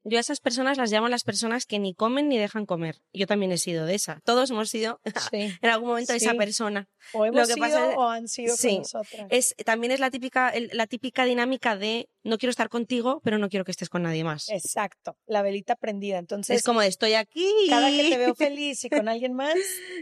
Yo 0.10 0.18
a 0.18 0.22
esas 0.22 0.39
personas 0.39 0.78
las 0.78 0.89
llamo 0.91 1.10
las 1.10 1.24
personas 1.24 1.66
que 1.66 1.80
ni 1.80 1.93
comen 1.93 2.30
ni 2.30 2.38
dejan 2.38 2.66
comer. 2.66 3.01
Yo 3.14 3.28
también 3.28 3.51
he 3.51 3.58
sido 3.58 3.86
de 3.86 3.95
esa. 3.95 4.22
Todos 4.24 4.49
hemos 4.51 4.70
sido 4.70 5.01
Sí. 5.32 5.53
en 5.62 5.70
algún 5.70 5.89
momento 5.89 6.14
esa 6.14 6.32
Sí. 6.32 6.38
persona. 6.38 6.88
O 7.14 7.26
hemos 7.26 7.47
que 7.47 7.53
sido 7.55 7.66
pasa 7.66 7.91
es- 7.91 7.97
o 7.97 8.08
han 8.10 8.28
sido 8.28 8.55
sí, 8.55 8.70
con 8.70 8.78
nosotras. 8.80 9.28
Es, 9.30 9.55
también 9.66 9.91
es 9.91 9.99
la 9.99 10.10
típica, 10.10 10.49
el- 10.49 10.70
la 10.74 10.88
típica 10.88 11.26
dinámica 11.26 11.76
de 11.76 12.10
no 12.24 12.38
quiero 12.38 12.51
estar 12.51 12.68
contigo, 12.70 13.22
pero 13.24 13.38
no 13.38 13.47
quiero 13.49 13.64
que 13.66 13.72
estés 13.72 13.89
con 13.89 14.03
nadie 14.03 14.24
más. 14.24 14.49
Exacto, 14.49 15.18
la 15.28 15.41
velita 15.41 15.76
prendida. 15.76 16.18
Entonces, 16.20 16.58
Es 16.58 16.64
como 16.64 16.82
de 16.82 16.88
estoy 16.88 17.14
aquí. 17.14 17.49
cada 17.70 17.89
que 17.89 18.10
te 18.10 18.18
veo 18.18 18.36
feliz 18.36 18.84
y 18.86 18.89
con 18.89 19.08
alguien 19.10 19.34
más, 19.34 19.55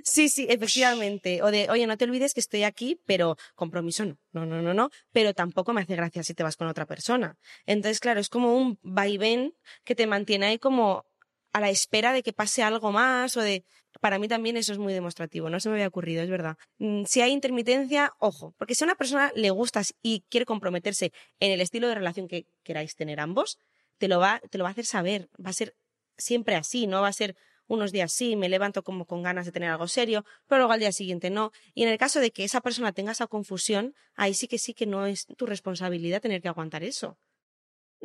Sí, 0.04 0.30
sí, 0.30 0.46
efectivamente. 0.50 1.42
O 1.44 1.52
de, 1.52 1.70
oye, 1.70 1.88
no 1.88 1.98
te 1.98 2.06
olvides 2.06 2.34
que 2.34 2.40
estoy 2.40 2.64
aquí, 2.64 3.00
pero 3.06 3.38
compromiso 3.56 4.06
no. 4.06 4.18
No, 4.34 4.46
no, 4.46 4.62
no, 4.62 4.74
no. 4.74 4.90
Pero 5.14 5.34
tampoco 5.34 5.72
me 5.74 5.82
hace 5.82 5.96
gracia 5.96 6.22
si 6.24 6.34
te 6.34 6.44
vas 6.44 6.58
con 6.58 6.68
otra 6.68 6.86
persona. 6.86 7.38
Entonces, 7.66 8.00
claro, 8.02 8.20
es 8.20 8.28
como 8.30 8.56
un 8.58 8.78
vaivén 8.82 9.54
que 9.86 9.95
te 9.96 10.08
mantiene 10.08 10.48
ahí 10.48 10.60
como 10.60 11.06
a 11.54 11.62
la 11.62 11.70
espera 11.70 12.12
de 12.14 12.22
que 12.22 12.34
pase 12.34 12.64
algo 12.64 12.92
más 12.92 13.38
o 13.38 13.42
de... 13.42 13.64
Para 14.02 14.20
mí 14.20 14.28
también 14.28 14.58
eso 14.58 14.74
es 14.74 14.78
muy 14.78 14.94
demostrativo, 14.94 15.50
no 15.50 15.62
se 15.62 15.70
me 15.70 15.76
había 15.76 15.88
ocurrido, 15.88 16.22
es 16.22 16.30
verdad. 16.30 16.58
Mm, 16.80 17.06
Si 17.06 17.22
hay 17.22 17.32
intermitencia, 17.32 18.12
ojo, 18.20 18.54
porque 18.58 18.76
si 18.76 18.84
a 18.84 18.88
una 18.88 18.96
persona 18.96 19.32
le 19.36 19.50
gustas 19.52 19.94
y 20.02 20.26
quiere 20.30 20.46
comprometerse 20.46 21.14
en 21.40 21.52
el 21.54 21.62
estilo 21.62 21.88
de 21.88 21.96
relación 21.96 22.28
que 22.28 22.46
queráis 22.64 22.96
tener 22.96 23.22
ambos, 23.22 23.58
te 23.98 24.10
lo 24.10 24.20
va, 24.20 24.42
te 24.50 24.58
lo 24.58 24.66
va 24.66 24.70
a 24.70 24.72
hacer 24.72 24.86
saber. 24.86 25.30
Va 25.44 25.52
a 25.52 25.54
ser 25.54 25.76
siempre 26.18 26.56
así, 26.56 26.88
no 26.88 27.02
va 27.02 27.08
a 27.08 27.14
ser 27.14 27.38
unos 27.68 27.92
días 27.92 28.12
sí, 28.12 28.36
me 28.36 28.50
levanto 28.50 28.84
como 28.84 29.06
con 29.06 29.24
ganas 29.24 29.46
de 29.46 29.52
tener 29.52 29.70
algo 29.70 29.88
serio, 29.88 30.26
pero 30.48 30.60
luego 30.60 30.74
al 30.74 30.80
día 30.80 30.92
siguiente 30.92 31.30
no. 31.30 31.52
Y 31.74 31.84
en 31.84 31.90
el 31.90 31.98
caso 31.98 32.20
de 32.20 32.32
que 32.32 32.44
esa 32.44 32.62
persona 32.62 32.92
tenga 32.92 33.14
esa 33.14 33.28
confusión, 33.28 33.96
ahí 34.16 34.34
sí 34.34 34.48
que 34.48 34.58
sí 34.58 34.74
que 34.74 34.86
no 34.86 35.06
es 35.06 35.26
tu 35.38 35.46
responsabilidad 35.46 36.22
tener 36.22 36.42
que 36.42 36.48
aguantar 36.48 36.84
eso. 36.84 37.18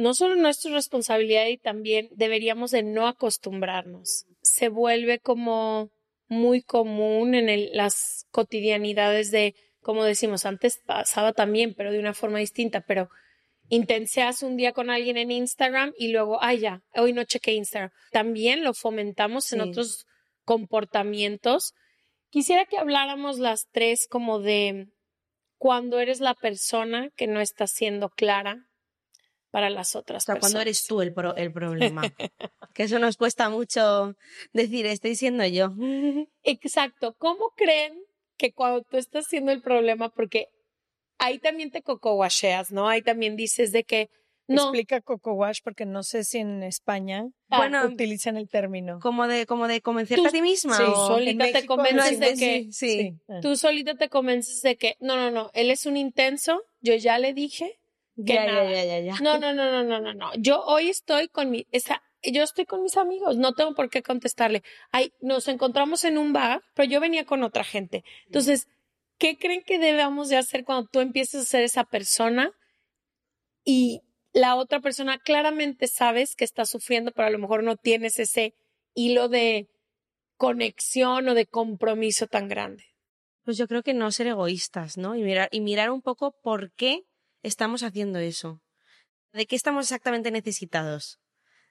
No 0.00 0.14
solo 0.14 0.34
nuestra 0.36 0.72
responsabilidad 0.72 1.46
y 1.46 1.58
también 1.58 2.08
deberíamos 2.12 2.70
de 2.70 2.82
no 2.82 3.06
acostumbrarnos. 3.06 4.24
Se 4.42 4.68
vuelve 4.68 5.18
como 5.18 5.90
muy 6.28 6.62
común 6.62 7.34
en 7.34 7.48
el- 7.48 7.70
las 7.72 8.26
cotidianidades 8.30 9.30
de, 9.30 9.54
como 9.80 10.04
decimos, 10.04 10.46
antes 10.46 10.78
pasaba 10.86 11.32
también, 11.32 11.74
pero 11.74 11.92
de 11.92 11.98
una 11.98 12.14
forma 12.14 12.38
distinta, 12.38 12.80
pero 12.80 13.08
intenseas 13.68 14.42
un 14.42 14.56
día 14.56 14.72
con 14.72 14.90
alguien 14.90 15.16
en 15.16 15.30
Instagram 15.30 15.92
y 15.96 16.08
luego, 16.08 16.42
ay 16.42 16.58
ya, 16.60 16.82
hoy 16.96 17.12
no 17.12 17.24
chequé 17.24 17.52
Instagram. 17.54 17.90
También 18.10 18.64
lo 18.64 18.74
fomentamos 18.74 19.52
en 19.52 19.60
otros 19.60 20.06
comportamientos. 20.44 21.74
Quisiera 22.30 22.64
que 22.64 22.78
habláramos 22.78 23.38
las 23.38 23.66
tres 23.72 24.06
como 24.08 24.40
de 24.40 24.86
cuando 25.58 25.98
eres 26.00 26.20
la 26.20 26.34
persona 26.34 27.10
que 27.16 27.26
no 27.26 27.40
está 27.40 27.66
siendo 27.66 28.08
clara 28.08 28.66
para 29.50 29.68
las 29.70 29.96
otras 29.96 30.22
O 30.22 30.26
sea, 30.26 30.34
personas. 30.36 30.52
cuando 30.52 30.60
eres 30.62 30.84
tú 30.86 31.00
el, 31.02 31.12
pro- 31.12 31.36
el 31.36 31.52
problema. 31.52 32.02
que 32.74 32.82
eso 32.84 32.98
nos 32.98 33.16
cuesta 33.16 33.48
mucho 33.50 34.14
decir, 34.52 34.86
estoy 34.86 35.16
siendo 35.16 35.44
yo. 35.46 35.72
Exacto. 36.44 37.14
¿Cómo 37.18 37.50
creen 37.56 37.94
que 38.36 38.52
cuando 38.52 38.82
tú 38.82 38.96
estás 38.96 39.26
siendo 39.26 39.52
el 39.52 39.60
problema, 39.60 40.08
porque 40.10 40.46
ahí 41.18 41.38
también 41.38 41.70
te 41.70 41.82
cocoguacheas, 41.82 42.72
¿no? 42.72 42.88
Ahí 42.88 43.02
también 43.02 43.36
dices 43.36 43.72
de 43.72 43.84
que 43.84 44.08
No. 44.48 44.62
Explica 44.62 45.00
Coco 45.00 45.34
Wash 45.34 45.58
porque 45.62 45.84
no 45.84 46.02
sé 46.02 46.24
si 46.24 46.38
en 46.38 46.62
España 46.64 47.24
Bueno, 47.48 47.84
utilizan 47.86 48.36
el 48.36 48.48
término. 48.48 48.98
Como 49.00 49.26
de, 49.28 49.46
como 49.46 49.68
de 49.68 49.80
convencerte 49.80 50.22
Tú- 50.22 50.28
a 50.28 50.32
ti 50.32 50.42
misma. 50.42 50.76
sí, 50.76 50.82
o- 50.86 51.06
solita 51.08 51.30
en 51.30 51.38
te 51.38 51.52
México 51.52 51.76
convences 51.76 52.18
no 52.18 52.26
de 52.26 52.34
que- 52.34 52.62
sí, 52.64 52.72
sí. 52.72 53.14
Ah. 53.28 53.38
Tú 53.42 53.54
solita 53.56 53.94
te 53.96 54.08
convences 54.08 54.60
de 54.62 54.76
que, 54.76 54.96
no, 55.00 55.16
no, 55.16 55.30
no, 55.30 55.50
él 55.54 55.70
es 55.70 55.86
un 55.86 55.96
intenso, 55.96 56.62
yo 56.80 56.94
ya 56.96 57.18
le 57.18 57.32
dije 57.34 57.78
Ya, 58.24 58.46
ya, 58.46 58.52
nada. 58.52 58.70
ya, 58.70 58.84
ya, 58.84 59.00
ya. 59.00 59.14
No, 59.20 59.38
no, 59.38 59.52
no, 59.52 59.70
no, 59.70 59.82
no, 59.84 60.00
no, 60.00 60.14
no. 60.14 60.30
Yo 60.36 60.62
hoy 60.62 60.88
estoy 60.88 61.28
con 61.28 61.50
mi, 61.50 61.66
esa, 61.70 62.02
yo 62.22 62.42
estoy 62.42 62.66
con 62.66 62.82
mis 62.82 62.96
amigos, 62.96 63.36
no 63.36 63.54
tengo 63.54 63.74
por 63.74 63.88
qué 63.88 64.02
contestarle. 64.02 64.62
Ay, 64.92 65.12
nos 65.20 65.48
encontramos 65.48 66.04
en 66.04 66.18
un 66.18 66.32
bar, 66.32 66.62
pero 66.74 66.88
yo 66.88 67.00
venía 67.00 67.24
con 67.24 67.42
otra 67.42 67.64
gente. 67.64 68.04
Entonces, 68.26 68.68
¿qué 69.18 69.38
creen 69.38 69.62
que 69.62 69.78
debemos 69.78 70.28
de 70.28 70.36
hacer 70.36 70.64
cuando 70.64 70.88
tú 70.88 71.00
empieces 71.00 71.42
a 71.42 71.44
ser 71.46 71.62
esa 71.62 71.84
persona 71.84 72.52
y 73.64 74.02
la 74.32 74.56
otra 74.56 74.80
persona 74.80 75.18
claramente 75.18 75.86
sabes 75.86 76.36
que 76.36 76.44
está 76.44 76.64
sufriendo, 76.64 77.12
pero 77.12 77.28
a 77.28 77.30
lo 77.30 77.38
mejor 77.38 77.62
no 77.62 77.76
tienes 77.76 78.18
ese 78.18 78.54
hilo 78.94 79.28
de 79.28 79.68
conexión 80.36 81.28
o 81.28 81.34
de 81.34 81.46
compromiso 81.46 82.26
tan 82.26 82.48
grande? 82.48 82.84
Pues 83.44 83.56
yo 83.56 83.66
creo 83.66 83.82
que 83.82 83.94
no 83.94 84.10
ser 84.10 84.28
egoístas, 84.28 84.98
¿no? 84.98 85.16
Y 85.16 85.22
mirar, 85.22 85.48
y 85.50 85.60
mirar 85.60 85.90
un 85.90 86.02
poco 86.02 86.34
por 86.42 86.72
qué 86.72 87.02
estamos 87.42 87.82
haciendo 87.82 88.18
eso. 88.18 88.60
¿De 89.32 89.46
qué 89.46 89.56
estamos 89.56 89.86
exactamente 89.86 90.30
necesitados? 90.30 91.20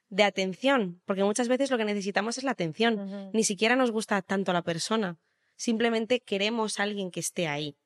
De 0.10 0.24
atención, 0.24 1.02
porque 1.06 1.24
muchas 1.24 1.48
veces 1.48 1.70
lo 1.70 1.78
que 1.78 1.86
necesitamos 1.86 2.38
es 2.38 2.44
la 2.44 2.52
atención. 2.52 3.32
Ni 3.34 3.44
siquiera 3.44 3.76
nos 3.76 3.92
gusta 3.92 4.22
tanto 4.22 4.54
la 4.54 4.64
persona. 4.64 5.20
Simplemente 5.56 6.22
queremos 6.22 6.80
a 6.80 6.84
alguien 6.84 7.12
que 7.12 7.20
esté 7.20 7.48
ahí. 7.48 7.78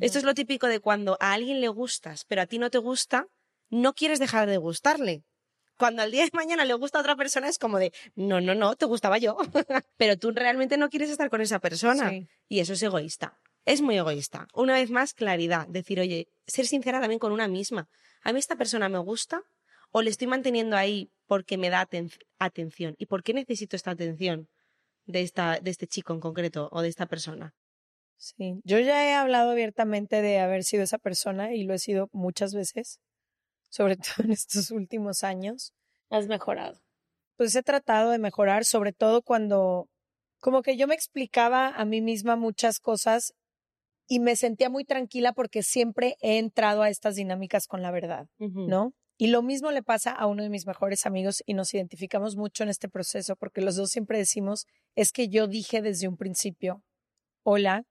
Esto 0.00 0.18
es 0.18 0.24
lo 0.24 0.34
típico 0.34 0.66
de 0.66 0.80
cuando 0.80 1.16
a 1.20 1.32
alguien 1.32 1.60
le 1.60 1.68
gustas, 1.68 2.24
pero 2.24 2.42
a 2.42 2.46
ti 2.46 2.58
no 2.58 2.70
te 2.70 2.78
gusta, 2.78 3.28
no 3.70 3.94
quieres 3.94 4.18
dejar 4.18 4.48
de 4.48 4.56
gustarle. 4.56 5.24
Cuando 5.76 6.02
al 6.02 6.10
día 6.10 6.24
de 6.24 6.30
mañana 6.32 6.64
le 6.64 6.74
gusta 6.74 6.98
a 6.98 7.02
otra 7.02 7.14
persona 7.14 7.48
es 7.48 7.58
como 7.58 7.78
de, 7.78 7.92
no, 8.16 8.40
no, 8.40 8.54
no, 8.54 8.74
te 8.74 8.86
gustaba 8.86 9.18
yo. 9.18 9.36
pero 9.96 10.18
tú 10.18 10.32
realmente 10.32 10.76
no 10.76 10.88
quieres 10.90 11.10
estar 11.10 11.30
con 11.30 11.40
esa 11.40 11.60
persona. 11.60 12.10
Sí. 12.10 12.26
Y 12.48 12.58
eso 12.58 12.72
es 12.72 12.82
egoísta. 12.82 13.38
Es 13.68 13.82
muy 13.82 13.98
egoísta. 13.98 14.48
Una 14.54 14.72
vez 14.72 14.90
más, 14.90 15.12
claridad. 15.12 15.68
Decir, 15.68 16.00
oye, 16.00 16.28
ser 16.46 16.66
sincera 16.66 17.00
también 17.00 17.18
con 17.18 17.32
una 17.32 17.48
misma. 17.48 17.86
¿A 18.22 18.32
mí 18.32 18.38
esta 18.38 18.56
persona 18.56 18.88
me 18.88 18.96
gusta? 18.96 19.42
¿O 19.90 20.00
le 20.00 20.08
estoy 20.08 20.26
manteniendo 20.26 20.74
ahí 20.74 21.10
porque 21.26 21.58
me 21.58 21.68
da 21.68 21.86
aten- 21.86 22.18
atención? 22.38 22.94
¿Y 22.96 23.04
por 23.04 23.22
qué 23.22 23.34
necesito 23.34 23.76
esta 23.76 23.90
atención 23.90 24.48
de, 25.04 25.20
esta, 25.20 25.60
de 25.60 25.70
este 25.70 25.86
chico 25.86 26.14
en 26.14 26.20
concreto 26.20 26.70
o 26.72 26.80
de 26.80 26.88
esta 26.88 27.04
persona? 27.04 27.54
Sí, 28.16 28.58
yo 28.64 28.78
ya 28.78 29.04
he 29.04 29.12
hablado 29.12 29.50
abiertamente 29.50 30.22
de 30.22 30.38
haber 30.38 30.64
sido 30.64 30.82
esa 30.82 30.96
persona 30.96 31.52
y 31.52 31.64
lo 31.64 31.74
he 31.74 31.78
sido 31.78 32.08
muchas 32.12 32.54
veces, 32.54 33.00
sobre 33.68 33.96
todo 33.98 34.24
en 34.24 34.32
estos 34.32 34.70
últimos 34.70 35.24
años. 35.24 35.74
Has 36.08 36.26
mejorado. 36.26 36.80
Pues 37.36 37.54
he 37.54 37.62
tratado 37.62 38.12
de 38.12 38.18
mejorar, 38.18 38.64
sobre 38.64 38.94
todo 38.94 39.20
cuando 39.20 39.90
como 40.40 40.62
que 40.62 40.78
yo 40.78 40.86
me 40.86 40.94
explicaba 40.94 41.68
a 41.68 41.84
mí 41.84 42.00
misma 42.00 42.36
muchas 42.36 42.80
cosas 42.80 43.34
y 44.08 44.20
me 44.20 44.34
sentía 44.36 44.70
muy 44.70 44.84
tranquila 44.84 45.32
porque 45.32 45.62
siempre 45.62 46.16
he 46.20 46.38
entrado 46.38 46.82
a 46.82 46.88
estas 46.88 47.14
dinámicas 47.16 47.66
con 47.66 47.82
la 47.82 47.90
verdad, 47.90 48.26
¿no? 48.68 48.92
Y 49.20 49.26
lo 49.28 49.42
mismo 49.42 49.70
le 49.72 49.82
pasa 49.82 50.12
a 50.12 50.26
uno 50.26 50.42
de 50.44 50.48
mis 50.48 50.66
mejores 50.66 51.04
amigos 51.04 51.42
y 51.44 51.54
nos 51.54 51.74
identificamos 51.74 52.36
mucho 52.36 52.62
en 52.62 52.68
este 52.70 52.88
proceso 52.88 53.36
porque 53.36 53.60
los 53.60 53.76
dos 53.76 53.90
siempre 53.90 54.16
decimos, 54.16 54.66
es 54.94 55.12
que 55.12 55.28
yo 55.28 55.46
dije 55.48 55.82
desde 55.82 56.08
un 56.08 56.16
principio, 56.16 56.82
hola, 57.42 57.82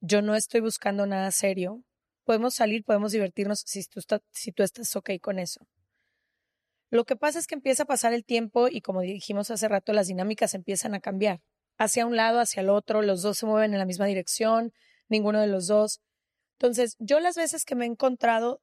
yo 0.00 0.22
no 0.22 0.34
estoy 0.34 0.60
buscando 0.60 1.04
nada 1.06 1.30
serio, 1.32 1.82
podemos 2.24 2.54
salir, 2.54 2.84
podemos 2.84 3.12
divertirnos 3.12 3.62
si 3.66 3.82
tú, 3.84 3.98
está- 4.00 4.20
si 4.32 4.52
tú 4.52 4.62
estás 4.62 4.94
ok 4.96 5.10
con 5.20 5.38
eso. 5.38 5.66
Lo 6.90 7.04
que 7.04 7.16
pasa 7.16 7.38
es 7.38 7.46
que 7.46 7.56
empieza 7.56 7.82
a 7.82 7.86
pasar 7.86 8.12
el 8.12 8.24
tiempo 8.24 8.68
y 8.68 8.80
como 8.80 9.00
dijimos 9.00 9.50
hace 9.50 9.68
rato, 9.68 9.92
las 9.92 10.06
dinámicas 10.06 10.54
empiezan 10.54 10.94
a 10.94 11.00
cambiar. 11.00 11.40
Hacia 11.78 12.06
un 12.06 12.16
lado, 12.16 12.38
hacia 12.40 12.60
el 12.62 12.70
otro, 12.70 13.02
los 13.02 13.22
dos 13.22 13.38
se 13.38 13.46
mueven 13.46 13.72
en 13.72 13.78
la 13.80 13.84
misma 13.86 14.06
dirección, 14.06 14.72
ninguno 15.08 15.40
de 15.40 15.46
los 15.46 15.66
dos. 15.66 16.00
Entonces, 16.58 16.96
yo 16.98 17.20
las 17.20 17.36
veces 17.36 17.64
que 17.64 17.74
me 17.74 17.84
he 17.84 17.88
encontrado 17.88 18.60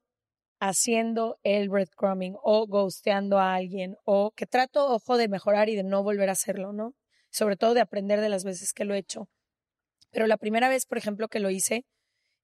haciendo 0.60 1.38
el 1.44 1.70
breadcrumbing 1.70 2.36
o 2.42 2.66
ghosteando 2.68 3.38
a 3.38 3.54
alguien 3.54 3.98
o 4.06 4.32
que 4.32 4.46
trato, 4.46 4.88
ojo, 4.88 5.18
de 5.18 5.28
mejorar 5.28 5.70
y 5.70 5.76
de 5.76 5.84
no 5.84 6.04
volver 6.04 6.30
a 6.30 6.34
hacerlo, 6.34 6.72
¿no? 6.72 6.94
Sobre 7.30 7.58
todo 7.58 7.74
de 7.74 7.82
aprender 7.82 8.22
de 8.22 8.30
las 8.30 8.44
veces 8.44 8.74
que 8.74 8.86
lo 8.86 8.94
he 8.94 9.00
hecho. 9.00 9.28
Pero 10.12 10.28
la 10.28 10.38
primera 10.38 10.70
vez, 10.70 10.86
por 10.86 10.98
ejemplo, 10.98 11.28
que 11.28 11.40
lo 11.40 11.50
hice, 11.50 11.86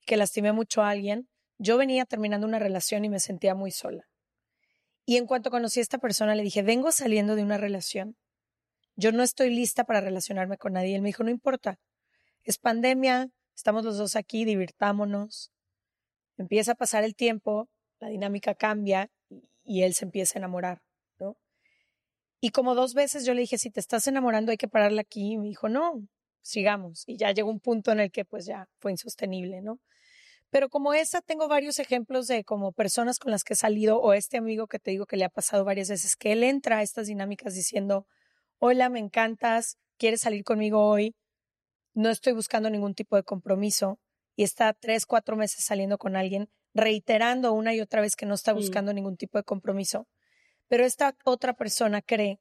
que 0.06 0.18
lastimé 0.18 0.52
mucho 0.52 0.82
a 0.82 0.89
alguien, 0.89 1.30
yo 1.60 1.78
venía 1.78 2.06
terminando 2.06 2.47
una 2.47 2.60
relación 2.60 3.06
y 3.06 3.10
me 3.10 3.20
sentía 3.20 3.56
muy 3.56 3.72
sola. 3.72 4.10
Y 5.06 5.18
en 5.18 5.26
cuanto 5.26 5.50
conocí 5.50 5.80
a 5.80 5.84
esta 5.84 5.97
persona, 5.97 6.36
le 6.36 6.43
dije, 6.43 6.62
vengo 6.62 6.91
saliendo 6.91 7.36
de 7.36 7.43
una 7.43 7.58
relación. 7.58 8.16
Yo 8.95 9.12
no 9.12 9.24
estoy 9.24 9.50
lista 9.50 9.84
para 9.84 10.02
relacionarme 10.02 10.58
con 10.58 10.74
nadie. 10.74 10.95
Él 10.95 11.02
me 11.02 11.10
dijo, 11.10 11.24
no 11.24 11.30
importa. 11.30 11.80
Es 12.43 12.58
pandemia, 12.58 13.30
estamos 13.60 13.84
los 13.84 13.97
dos 13.97 14.16
aquí, 14.16 14.45
divirtámonos. 14.45 15.51
Empieza 16.38 16.72
a 16.72 16.76
pasar 16.76 17.03
el 17.03 17.14
tiempo, 17.14 17.68
la 17.99 18.07
dinámica 18.07 18.55
cambia 18.55 19.10
y- 19.66 19.84
él 19.84 19.93
se 19.95 20.05
empieza 20.05 20.38
a 20.38 20.39
enamorar, 20.39 20.82
¿no? 21.20 21.36
Y 22.39 22.51
como 22.51 22.74
dos 22.74 22.93
veces 22.93 23.26
yo 23.26 23.34
le 23.34 23.41
dije, 23.41 23.57
si 23.57 23.70
te 23.70 23.82
estás 23.82 24.07
enamorando 24.07 24.51
hay 24.51 24.57
que 24.57 24.70
pararla 24.70 25.01
aquí. 25.01 25.34
Y 25.34 25.38
me 25.38 25.47
dijo, 25.47 25.68
no, 25.68 26.07
sigamos. 26.41 27.03
Y 27.05 27.18
ya 27.18 27.32
llegó 27.34 27.49
un 27.49 27.60
punto 27.60 27.91
en 27.91 27.99
el 27.99 28.12
que 28.12 28.24
pues 28.24 28.45
ya 28.45 28.70
fue 28.80 28.91
insostenible, 28.91 29.62
¿no? 29.62 29.80
Pero 30.49 30.70
como 30.70 30.93
esa, 30.93 31.22
tengo 31.22 31.49
varios 31.49 31.80
ejemplos 31.80 32.28
de 32.28 32.45
como 32.45 32.72
personas 32.72 33.20
con 33.20 33.32
las 33.32 33.43
que 33.43 33.55
he 33.55 33.57
salido 33.57 33.99
o 34.01 34.14
este 34.14 34.38
amigo 34.38 34.68
que 34.68 34.80
te 34.80 34.91
digo 34.91 35.05
que 35.05 35.18
le 35.18 35.26
ha 35.26 35.30
pasado 35.30 35.66
varias 35.66 35.89
veces, 35.89 36.16
que 36.16 36.32
él 36.32 36.43
entra 36.43 36.78
a 36.78 36.82
estas 36.84 37.07
dinámicas 37.07 37.55
diciendo, 37.55 38.07
hola, 38.60 38.89
me 38.89 38.99
encantas, 38.99 39.78
quieres 39.97 40.22
salir 40.22 40.45
conmigo 40.45 40.88
hoy, 40.88 41.14
no 41.93 42.09
estoy 42.09 42.33
buscando 42.33 42.69
ningún 42.69 42.93
tipo 42.95 43.15
de 43.15 43.23
compromiso 43.23 43.99
y 44.35 44.43
está 44.43 44.73
tres, 44.73 45.05
cuatro 45.05 45.35
meses 45.35 45.65
saliendo 45.65 45.97
con 45.97 46.15
alguien, 46.15 46.49
reiterando 46.73 47.53
una 47.53 47.73
y 47.73 47.81
otra 47.81 48.01
vez 48.01 48.15
que 48.15 48.25
no 48.25 48.35
está 48.35 48.53
Mm. 48.53 48.57
buscando 48.57 48.93
ningún 48.93 49.17
tipo 49.17 49.37
de 49.37 49.43
compromiso. 49.43 50.07
Pero 50.67 50.85
esta 50.85 51.15
otra 51.25 51.53
persona 51.53 52.01
cree 52.01 52.39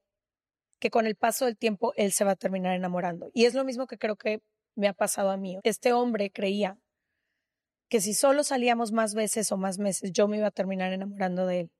que 0.78 0.90
con 0.90 1.06
el 1.06 1.16
paso 1.16 1.46
del 1.46 1.56
tiempo 1.56 1.92
él 1.96 2.12
se 2.12 2.24
va 2.24 2.32
a 2.32 2.36
terminar 2.36 2.74
enamorando. 2.76 3.30
Y 3.34 3.46
es 3.46 3.54
lo 3.54 3.64
mismo 3.64 3.86
que 3.86 3.98
creo 3.98 4.16
que 4.16 4.40
me 4.76 4.86
ha 4.86 4.92
pasado 4.92 5.30
a 5.30 5.36
mí. 5.36 5.58
Este 5.64 5.92
hombre 5.92 6.30
creía 6.30 6.78
que 7.88 8.00
si 8.00 8.14
solo 8.14 8.44
salíamos 8.44 8.92
más 8.92 9.14
veces 9.14 9.50
o 9.50 9.56
más 9.56 9.78
meses, 9.78 10.12
yo 10.12 10.28
me 10.28 10.36
iba 10.36 10.46
a 10.48 10.52
terminar 10.52 10.92
enamorando 10.92 11.46
de 11.46 11.60
él. 11.60 11.70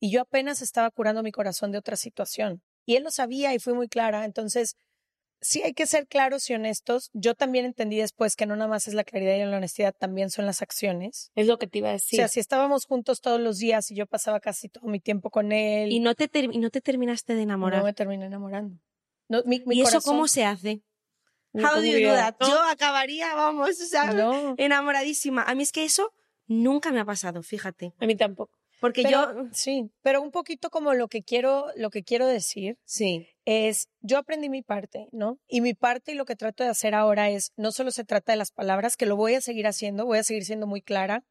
Y 0.00 0.10
yo 0.10 0.20
apenas 0.22 0.60
estaba 0.60 0.90
curando 0.90 1.22
mi 1.22 1.32
corazón 1.32 1.70
de 1.72 1.78
otra 1.78 1.96
situación. 1.96 2.62
Y 2.84 2.96
él 2.96 3.04
lo 3.04 3.10
sabía 3.10 3.54
y 3.54 3.58
fui 3.58 3.72
muy 3.72 3.88
clara. 3.88 4.24
Entonces, 4.24 4.76
sí 5.40 5.62
hay 5.62 5.74
que 5.74 5.86
ser 5.86 6.06
claros 6.06 6.48
y 6.50 6.54
honestos. 6.54 7.10
Yo 7.12 7.34
también 7.34 7.64
entendí 7.66 7.96
después 7.98 8.36
que 8.36 8.46
no 8.46 8.56
nada 8.56 8.68
más 8.68 8.88
es 8.88 8.94
la 8.94 9.04
claridad 9.04 9.34
y 9.36 9.44
la 9.44 9.56
honestidad, 9.56 9.94
también 9.98 10.30
son 10.30 10.46
las 10.46 10.62
acciones. 10.62 11.30
Es 11.34 11.46
lo 11.46 11.58
que 11.58 11.66
te 11.66 11.78
iba 11.78 11.88
a 11.88 11.92
O 11.92 11.94
decir. 11.94 12.16
sea, 12.18 12.28
si 12.28 12.40
estábamos 12.40 12.86
juntos 12.86 13.20
todos 13.20 13.40
los 13.40 13.58
días 13.58 13.90
y 13.90 13.94
yo 13.94 14.06
pasaba 14.06 14.40
casi 14.40 14.68
todo 14.68 14.86
mi 14.88 15.00
tiempo 15.00 15.30
con 15.30 15.52
él, 15.52 15.92
Y 15.92 16.00
no 16.00 16.14
te, 16.14 16.28
ter- 16.28 16.50
y 16.52 16.58
no 16.58 16.70
te 16.70 16.80
terminaste 16.80 17.34
de 17.34 17.42
enamorar. 17.42 17.80
no 17.80 17.84
me 17.86 17.92
terminé 17.92 18.26
enamorando. 18.26 18.78
No, 19.28 19.42
mi, 19.44 19.62
mi 19.66 19.76
¿Y 19.76 19.82
eso 19.82 20.00
cómo 20.02 20.28
se 20.28 20.44
hace? 20.44 20.82
How 21.54 21.76
do 21.76 21.84
you 21.84 22.06
do 22.08 22.14
that? 22.14 22.34
Yo 22.40 22.60
acabaría, 22.62 23.34
vamos, 23.34 23.80
o 23.80 23.86
sea, 23.86 24.12
No. 24.12 24.54
enamoradísima. 24.58 25.42
A 25.42 25.54
mí 25.54 25.62
es 25.62 25.72
que 25.72 25.84
eso 25.84 26.12
nunca 26.46 26.92
me 26.92 27.00
ha 27.00 27.04
pasado, 27.04 27.42
fíjate. 27.42 27.94
A 27.98 28.06
mí 28.06 28.14
tampoco. 28.16 28.56
Porque 28.80 29.02
Pero- 29.02 29.44
yo... 29.44 29.48
sí, 29.52 29.90
pero 30.02 30.20
un 30.20 30.30
poquito 30.30 30.68
como 30.70 30.92
lo 30.94 31.08
que 31.08 31.22
quiero, 31.22 31.66
lo 31.76 31.90
que 31.90 32.02
quiero 32.02 32.26
decir 32.26 32.76
Sí. 32.84 33.26
es, 33.46 33.88
yo 34.00 34.18
aprendí 34.18 34.48
mi 34.50 34.62
parte, 34.62 35.08
¿no? 35.12 35.38
Y 35.48 35.60
mi 35.62 35.72
parte 35.74 36.12
y 36.12 36.14
lo 36.14 36.26
que 36.26 36.36
trato 36.36 36.62
de 36.62 36.68
hacer 36.70 36.94
ahora 36.94 37.30
es, 37.30 37.52
no 37.56 37.72
solo 37.72 37.90
se 37.90 38.04
trata 38.04 38.32
de 38.32 38.36
las 38.36 38.50
palabras, 38.52 38.96
que 38.96 39.06
lo 39.06 39.16
voy 39.16 39.34
a 39.34 39.40
seguir 39.40 39.66
haciendo, 39.66 40.04
voy 40.04 40.18
a 40.18 40.24
seguir 40.24 40.44
siendo 40.44 40.66
muy 40.66 40.82
clara 40.82 41.24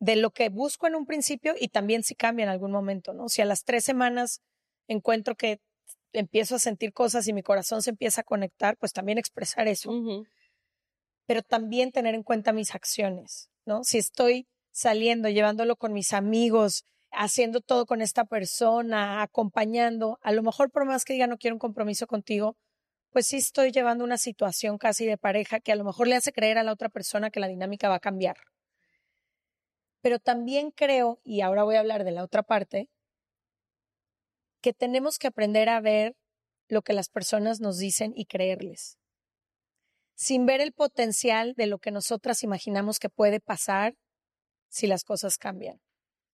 de 0.00 0.16
lo 0.16 0.32
que 0.32 0.50
busco 0.50 0.86
en 0.86 0.96
un 0.96 1.06
principio 1.06 1.54
y 1.58 1.68
también 1.68 2.02
si 2.02 2.14
cambia 2.14 2.42
en 2.42 2.50
algún 2.50 2.72
momento, 2.72 3.14
¿no? 3.14 3.28
Si 3.30 3.40
a 3.40 3.46
las 3.46 3.64
tres 3.64 3.84
semanas 3.84 4.42
encuentro 4.86 5.34
que 5.36 5.60
empiezo 6.12 6.56
a 6.56 6.58
sentir 6.58 6.92
cosas 6.92 7.26
y 7.26 7.32
mi 7.32 7.42
corazón 7.42 7.80
se 7.80 7.90
empieza 7.90 8.20
a 8.20 8.24
conectar, 8.24 8.76
pues 8.76 8.92
también 8.92 9.16
expresar 9.18 9.66
eso. 9.66 9.90
Pero 11.26 11.42
también 11.42 11.90
tener 11.90 12.14
en 12.14 12.22
cuenta 12.22 12.52
mis 12.52 12.74
acciones, 12.74 13.48
¿no? 13.64 13.82
Si 13.82 13.96
estoy 13.98 14.46
saliendo, 14.74 15.28
llevándolo 15.28 15.76
con 15.76 15.92
mis 15.92 16.12
amigos, 16.12 16.84
haciendo 17.12 17.60
todo 17.60 17.86
con 17.86 18.02
esta 18.02 18.24
persona, 18.24 19.22
acompañando, 19.22 20.18
a 20.20 20.32
lo 20.32 20.42
mejor 20.42 20.70
por 20.72 20.84
más 20.84 21.04
que 21.04 21.12
diga 21.12 21.28
no 21.28 21.38
quiero 21.38 21.54
un 21.54 21.60
compromiso 21.60 22.08
contigo, 22.08 22.56
pues 23.10 23.28
sí 23.28 23.36
estoy 23.36 23.70
llevando 23.70 24.02
una 24.02 24.18
situación 24.18 24.76
casi 24.76 25.06
de 25.06 25.16
pareja 25.16 25.60
que 25.60 25.70
a 25.70 25.76
lo 25.76 25.84
mejor 25.84 26.08
le 26.08 26.16
hace 26.16 26.32
creer 26.32 26.58
a 26.58 26.64
la 26.64 26.72
otra 26.72 26.88
persona 26.88 27.30
que 27.30 27.38
la 27.38 27.46
dinámica 27.46 27.88
va 27.88 27.94
a 27.96 28.00
cambiar. 28.00 28.36
Pero 30.02 30.18
también 30.18 30.72
creo, 30.72 31.20
y 31.22 31.40
ahora 31.40 31.62
voy 31.62 31.76
a 31.76 31.80
hablar 31.80 32.02
de 32.02 32.10
la 32.10 32.24
otra 32.24 32.42
parte, 32.42 32.90
que 34.60 34.72
tenemos 34.72 35.18
que 35.18 35.28
aprender 35.28 35.68
a 35.68 35.80
ver 35.80 36.16
lo 36.68 36.82
que 36.82 36.94
las 36.94 37.08
personas 37.08 37.60
nos 37.60 37.78
dicen 37.78 38.12
y 38.16 38.24
creerles 38.26 38.98
sin 40.16 40.46
ver 40.46 40.60
el 40.60 40.72
potencial 40.72 41.54
de 41.54 41.66
lo 41.66 41.78
que 41.78 41.90
nosotras 41.90 42.42
imaginamos 42.44 42.98
que 42.98 43.08
puede 43.08 43.40
pasar 43.40 43.96
si 44.74 44.86
las 44.88 45.04
cosas 45.04 45.38
cambian. 45.38 45.80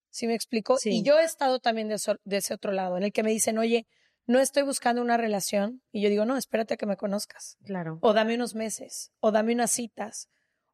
¿Sí 0.09 0.25
me 0.27 0.33
explico? 0.33 0.77
Sí. 0.77 0.89
Y 0.89 1.03
yo 1.03 1.19
he 1.19 1.23
estado 1.23 1.59
también 1.59 1.87
de, 1.87 1.95
eso- 1.95 2.17
de 2.25 2.37
ese 2.37 2.53
otro 2.53 2.71
lado, 2.71 2.97
en 2.97 3.03
el 3.03 3.11
que 3.13 3.21
me 3.23 3.29
dicen, 3.29 3.57
oye, 3.59 3.85
no 4.25 4.39
estoy 4.39 4.63
buscando 4.63 5.01
una 5.01 5.15
relación. 5.15 5.81
Y 5.91 6.01
yo 6.01 6.09
digo, 6.09 6.25
no, 6.25 6.35
espérate 6.37 6.73
a 6.73 6.77
que 6.77 6.85
me 6.87 6.97
conozcas. 6.97 7.57
Claro. 7.63 7.99
O 8.01 8.13
dame 8.13 8.35
unos 8.35 8.55
meses, 8.55 9.11
o 9.19 9.31
dame 9.31 9.53
unas 9.53 9.71
citas, 9.71 10.27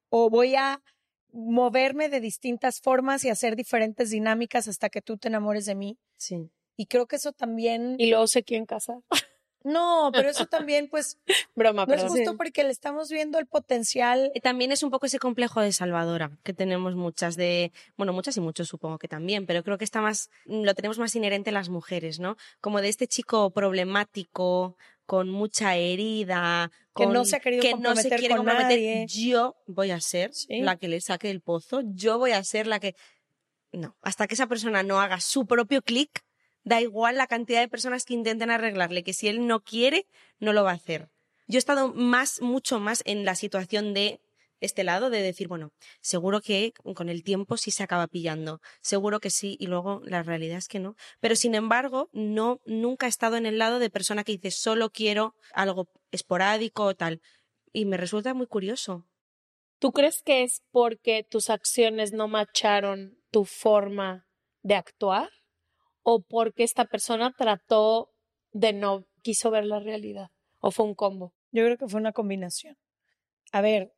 o 0.10 0.30
voy 0.30 0.56
a 0.56 0.82
moverme 1.34 2.08
de 2.10 2.22
distintas 2.22 2.80
formas 2.80 3.26
y 3.26 3.30
hacer 3.30 3.56
diferentes 3.56 4.10
dinámicas 4.10 4.68
hasta 4.68 4.90
que 4.90 5.02
tú 5.02 5.18
te 5.18 5.28
enamores 5.28 5.66
de 5.66 5.76
mí. 5.76 5.98
Sí. 6.18 6.50
Y 6.78 6.86
creo 6.88 7.06
que 7.08 7.18
eso 7.18 7.32
también... 7.34 7.96
Y 8.00 8.10
luego 8.10 8.28
se 8.28 8.44
quieren 8.44 8.66
casar. 8.66 8.98
No, 9.68 10.10
pero 10.14 10.30
eso 10.30 10.46
también, 10.50 10.88
pues, 10.90 11.18
Broma, 11.56 11.86
no 11.86 11.94
es 11.94 12.02
perdón. 12.02 12.18
justo 12.18 12.38
porque 12.38 12.64
le 12.64 12.72
estamos 12.72 13.10
viendo 13.10 13.38
el 13.40 13.48
potencial. 13.48 14.32
También 14.42 14.72
es 14.72 14.84
un 14.84 14.92
poco 14.92 15.06
ese 15.08 15.20
complejo 15.20 15.62
de 15.62 15.72
salvadora 15.74 16.32
que 16.44 16.54
tenemos 16.54 16.96
muchas 16.96 17.36
de, 17.36 17.72
bueno, 17.98 18.14
muchas 18.14 18.38
y 18.38 18.42
muchos 18.42 18.68
supongo 18.68 18.98
que 18.98 19.08
también, 19.08 19.46
pero 19.46 19.64
creo 19.64 19.78
que 19.78 19.84
está 19.86 20.02
más, 20.02 20.30
mm, 20.46 20.64
lo 20.64 20.74
tenemos 20.74 21.00
más 21.00 21.16
inherente 21.16 21.50
en 21.50 21.56
las 21.56 21.70
mujeres, 21.70 22.20
¿no? 22.20 22.38
Como 22.62 22.82
de 22.82 22.90
este 22.90 23.08
chico 23.08 23.52
problemático, 23.52 24.78
con 25.06 25.30
mucha 25.30 25.76
herida, 25.76 26.70
Que 26.96 27.06
con- 27.06 27.14
no 27.14 27.24
se 27.26 27.38
ha 27.38 27.40
querido 27.40 27.62
que 27.62 27.72
no 27.72 27.78
se 27.96 28.10
comprometer 28.10 28.20
quiere 28.20 28.36
con 28.36 28.46
comprometer. 28.46 28.80
nadie. 28.80 29.06
Yo 29.08 29.56
voy 29.66 29.92
a 29.92 30.02
ser 30.02 30.34
Sí. 30.34 30.60
la 30.62 30.76
que 30.78 30.88
le 30.90 31.00
saque 31.02 31.30
el 31.30 31.42
pozo, 31.42 31.82
yo 31.86 32.18
voy 32.18 32.32
a 32.32 32.44
ser 32.44 32.68
la 32.68 32.80
que, 32.80 32.94
no, 33.72 33.96
hasta 34.02 34.28
que 34.28 34.34
esa 34.36 34.48
persona 34.48 34.84
no 34.84 35.00
haga 35.00 35.20
su 35.22 35.46
propio 35.46 35.82
clic, 35.82 36.24
da 36.68 36.82
igual 36.82 37.16
la 37.16 37.28
cantidad 37.28 37.62
de 37.62 37.70
personas 37.70 38.04
que 38.04 38.14
intenten 38.14 38.52
arreglarle, 38.52 39.04
que 39.04 39.14
si 39.14 39.30
él 39.30 39.48
no 39.48 39.62
quiere, 39.62 40.06
no 40.40 40.52
lo 40.52 40.66
va 40.66 40.72
a 40.72 40.76
hacer. 40.76 41.10
Yo 41.48 41.58
he 41.58 41.60
estado 41.60 41.94
más, 41.94 42.42
mucho 42.42 42.82
más 42.82 43.04
en 43.06 43.24
la 43.24 43.36
situación 43.36 43.94
de 43.94 44.20
este 44.60 44.84
lado, 44.84 45.10
de 45.10 45.22
decir, 45.22 45.48
bueno, 45.48 45.72
seguro 46.02 46.42
que 46.42 46.74
con 46.94 47.08
el 47.08 47.24
tiempo 47.24 47.56
sí 47.56 47.72
se 47.72 47.84
acaba 47.84 48.08
pillando, 48.08 48.60
seguro 48.82 49.22
que 49.22 49.30
sí, 49.30 49.56
y 49.60 49.68
luego 49.68 50.02
la 50.04 50.24
realidad 50.24 50.58
es 50.58 50.68
que 50.68 50.80
no. 50.80 50.96
Pero 51.22 51.38
sin 51.38 51.56
embargo, 51.56 52.10
no, 52.12 52.60
nunca 52.66 53.06
he 53.06 53.10
estado 53.10 53.38
en 53.38 53.46
el 53.46 53.60
lado 53.60 53.80
de 53.80 53.90
persona 53.90 54.26
que 54.26 54.34
dice, 54.34 54.52
solo 54.52 54.90
quiero 54.90 55.36
algo 55.54 55.88
esporádico 56.12 56.84
o 56.84 56.96
tal. 56.96 57.22
Y 57.72 57.86
me 57.86 57.96
resulta 57.96 58.34
muy 58.34 58.48
curioso. 58.48 59.08
¿Tú 59.80 59.94
crees 59.94 60.22
que 60.22 60.44
es 60.44 60.64
porque 60.72 61.24
tus 61.24 61.50
acciones 61.50 62.12
no 62.12 62.28
macharon 62.28 63.18
tu 63.32 63.46
forma 63.46 64.28
de 64.64 64.76
actuar? 64.76 65.30
¿O 66.10 66.22
porque 66.22 66.64
esta 66.64 66.86
persona 66.86 67.34
trató 67.38 68.14
de 68.54 68.72
no, 68.72 69.04
quiso 69.24 69.52
ver 69.52 69.66
la 69.66 69.82
realidad? 69.82 70.30
¿O 70.62 70.72
fue 70.72 70.86
un 70.86 70.96
combo? 70.96 71.34
Yo 71.52 71.66
creo 71.66 71.78
que 71.78 71.90
fue 71.90 72.00
una 72.00 72.14
combinación. 72.14 72.78
A 73.52 73.60
ver, 73.60 73.92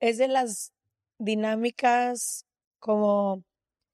es 0.00 0.16
de 0.16 0.28
las 0.28 0.72
dinámicas 1.18 2.46
como 2.78 3.44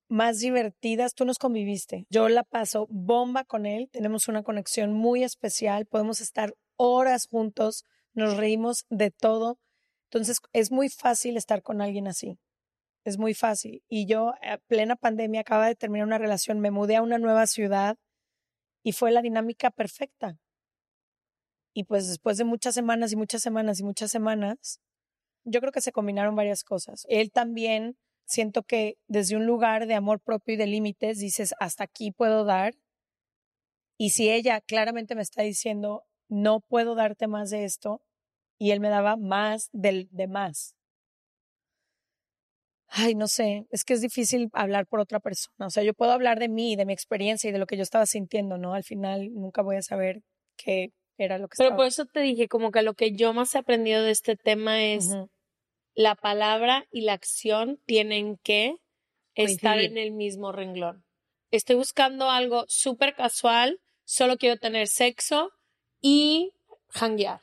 más 0.07 0.38
divertidas. 0.38 1.14
Tú 1.14 1.24
nos 1.24 1.38
conviviste. 1.38 2.07
Yo 2.11 2.28
la 2.28 2.45
paso 2.45 2.86
bomba 2.88 3.43
con 3.43 3.66
él. 3.66 3.88
Tenemos 3.90 4.28
una 4.28 4.45
conexión 4.45 4.93
muy 4.93 5.24
especial. 5.24 5.86
Podemos 5.86 6.20
estar 6.20 6.55
horas 6.76 7.26
juntos. 7.26 7.84
Nos 8.12 8.36
reímos 8.36 8.86
de 8.88 9.11
todo. 9.11 9.59
Entonces, 10.05 10.38
es 10.53 10.70
muy 10.70 10.90
fácil 10.90 11.36
estar 11.36 11.64
con 11.64 11.82
alguien 11.82 12.07
así. 12.07 12.38
Es 13.05 13.18
muy 13.18 13.34
fácil. 13.34 13.82
Y 13.88 14.07
yo, 14.07 14.34
a 14.42 14.59
plena 14.68 14.96
pandemia, 14.96 15.40
acaba 15.40 15.66
de 15.66 15.74
terminar 15.74 16.07
una 16.07 16.18
relación. 16.18 16.61
Me 16.61 16.70
mudé 16.70 16.96
a 16.96 17.03
una 17.03 17.18
nueva 17.18 17.46
ciudad 17.46 17.98
y 18.82 18.92
fue 18.92 19.11
la 19.11 19.22
dinámica 19.22 19.70
perfecta. 19.70 20.38
Y 21.74 21.84
pues 21.84 22.09
después 22.09 22.36
de 22.36 22.44
muchas 22.44 22.74
semanas 22.74 23.12
y 23.12 23.16
muchas 23.16 23.42
semanas 23.42 23.80
y 23.80 23.84
muchas 23.84 24.11
semanas, 24.11 24.80
yo 25.44 25.61
creo 25.61 25.72
que 25.72 25.80
se 25.80 25.92
combinaron 25.92 26.36
varias 26.36 26.64
cosas. 26.64 27.07
Él 27.09 27.32
también, 27.32 27.96
siento 28.24 28.62
que 28.62 28.98
desde 29.09 29.36
un 29.36 29.46
lugar 29.46 29.86
de 29.86 29.94
amor 29.94 30.20
propio 30.20 30.55
y 30.55 30.59
de 30.59 30.66
límites, 30.66 31.18
dices, 31.18 31.55
hasta 31.59 31.84
aquí 31.84 32.12
puedo 32.12 32.44
dar. 32.44 32.74
Y 33.98 34.11
si 34.11 34.30
ella 34.30 34.61
claramente 34.61 35.14
me 35.14 35.22
está 35.22 35.42
diciendo, 35.42 36.05
no 36.28 36.61
puedo 36.61 36.94
darte 36.94 37.26
más 37.26 37.50
de 37.50 37.64
esto, 37.64 38.03
y 38.59 38.70
él 38.70 38.80
me 38.80 38.90
daba 38.90 39.16
más 39.16 39.70
del 39.72 40.09
de 40.12 40.28
más. 40.28 40.76
Ay, 42.95 43.14
no 43.14 43.26
sé, 43.26 43.66
es 43.70 43.84
que 43.84 43.95
es 43.95 44.03
difícil 44.03 44.51
hablar 44.53 44.86
por 44.86 45.01
otra 45.01 45.18
persona. 45.18 45.66
O 45.66 45.70
sea, 45.70 45.82
yo 45.82 45.95
puedo 45.95 46.12
hablar 46.12 46.38
de 46.38 46.51
mí, 46.51 46.76
de 46.76 46.84
mi 46.84 46.93
experiencia 46.93 47.49
y 47.49 47.53
de 47.53 47.59
lo 47.59 47.66
que 47.66 47.78
yo 47.78 47.82
estaba 47.82 48.05
sintiendo, 48.05 48.59
¿no? 48.59 48.74
Al 48.74 48.84
final 48.84 49.32
nunca 49.32 49.62
voy 49.62 49.76
a 49.76 49.82
saber 49.82 50.20
qué 50.57 50.93
era 51.16 51.38
lo 51.38 51.49
que 51.49 51.55
Pero 51.57 51.68
estaba 51.68 51.76
por 51.78 51.86
eso 51.86 52.05
te 52.05 52.20
dije, 52.20 52.49
como 52.49 52.70
que 52.70 52.82
lo 52.82 52.93
que 52.93 53.12
yo 53.12 53.32
más 53.32 53.55
he 53.55 53.59
aprendido 53.59 54.03
de 54.03 54.11
este 54.11 54.36
tema 54.36 54.84
es 54.84 55.09
la 55.95 56.14
palabra 56.16 56.84
y 56.90 57.01
la 57.01 57.14
acción 57.14 57.80
tienen 57.86 58.36
que 58.43 58.76
estar 59.34 59.78
en 59.78 59.97
el 59.97 60.12
mismo 60.12 60.53
renglón. 60.53 61.03
Estoy 61.51 61.76
buscando 61.76 62.30
algo 62.30 62.66
súper 62.68 63.14
casual, 63.14 63.80
solo 64.05 64.36
quiero 64.36 64.59
tener 64.59 64.86
sexo 64.86 65.51
y 66.03 66.53
hanguear. 66.90 67.40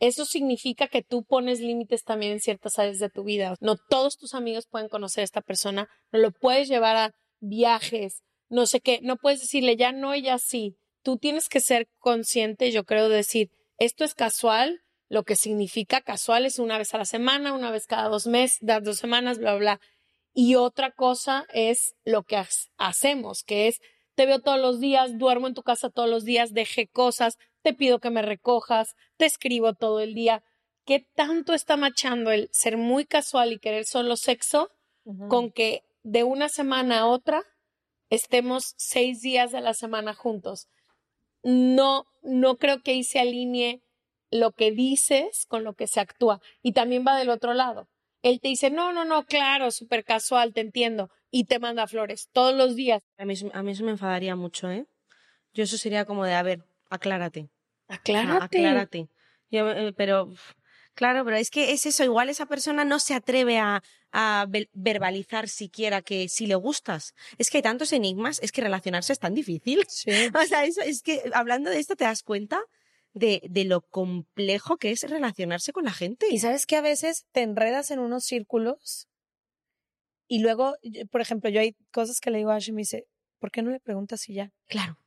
Eso 0.00 0.24
significa 0.24 0.88
que 0.88 1.02
tú 1.02 1.24
pones 1.24 1.60
límites 1.60 2.02
también 2.04 2.32
en 2.32 2.40
ciertas 2.40 2.78
áreas 2.78 2.98
de 2.98 3.10
tu 3.10 3.24
vida. 3.24 3.54
No 3.60 3.76
todos 3.76 4.16
tus 4.16 4.34
amigos 4.34 4.66
pueden 4.66 4.88
conocer 4.88 5.22
a 5.22 5.24
esta 5.24 5.40
persona, 5.40 5.88
no 6.12 6.18
lo 6.18 6.32
puedes 6.32 6.68
llevar 6.68 6.96
a 6.96 7.12
viajes, 7.40 8.22
no 8.48 8.66
sé 8.66 8.80
qué, 8.80 9.00
no 9.02 9.16
puedes 9.16 9.40
decirle 9.40 9.76
ya 9.76 9.92
no 9.92 10.14
y 10.14 10.22
ya 10.22 10.38
sí. 10.38 10.76
Tú 11.02 11.18
tienes 11.18 11.48
que 11.48 11.60
ser 11.60 11.86
consciente, 11.98 12.72
yo 12.72 12.84
creo, 12.84 13.08
de 13.08 13.16
decir, 13.16 13.50
esto 13.78 14.04
es 14.04 14.14
casual, 14.14 14.80
lo 15.08 15.22
que 15.22 15.36
significa 15.36 16.00
casual 16.00 16.46
es 16.46 16.58
una 16.58 16.78
vez 16.78 16.94
a 16.94 16.98
la 16.98 17.04
semana, 17.04 17.52
una 17.52 17.70
vez 17.70 17.86
cada 17.86 18.08
dos 18.08 18.26
meses, 18.26 18.58
dos 18.82 18.96
semanas, 18.98 19.38
bla, 19.38 19.54
bla. 19.56 19.80
Y 20.32 20.56
otra 20.56 20.90
cosa 20.90 21.46
es 21.52 21.94
lo 22.04 22.22
que 22.24 22.36
ha- 22.36 22.48
hacemos, 22.78 23.42
que 23.44 23.68
es, 23.68 23.80
te 24.14 24.26
veo 24.26 24.40
todos 24.40 24.58
los 24.58 24.80
días, 24.80 25.18
duermo 25.18 25.46
en 25.46 25.54
tu 25.54 25.62
casa 25.62 25.90
todos 25.90 26.08
los 26.08 26.24
días, 26.24 26.52
dejé 26.52 26.88
cosas, 26.88 27.36
te 27.64 27.72
pido 27.72 27.98
que 27.98 28.10
me 28.10 28.22
recojas, 28.22 28.94
te 29.16 29.24
escribo 29.24 29.72
todo 29.72 30.00
el 30.00 30.14
día. 30.14 30.44
¿Qué 30.84 31.08
tanto 31.14 31.54
está 31.54 31.78
machando 31.78 32.30
el 32.30 32.50
ser 32.52 32.76
muy 32.76 33.06
casual 33.06 33.52
y 33.52 33.58
querer 33.58 33.86
solo 33.86 34.16
sexo 34.16 34.70
con 35.28 35.50
que 35.50 35.82
de 36.02 36.24
una 36.24 36.50
semana 36.50 37.00
a 37.00 37.06
otra 37.06 37.42
estemos 38.10 38.74
seis 38.76 39.22
días 39.22 39.50
de 39.50 39.62
la 39.62 39.72
semana 39.72 40.12
juntos? 40.12 40.68
No, 41.42 42.04
no 42.22 42.56
creo 42.56 42.82
que 42.82 42.90
ahí 42.90 43.02
se 43.02 43.18
alinee 43.18 43.82
lo 44.30 44.52
que 44.52 44.70
dices 44.70 45.46
con 45.48 45.64
lo 45.64 45.72
que 45.72 45.86
se 45.86 46.00
actúa. 46.00 46.42
Y 46.62 46.72
también 46.72 47.04
va 47.06 47.16
del 47.16 47.30
otro 47.30 47.54
lado. 47.54 47.88
Él 48.20 48.40
te 48.40 48.48
dice, 48.48 48.68
no, 48.70 48.92
no, 48.92 49.06
no, 49.06 49.24
claro, 49.24 49.70
súper 49.70 50.04
casual, 50.04 50.52
te 50.52 50.60
entiendo. 50.60 51.10
Y 51.30 51.44
te 51.44 51.58
manda 51.58 51.86
flores 51.86 52.28
todos 52.32 52.54
los 52.54 52.76
días. 52.76 53.02
A 53.16 53.24
mí, 53.24 53.34
a 53.52 53.62
mí 53.62 53.72
eso 53.72 53.84
me 53.84 53.92
enfadaría 53.92 54.36
mucho, 54.36 54.70
¿eh? 54.70 54.86
Yo 55.54 55.64
eso 55.64 55.78
sería 55.78 56.04
como 56.04 56.24
de, 56.24 56.34
a 56.34 56.42
ver, 56.42 56.64
aclárate. 56.90 57.48
Aclárate. 57.88 58.58
Aclárate. 58.58 59.08
Yo, 59.50 59.70
eh, 59.70 59.92
pero, 59.96 60.32
claro, 60.94 61.24
pero 61.24 61.36
es 61.36 61.50
que 61.50 61.72
es 61.72 61.86
eso, 61.86 62.02
igual 62.04 62.28
esa 62.28 62.46
persona 62.46 62.84
no 62.84 62.98
se 62.98 63.14
atreve 63.14 63.58
a, 63.58 63.82
a 64.12 64.46
ve- 64.48 64.68
verbalizar 64.72 65.48
siquiera 65.48 66.02
que 66.02 66.28
si 66.28 66.46
le 66.46 66.54
gustas. 66.54 67.14
Es 67.38 67.50
que 67.50 67.58
hay 67.58 67.62
tantos 67.62 67.92
enigmas, 67.92 68.40
es 68.42 68.52
que 68.52 68.62
relacionarse 68.62 69.12
es 69.12 69.18
tan 69.18 69.34
difícil. 69.34 69.84
Sí. 69.88 70.10
O 70.34 70.46
sea, 70.46 70.64
eso, 70.64 70.80
es 70.82 71.02
que 71.02 71.22
hablando 71.34 71.70
de 71.70 71.78
esto 71.78 71.94
te 71.96 72.04
das 72.04 72.22
cuenta 72.22 72.60
de, 73.12 73.42
de 73.48 73.64
lo 73.64 73.80
complejo 73.82 74.76
que 74.76 74.90
es 74.90 75.02
relacionarse 75.08 75.72
con 75.72 75.84
la 75.84 75.92
gente. 75.92 76.26
Y 76.30 76.38
sabes 76.40 76.66
que 76.66 76.76
a 76.76 76.80
veces 76.80 77.26
te 77.32 77.42
enredas 77.42 77.90
en 77.92 78.00
unos 78.00 78.24
círculos 78.24 79.08
y 80.26 80.40
luego, 80.40 80.74
por 81.10 81.20
ejemplo, 81.20 81.50
yo 81.50 81.60
hay 81.60 81.76
cosas 81.92 82.18
que 82.20 82.30
le 82.30 82.38
digo 82.38 82.50
a 82.50 82.56
Ash 82.56 82.70
y 82.70 82.72
me 82.72 82.80
dice, 82.80 83.06
¿por 83.38 83.50
qué 83.50 83.62
no 83.62 83.70
le 83.70 83.78
preguntas 83.78 84.28
y 84.28 84.34
ya? 84.34 84.50
Claro. 84.66 84.98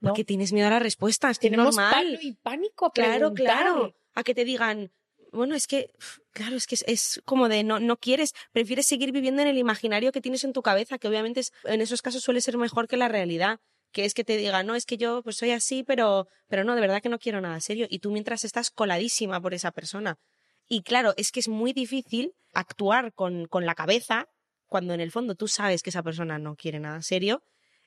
¿No? 0.00 0.08
Porque 0.10 0.24
tienes 0.24 0.52
miedo 0.52 0.66
a 0.68 0.70
la 0.70 0.78
respuesta, 0.78 1.30
es 1.30 1.38
que 1.38 1.46
es 1.48 1.50
Tenemos 1.52 1.76
normal. 1.76 2.18
y 2.22 2.32
pánico 2.32 2.86
a 2.86 2.92
Claro, 2.92 3.32
preguntar. 3.32 3.44
claro. 3.64 3.96
A 4.14 4.22
que 4.22 4.34
te 4.34 4.44
digan, 4.44 4.92
bueno, 5.32 5.54
es 5.56 5.66
que, 5.66 5.90
claro, 6.32 6.54
es 6.56 6.66
que 6.66 6.76
es, 6.76 6.84
es 6.86 7.22
como 7.24 7.48
de 7.48 7.64
no, 7.64 7.80
no 7.80 7.96
quieres, 7.96 8.32
prefieres 8.52 8.86
seguir 8.86 9.10
viviendo 9.12 9.42
en 9.42 9.48
el 9.48 9.58
imaginario 9.58 10.12
que 10.12 10.20
tienes 10.20 10.44
en 10.44 10.52
tu 10.52 10.62
cabeza, 10.62 10.98
que 10.98 11.08
obviamente 11.08 11.40
es- 11.40 11.52
en 11.64 11.80
esos 11.80 12.02
casos 12.02 12.22
suele 12.22 12.40
ser 12.40 12.56
mejor 12.56 12.86
que 12.86 12.96
la 12.96 13.08
realidad, 13.08 13.58
que 13.90 14.04
es 14.04 14.14
que 14.14 14.22
te 14.24 14.36
digan, 14.36 14.66
no, 14.66 14.74
es 14.76 14.86
que 14.86 14.96
yo 14.96 15.22
pues 15.22 15.36
soy 15.36 15.50
así, 15.50 15.82
pero, 15.84 16.28
pero 16.48 16.62
no, 16.64 16.74
de 16.74 16.80
verdad 16.80 17.00
que 17.02 17.08
no 17.08 17.18
quiero 17.18 17.40
nada 17.40 17.60
serio. 17.60 17.86
Y 17.90 17.98
tú 18.00 18.10
mientras 18.12 18.44
estás 18.44 18.70
coladísima 18.70 19.40
por 19.40 19.54
esa 19.54 19.70
persona. 19.72 20.18
Y 20.68 20.82
claro, 20.82 21.14
es 21.16 21.30
que 21.32 21.40
es 21.40 21.48
muy 21.48 21.72
difícil 21.72 22.32
actuar 22.52 23.12
con, 23.12 23.46
con 23.46 23.66
la 23.66 23.74
cabeza 23.74 24.28
cuando 24.66 24.94
en 24.94 25.00
el 25.00 25.10
fondo 25.12 25.34
tú 25.34 25.46
sabes 25.48 25.82
que 25.82 25.90
esa 25.90 26.02
persona 26.02 26.38
no 26.38 26.56
quiere 26.56 26.80
nada 26.80 27.02
serio 27.02 27.42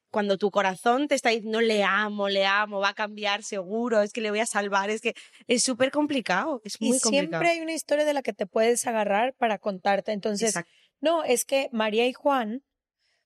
cuando 0.10 0.38
tu 0.38 0.52
corazón 0.52 1.08
te 1.08 1.16
está 1.16 1.30
diciendo 1.30 1.62
le 1.62 1.84
amo, 1.84 2.30
le 2.30 2.46
amo, 2.46 2.80
va 2.80 2.90
a 2.90 2.94
cambiar 2.94 3.44
seguro, 3.44 4.02
es 4.02 4.14
que 4.14 4.22
le 4.22 4.30
voy 4.30 4.40
a 4.40 4.46
salvar, 4.46 4.90
es 4.90 5.02
que 5.02 5.14
es 5.48 5.64
súper 5.64 5.92
complicado, 5.92 6.62
es 6.64 6.80
muy 6.82 6.98
y 6.98 7.00
complicado. 7.00 7.30
siempre 7.30 7.50
hay 7.50 7.60
una 7.60 7.74
historia 7.74 8.06
de 8.06 8.14
la 8.14 8.22
que 8.22 8.34
te 8.34 8.48
puedes 8.48 8.86
agarrar 8.88 9.34
para 9.36 9.58
contarte. 9.60 10.12
Entonces, 10.12 10.50
Exacto. 10.50 10.72
no, 11.02 11.24
es 11.24 11.46
que 11.46 11.70
María 11.72 12.08
y 12.08 12.14
Juan, 12.14 12.64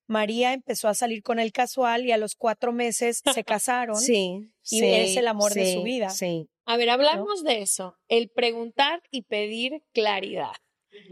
María 0.08 0.54
empezó 0.54 0.88
a 0.90 0.94
salir 0.94 1.24
con 1.24 1.40
el 1.40 1.52
casual 1.52 2.06
y 2.06 2.12
a 2.12 2.18
los 2.18 2.36
cuatro 2.36 2.74
meses 2.74 3.22
se 3.24 3.44
casaron. 3.46 3.96
Sí, 3.96 4.52
y 4.70 4.80
sí, 4.80 4.86
es 4.86 5.18
el 5.18 5.28
amor 5.28 5.54
de 5.54 5.74
su 5.74 5.84
vida. 5.84 6.10
Sí. 6.10 6.50
A 6.66 6.78
ver, 6.78 6.90
hablamos 6.90 7.44
de 7.44 7.62
eso, 7.62 7.98
el 8.08 8.30
preguntar 8.30 9.02
y 9.10 9.24
pedir 9.24 9.84
claridad. 9.94 10.52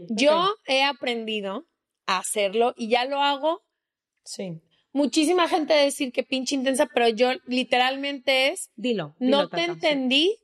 Yo 0.08 0.54
he 0.66 0.82
aprendido 0.82 1.66
a 2.06 2.18
hacerlo 2.18 2.74
y 2.76 2.88
ya 2.88 3.04
lo 3.04 3.22
hago 3.22 3.62
Sí. 4.24 4.60
Muchísima 4.92 5.48
gente 5.48 5.74
de 5.74 5.84
decir 5.84 6.12
que 6.12 6.22
pinche 6.22 6.54
intensa, 6.54 6.86
pero 6.86 7.08
yo 7.08 7.30
literalmente 7.46 8.48
es, 8.48 8.70
Dilo. 8.76 9.14
dilo, 9.18 9.42
no 9.42 9.48
te 9.48 9.56
Tata, 9.56 9.64
sí. 9.64 9.70
entendí 9.70 10.38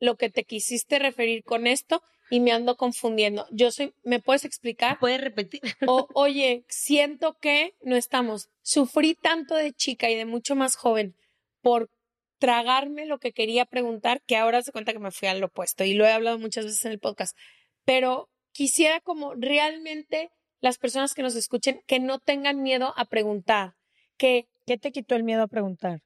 lo 0.00 0.16
que 0.16 0.30
te 0.30 0.44
quisiste 0.44 0.98
referir 0.98 1.42
con 1.44 1.66
esto 1.66 2.02
y 2.30 2.40
me 2.40 2.52
ando 2.52 2.76
confundiendo. 2.76 3.46
Yo 3.50 3.70
soy, 3.70 3.94
¿me 4.04 4.20
puedes 4.20 4.44
explicar? 4.44 4.98
Puedes 4.98 5.20
repetir. 5.20 5.60
O, 5.86 6.08
oye, 6.14 6.64
siento 6.68 7.36
que 7.40 7.74
no 7.82 7.96
estamos. 7.96 8.48
Sufrí 8.62 9.14
tanto 9.14 9.54
de 9.54 9.72
chica 9.72 10.10
y 10.10 10.14
de 10.14 10.26
mucho 10.26 10.54
más 10.54 10.76
joven 10.76 11.16
por 11.62 11.90
tragarme 12.38 13.06
lo 13.06 13.18
que 13.18 13.32
quería 13.32 13.64
preguntar 13.64 14.22
que 14.26 14.36
ahora 14.36 14.62
se 14.62 14.72
cuenta 14.72 14.92
que 14.92 15.00
me 15.00 15.10
fui 15.10 15.28
al 15.28 15.42
opuesto 15.42 15.84
y 15.84 15.94
lo 15.94 16.04
he 16.04 16.12
hablado 16.12 16.38
muchas 16.38 16.64
veces 16.66 16.84
en 16.84 16.92
el 16.92 17.00
podcast. 17.00 17.36
Pero 17.84 18.28
quisiera 18.52 19.00
como 19.00 19.34
realmente 19.34 20.30
las 20.60 20.78
personas 20.78 21.14
que 21.14 21.22
nos 21.22 21.34
escuchen 21.34 21.80
que 21.86 21.98
no 21.98 22.18
tengan 22.18 22.62
miedo 22.62 22.92
a 22.96 23.06
preguntar, 23.06 23.74
¿Qué 24.18 24.46
te 24.66 24.92
quitó 24.92 25.14
el 25.14 25.24
miedo 25.24 25.42
a 25.42 25.48
preguntar? 25.48 26.00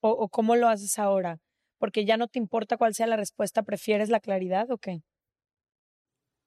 ¿O, 0.00 0.10
o 0.10 0.28
cómo 0.28 0.56
lo 0.56 0.68
haces 0.68 0.98
ahora? 0.98 1.38
Porque 1.78 2.04
ya 2.04 2.16
no 2.16 2.26
te 2.26 2.38
importa 2.38 2.76
cuál 2.76 2.94
sea 2.94 3.06
la 3.06 3.16
respuesta, 3.16 3.62
¿prefieres 3.62 4.08
la 4.08 4.20
claridad 4.20 4.70
o 4.70 4.78
qué? 4.78 5.02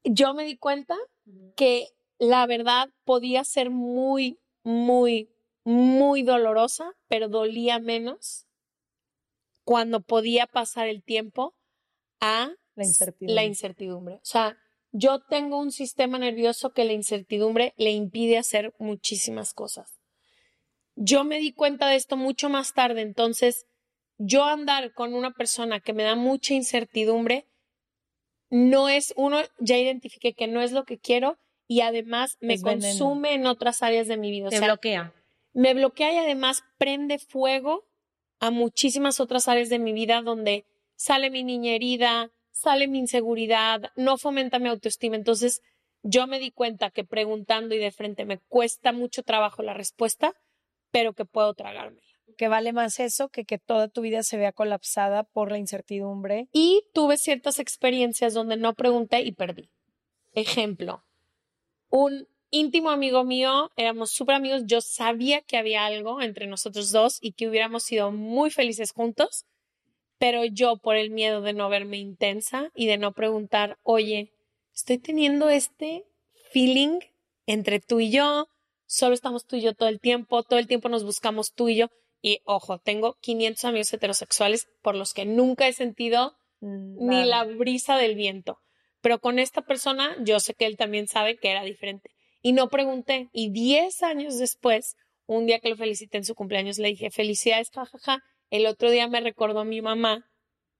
yo 0.09 0.33
me 0.33 0.45
di 0.45 0.57
cuenta 0.57 0.95
que 1.55 1.87
la 2.19 2.45
verdad 2.45 2.89
podía 3.03 3.43
ser 3.43 3.69
muy, 3.69 4.39
muy, 4.63 5.29
muy 5.63 6.23
dolorosa, 6.23 6.91
pero 7.07 7.29
dolía 7.29 7.79
menos 7.79 8.47
cuando 9.63 10.01
podía 10.01 10.47
pasar 10.47 10.87
el 10.87 11.03
tiempo 11.03 11.55
a 12.21 12.51
La 12.75 12.85
incertidumbre. 12.85 13.35
la 13.35 13.43
incertidumbre. 13.43 14.15
O 14.15 14.25
sea, 14.25 14.57
yo 14.91 15.19
tengo 15.19 15.59
un 15.59 15.71
sistema 15.71 16.17
nervioso 16.17 16.71
que 16.71 16.85
la 16.85 16.93
incertidumbre 16.93 17.73
le 17.77 17.91
impide 17.91 18.37
hacer 18.37 18.73
muchísimas 18.79 19.53
cosas. 19.53 19.96
Yo 20.99 21.23
me 21.23 21.37
di 21.37 21.53
cuenta 21.53 21.87
de 21.87 21.95
esto 21.95 22.17
mucho 22.17 22.49
más 22.49 22.73
tarde, 22.73 23.01
entonces 23.01 23.67
yo 24.17 24.45
andar 24.45 24.93
con 24.93 25.13
una 25.13 25.31
persona 25.31 25.79
que 25.79 25.93
me 25.93 26.03
da 26.03 26.15
mucha 26.15 26.55
incertidumbre 26.55 27.45
no 28.49 28.89
es, 28.89 29.13
uno, 29.15 29.37
ya 29.59 29.77
identifiqué 29.77 30.33
que 30.33 30.47
no 30.47 30.61
es 30.61 30.71
lo 30.71 30.85
que 30.85 30.97
quiero 30.97 31.37
y 31.67 31.81
además 31.81 32.37
me 32.39 32.55
Es 32.55 32.63
veneno. 32.63 32.81
consume 32.81 33.33
en 33.35 33.45
otras 33.45 33.83
áreas 33.83 34.07
de 34.07 34.17
mi 34.17 34.31
vida. 34.31 34.47
O 34.47 34.49
Te 34.49 34.57
sea, 34.57 34.67
bloquea. 34.67 35.13
me 35.53 35.73
bloquea 35.75 36.13
y 36.13 36.17
además 36.17 36.63
prende 36.79 37.19
fuego 37.19 37.85
a 38.39 38.49
muchísimas 38.49 39.19
otras 39.19 39.47
áreas 39.47 39.69
de 39.69 39.77
mi 39.79 39.93
vida 39.93 40.21
donde 40.23 40.65
sale 40.95 41.29
mi 41.29 41.43
niña 41.43 41.73
herida, 41.73 42.31
sale 42.51 42.87
mi 42.87 42.97
inseguridad, 42.97 43.91
no 43.95 44.17
fomenta 44.17 44.57
mi 44.57 44.69
autoestima. 44.69 45.15
Entonces, 45.15 45.61
yo 46.01 46.25
me 46.25 46.39
di 46.39 46.49
cuenta 46.51 46.89
que 46.89 47.03
preguntando 47.03 47.75
y 47.75 47.77
de 47.77 47.91
frente 47.91 48.25
me 48.25 48.39
cuesta 48.39 48.93
mucho 48.93 49.21
trabajo 49.21 49.61
la 49.61 49.73
respuesta, 49.75 50.33
pero 50.91 51.13
que 51.13 51.25
puedo 51.25 51.53
tragármela. 51.53 52.01
Que 52.37 52.47
vale 52.47 52.73
más 52.73 52.99
eso 52.99 53.29
que 53.29 53.45
que 53.45 53.57
toda 53.57 53.87
tu 53.87 54.01
vida 54.01 54.21
se 54.23 54.37
vea 54.37 54.51
colapsada 54.51 55.23
por 55.23 55.51
la 55.51 55.57
incertidumbre. 55.57 56.47
Y 56.51 56.83
tuve 56.93 57.17
ciertas 57.17 57.59
experiencias 57.59 58.33
donde 58.33 58.57
no 58.57 58.73
pregunté 58.73 59.21
y 59.21 59.31
perdí. 59.31 59.69
Ejemplo, 60.33 61.03
un 61.89 62.27
íntimo 62.51 62.89
amigo 62.89 63.23
mío, 63.23 63.71
éramos 63.75 64.11
súper 64.11 64.35
amigos, 64.35 64.63
yo 64.65 64.81
sabía 64.81 65.41
que 65.41 65.57
había 65.57 65.85
algo 65.85 66.21
entre 66.21 66.47
nosotros 66.47 66.91
dos 66.91 67.17
y 67.21 67.33
que 67.33 67.47
hubiéramos 67.47 67.83
sido 67.83 68.11
muy 68.11 68.51
felices 68.51 68.91
juntos, 68.91 69.45
pero 70.17 70.45
yo 70.45 70.77
por 70.77 70.95
el 70.95 71.11
miedo 71.11 71.41
de 71.41 71.53
no 71.53 71.69
verme 71.69 71.97
intensa 71.97 72.71
y 72.75 72.87
de 72.87 72.97
no 72.97 73.13
preguntar, 73.13 73.77
oye, 73.83 74.33
estoy 74.73 74.97
teniendo 74.97 75.49
este 75.49 76.05
feeling 76.51 76.99
entre 77.45 77.79
tú 77.79 77.99
y 77.99 78.11
yo, 78.11 78.49
solo 78.87 79.13
estamos 79.13 79.45
tú 79.45 79.55
y 79.57 79.61
yo 79.61 79.75
todo 79.75 79.89
el 79.89 79.99
tiempo, 79.99 80.41
todo 80.41 80.57
el 80.57 80.65
tiempo 80.65 80.89
nos 80.89 81.03
buscamos 81.03 81.53
tú 81.53 81.69
y 81.69 81.75
yo. 81.75 81.87
Y 82.19 82.39
ojo, 82.45 82.79
tengo 82.79 83.15
500 83.21 83.65
amigos 83.65 83.93
heterosexuales 83.93 84.67
por 84.81 84.95
los 84.95 85.13
que 85.13 85.25
nunca 85.25 85.67
he 85.67 85.73
sentido 85.73 86.35
Mm, 86.59 87.07
ni 87.07 87.25
la 87.25 87.43
brisa 87.43 87.97
del 87.97 88.15
viento. 88.15 88.59
Pero 89.01 89.19
con 89.19 89.39
esta 89.39 89.61
persona, 89.61 90.15
yo 90.23 90.39
sé 90.39 90.53
que 90.53 90.65
él 90.65 90.77
también 90.77 91.07
sabe 91.07 91.37
que 91.37 91.51
era 91.51 91.63
diferente. 91.63 92.11
Y 92.41 92.53
no 92.53 92.69
pregunté. 92.69 93.29
Y 93.31 93.51
10 93.51 94.03
años 94.03 94.37
después, 94.37 94.95
un 95.25 95.45
día 95.45 95.59
que 95.59 95.69
lo 95.69 95.75
felicité 95.75 96.17
en 96.17 96.25
su 96.25 96.35
cumpleaños, 96.35 96.79
le 96.79 96.89
dije, 96.89 97.11
felicidades, 97.11 97.69
jajaja. 97.71 98.23
El 98.49 98.65
otro 98.65 98.89
día 98.89 99.07
me 99.07 99.21
recordó 99.21 99.65
mi 99.65 99.81
mamá 99.81 100.29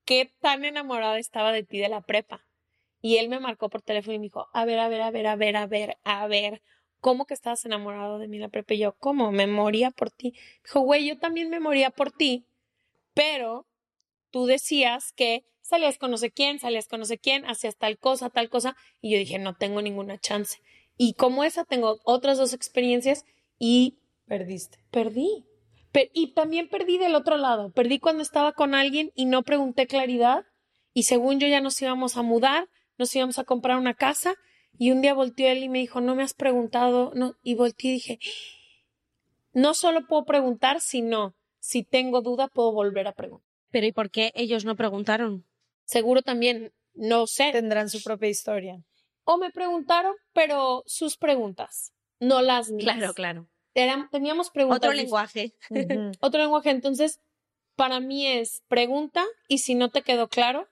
qué 0.05 0.32
tan 0.39 0.66
enamorada 0.66 1.20
estaba 1.20 1.51
de 1.51 1.64
ti 1.64 1.80
de 1.80 1.89
la 1.89 2.01
prepa. 2.01 2.45
Y 3.01 3.18
él 3.18 3.30
me 3.30 3.39
marcó 3.39 3.70
por 3.70 3.82
teléfono 3.82 4.16
y 4.16 4.20
me 4.20 4.24
dijo, 4.24 4.47
a 4.53 4.66
ver, 4.66 4.80
a 4.80 4.88
ver, 4.88 5.01
a 5.01 5.12
ver, 5.12 5.28
a 5.28 5.36
ver, 5.36 5.55
a 5.55 5.68
ver, 5.68 5.97
a 6.03 6.28
ver, 6.28 6.62
¿cómo 7.00 7.26
que 7.26 7.34
estabas 7.34 7.66
enamorado 7.66 8.20
de 8.20 8.28
mí 8.28 8.39
la 8.39 8.50
prepa? 8.50 8.74
Y 8.74 8.80
yo, 8.80 8.93
¿cómo? 8.98 9.32
Me 9.32 9.48
moría 9.48 9.91
por 9.91 10.12
ti. 10.12 10.34
Dijo, 10.64 10.82
güey, 10.82 11.08
yo 11.08 11.18
también 11.18 11.50
me 11.50 11.60
moría 11.60 11.89
por 11.89 12.12
ti, 12.12 12.45
pero 13.14 13.68
tú 14.32 14.45
decías 14.45 15.14
que 15.14 15.45
salías 15.62 15.98
con 15.98 16.12
no 16.12 16.18
sé 16.18 16.32
quién, 16.32 16.60
salías 16.60 16.88
con 16.88 17.00
no 17.00 17.06
sé 17.06 17.18
quién, 17.18 17.45
hacías 17.45 17.76
tal 17.78 17.98
cosa, 17.98 18.30
tal 18.30 18.50
cosa, 18.50 18.76
y 19.02 19.12
yo 19.12 19.18
dije, 19.18 19.39
no 19.39 19.56
tengo 19.56 19.82
ninguna 19.82 20.18
chance. 20.18 20.60
Y 20.98 21.14
como 21.14 21.43
esa, 21.43 21.66
tengo 21.66 22.00
otras 22.04 22.38
dos 22.38 22.54
experiencias 22.54 23.26
y 23.60 24.00
Perdiste. 24.26 24.80
perdí. 24.91 25.45
Pe- 25.91 26.12
y 26.14 26.34
también 26.34 26.70
perdí 26.70 26.98
del 26.98 27.16
otro 27.16 27.38
lado, 27.38 27.72
perdí 27.72 28.00
cuando 28.00 28.22
estaba 28.24 28.54
con 28.54 28.76
alguien 28.76 29.12
y 29.16 29.26
no 29.26 29.43
pregunté 29.43 29.88
claridad, 29.88 30.45
y 30.93 31.04
según 31.04 31.39
yo 31.39 31.48
ya 31.48 31.62
nos 31.62 31.82
íbamos 31.82 32.18
a 32.18 32.24
mudar, 32.24 32.68
nos 32.98 33.16
íbamos 33.16 33.38
a 33.39 33.43
comprar 33.43 33.78
una 33.78 33.93
casa, 33.93 34.36
y 34.78 34.91
un 34.91 35.01
día 35.01 35.13
volteó 35.13 35.47
él 35.47 35.63
y 35.63 35.69
me 35.69 35.80
dijo, 35.80 36.01
no 36.01 36.15
me 36.15 36.23
has 36.23 36.34
preguntado, 36.34 37.11
no, 37.15 37.36
y 37.43 37.55
volteé 37.55 37.91
y 37.91 37.93
dije, 37.95 38.19
no 39.53 39.73
solo 39.73 40.05
puedo 40.07 40.25
preguntar, 40.25 40.82
sino 40.82 41.36
si 41.59 41.84
tengo 41.84 42.21
duda 42.21 42.47
puedo 42.47 42.71
volver 42.71 43.07
a 43.07 43.13
preguntar. 43.13 43.47
Pero 43.71 43.86
¿y 43.88 43.91
por 43.91 44.09
qué 44.11 44.32
ellos 44.36 44.65
no 44.65 44.75
preguntaron? 44.75 45.45
Seguro 45.86 46.21
también, 46.21 46.71
no 46.93 47.28
sé, 47.28 47.51
Tendrán 47.51 47.89
su 47.89 48.01
propia 48.03 48.30
historia. 48.30 48.82
o 49.23 49.38
me 49.38 49.51
preguntaron, 49.51 50.15
pero 50.34 50.84
sus 50.86 51.17
preguntas, 51.17 51.93
no 52.19 52.41
las 52.41 52.69
mías. 52.71 52.95
Claro, 52.97 53.13
claro. 53.13 53.47
Eran- 53.73 54.09
teníamos 54.09 54.49
preguntas. 54.49 54.78
Otro 54.80 54.93
lenguaje. 54.93 55.53
Otro 56.21 56.39
lenguaje. 56.41 56.69
Entonces, 56.71 57.19
para 57.75 57.99
mí 57.99 58.25
es 58.28 58.63
pregunta 58.67 59.23
y 59.47 59.59
si 59.59 59.75
no 59.75 59.89
te 59.89 60.01
quedó 60.01 60.28
claro, 60.30 60.67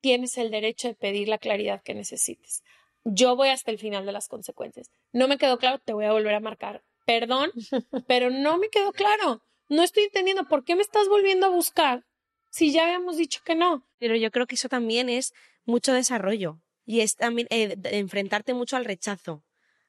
tienes 0.00 0.36
el 0.38 0.50
derecho 0.50 0.88
de 0.88 0.94
pedir 0.94 1.28
la 1.28 1.38
claridad 1.38 1.82
que 1.82 1.94
necesites. 1.94 2.62
Yo 3.04 3.36
voy 3.36 3.48
hasta 3.48 3.70
el 3.70 3.78
final 3.78 4.06
de 4.06 4.12
las 4.12 4.28
consecuencias. 4.28 4.90
No 5.12 5.28
me 5.28 5.38
quedó 5.38 5.58
claro, 5.58 5.78
te 5.78 5.92
voy 5.92 6.06
a 6.06 6.12
volver 6.12 6.34
a 6.34 6.40
marcar. 6.40 6.82
Perdón, 7.06 7.50
pero 8.08 8.30
no 8.30 8.58
me 8.58 8.68
quedó 8.70 8.92
claro. 8.92 9.42
No 9.68 9.82
estoy 9.82 10.04
entendiendo 10.04 10.44
por 10.44 10.64
qué 10.64 10.74
me 10.76 10.82
estás 10.82 11.08
volviendo 11.08 11.46
a 11.46 11.50
buscar 11.50 12.04
si 12.50 12.72
ya 12.72 12.84
habíamos 12.84 13.16
dicho 13.16 13.40
que 13.44 13.54
no. 13.54 13.86
Pero 13.98 14.16
yo 14.16 14.30
creo 14.30 14.46
que 14.46 14.54
eso 14.54 14.68
también 14.68 15.08
es 15.08 15.32
mucho 15.64 15.92
desarrollo. 15.92 16.60
Y 16.86 17.00
es 17.00 17.16
también 17.16 17.46
eh, 17.50 17.76
enfrentarte 17.92 18.52
mucho 18.54 18.76
al 18.76 18.84
rechazo. 18.84 19.42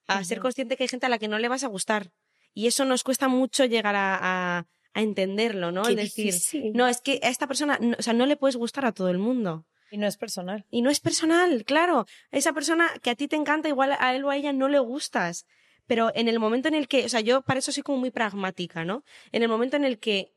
A 0.07 0.23
ser 0.23 0.39
consciente 0.39 0.77
que 0.77 0.83
hay 0.83 0.87
gente 0.87 1.05
a 1.07 1.09
la 1.09 1.17
que 1.19 1.27
no 1.27 1.39
le 1.39 1.47
vas 1.49 1.63
a 1.63 1.67
gustar. 1.67 2.11
Y 2.53 2.67
eso 2.67 2.85
nos 2.85 3.03
cuesta 3.03 3.27
mucho 3.27 3.65
llegar 3.65 3.95
a, 3.95 4.17
a- 4.59 4.65
a 4.93 5.01
entenderlo, 5.01 5.71
¿no? 5.73 5.83
Qué 5.83 5.89
Es 5.91 5.95
decir, 5.97 6.25
difícil. 6.33 6.71
no, 6.73 6.87
es 6.87 7.01
que 7.01 7.19
a 7.21 7.27
esta 7.29 7.47
persona, 7.47 7.77
no- 7.81 7.97
o 7.99 8.01
sea, 8.01 8.13
no 8.13 8.25
le 8.25 8.37
puedes 8.37 8.55
gustar 8.55 8.85
a 8.85 8.93
todo 8.93 9.09
el 9.09 9.17
mundo. 9.17 9.65
Y 9.91 9.97
no 9.97 10.07
es 10.07 10.17
personal. 10.17 10.65
Y 10.69 10.81
no 10.81 10.89
es 10.89 10.99
personal, 10.99 11.63
claro. 11.65 12.05
Esa 12.31 12.53
persona 12.53 12.89
que 13.01 13.11
a 13.11 13.15
ti 13.15 13.27
te 13.27 13.35
encanta, 13.35 13.69
igual 13.69 13.95
a 13.99 14.15
él 14.15 14.23
o 14.23 14.29
a 14.29 14.37
ella 14.37 14.53
no 14.53 14.67
le 14.67 14.79
gustas. 14.79 15.45
Pero 15.87 16.11
en 16.15 16.27
el 16.27 16.39
momento 16.39 16.67
en 16.67 16.73
el 16.73 16.87
que, 16.87 17.05
o 17.05 17.09
sea, 17.09 17.21
yo 17.21 17.41
para 17.43 17.59
eso 17.59 17.71
soy 17.71 17.83
como 17.83 17.99
muy 17.99 18.11
pragmática, 18.11 18.83
¿no? 18.83 19.03
En 19.31 19.43
el 19.43 19.49
momento 19.49 19.75
en 19.75 19.85
el 19.85 19.99
que 19.99 20.33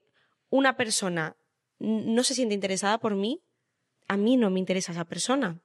una 0.51 0.77
persona 0.77 1.37
no 1.79 2.23
se 2.25 2.35
siente 2.35 2.55
interesada 2.55 2.99
por 2.99 3.15
mí, 3.15 3.41
a 4.09 4.17
mí 4.17 4.37
no 4.37 4.51
me 4.51 4.59
interesa 4.59 4.93
esa 4.93 5.05
persona. 5.05 5.61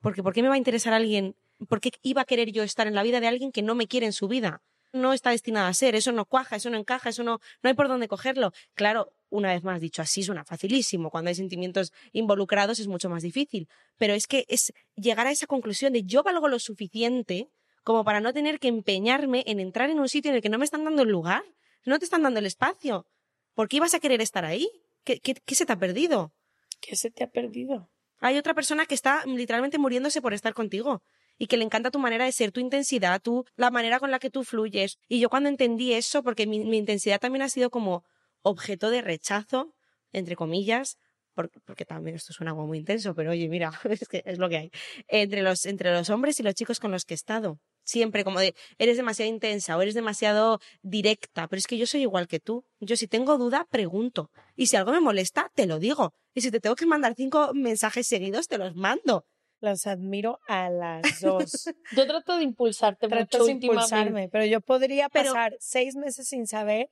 Porque 0.00 0.22
¿por 0.22 0.32
qué 0.32 0.42
me 0.42 0.48
va 0.48 0.54
a 0.54 0.58
interesar 0.58 0.92
alguien? 0.92 1.36
¿Por 1.68 1.80
qué 1.80 1.92
iba 2.02 2.22
a 2.22 2.26
querer 2.26 2.52
yo 2.52 2.62
estar 2.62 2.86
en 2.86 2.94
la 2.94 3.02
vida 3.02 3.20
de 3.20 3.28
alguien 3.28 3.52
que 3.52 3.62
no 3.62 3.74
me 3.74 3.86
quiere 3.86 4.06
en 4.06 4.12
su 4.12 4.28
vida? 4.28 4.62
No 4.92 5.12
está 5.12 5.30
destinada 5.30 5.68
a 5.68 5.74
ser, 5.74 5.94
eso 5.94 6.12
no 6.12 6.24
cuaja, 6.24 6.56
eso 6.56 6.70
no 6.70 6.76
encaja, 6.76 7.10
eso 7.10 7.22
no, 7.22 7.40
no 7.62 7.68
hay 7.68 7.74
por 7.74 7.88
dónde 7.88 8.08
cogerlo. 8.08 8.52
Claro, 8.74 9.12
una 9.28 9.52
vez 9.52 9.62
más 9.62 9.80
dicho 9.80 10.02
así 10.02 10.22
suena 10.22 10.44
facilísimo. 10.44 11.10
Cuando 11.10 11.28
hay 11.28 11.34
sentimientos 11.34 11.92
involucrados 12.12 12.78
es 12.80 12.88
mucho 12.88 13.08
más 13.08 13.22
difícil. 13.22 13.68
Pero 13.98 14.14
es 14.14 14.26
que 14.26 14.44
es 14.48 14.72
llegar 14.96 15.26
a 15.26 15.30
esa 15.30 15.46
conclusión 15.46 15.92
de 15.92 16.02
yo 16.02 16.22
valgo 16.22 16.48
lo 16.48 16.58
suficiente 16.58 17.48
como 17.84 18.04
para 18.04 18.20
no 18.20 18.32
tener 18.32 18.58
que 18.58 18.68
empeñarme 18.68 19.42
en 19.46 19.60
entrar 19.60 19.90
en 19.90 20.00
un 20.00 20.08
sitio 20.08 20.30
en 20.30 20.36
el 20.36 20.42
que 20.42 20.48
no 20.48 20.58
me 20.58 20.64
están 20.64 20.84
dando 20.84 21.02
el 21.02 21.08
lugar, 21.08 21.42
no 21.84 21.98
te 21.98 22.04
están 22.04 22.22
dando 22.22 22.40
el 22.40 22.46
espacio. 22.46 23.06
¿Por 23.54 23.68
qué 23.68 23.76
ibas 23.76 23.94
a 23.94 24.00
querer 24.00 24.20
estar 24.20 24.44
ahí? 24.44 24.68
¿Qué, 25.04 25.20
qué, 25.20 25.34
qué 25.34 25.54
se 25.54 25.66
te 25.66 25.72
ha 25.72 25.78
perdido? 25.78 26.32
¿Qué 26.80 26.96
se 26.96 27.10
te 27.10 27.24
ha 27.24 27.30
perdido? 27.30 27.90
Hay 28.18 28.36
otra 28.36 28.54
persona 28.54 28.84
que 28.84 28.94
está 28.94 29.24
literalmente 29.24 29.78
muriéndose 29.78 30.20
por 30.20 30.34
estar 30.34 30.52
contigo 30.52 31.02
y 31.40 31.46
que 31.46 31.56
le 31.56 31.64
encanta 31.64 31.90
tu 31.90 31.98
manera 31.98 32.26
de 32.26 32.32
ser, 32.32 32.52
tu 32.52 32.60
intensidad, 32.60 33.20
tu, 33.22 33.46
la 33.56 33.70
manera 33.70 33.98
con 33.98 34.10
la 34.10 34.18
que 34.18 34.28
tú 34.30 34.44
fluyes. 34.44 34.98
Y 35.08 35.20
yo 35.20 35.30
cuando 35.30 35.48
entendí 35.48 35.94
eso, 35.94 36.22
porque 36.22 36.46
mi, 36.46 36.58
intensidad 36.76 37.18
también 37.18 37.40
ha 37.42 37.48
sido 37.48 37.70
como 37.70 38.04
objeto 38.42 38.90
de 38.90 39.00
rechazo, 39.00 39.74
entre 40.12 40.36
comillas, 40.36 40.98
por- 41.34 41.50
porque 41.64 41.86
también 41.86 42.16
esto 42.16 42.34
suena 42.34 42.52
como 42.52 42.66
muy 42.66 42.78
intenso, 42.78 43.14
pero 43.14 43.30
oye, 43.30 43.48
mira, 43.48 43.72
es 43.88 44.06
que 44.06 44.22
es 44.26 44.38
lo 44.38 44.50
que 44.50 44.56
hay, 44.58 44.70
entre 45.08 45.40
los, 45.42 45.64
entre 45.64 45.92
los 45.92 46.10
hombres 46.10 46.38
y 46.40 46.42
los 46.42 46.54
chicos 46.54 46.78
con 46.78 46.90
los 46.90 47.04
que 47.06 47.14
he 47.14 47.16
estado. 47.16 47.58
siempre 47.84 48.22
como 48.22 48.38
de 48.38 48.54
eres 48.78 48.98
demasiado 48.98 49.30
intensa 49.30 49.76
o 49.76 49.82
eres 49.82 49.94
demasiado 49.94 50.60
directa, 50.82 51.48
pero 51.48 51.58
es 51.58 51.66
que 51.66 51.78
yo 51.78 51.86
soy 51.86 52.02
igual 52.02 52.28
que 52.28 52.38
tú. 52.38 52.64
Yo 52.80 52.96
si 52.96 53.08
tengo 53.08 53.38
duda, 53.38 53.66
pregunto. 53.70 54.30
Y 54.56 54.66
si 54.66 54.76
algo 54.76 54.92
me 54.92 55.00
molesta, 55.00 55.50
te 55.54 55.66
lo 55.66 55.78
digo. 55.78 56.12
Y 56.34 56.42
si 56.42 56.50
te 56.50 56.60
tengo 56.60 56.76
que 56.76 56.86
mandar 56.86 57.14
cinco 57.16 57.52
mensajes 57.54 58.06
seguidos, 58.06 58.46
te 58.46 58.58
los 58.58 58.76
mando. 58.76 59.24
Las 59.60 59.86
admiro 59.86 60.40
a 60.48 60.70
las 60.70 61.20
dos. 61.20 61.68
Yo 61.96 62.06
trato 62.06 62.36
de 62.38 62.44
impulsarte 62.44 63.08
Trato 63.08 63.38
mucho 63.38 63.44
de 63.46 63.52
impulsarme, 63.52 64.28
pero 64.28 64.44
yo 64.46 64.60
podría 64.60 65.08
Pero- 65.10 65.32
pasar 65.32 65.54
seis 65.60 65.96
meses 65.96 66.28
sin 66.28 66.46
saber 66.46 66.90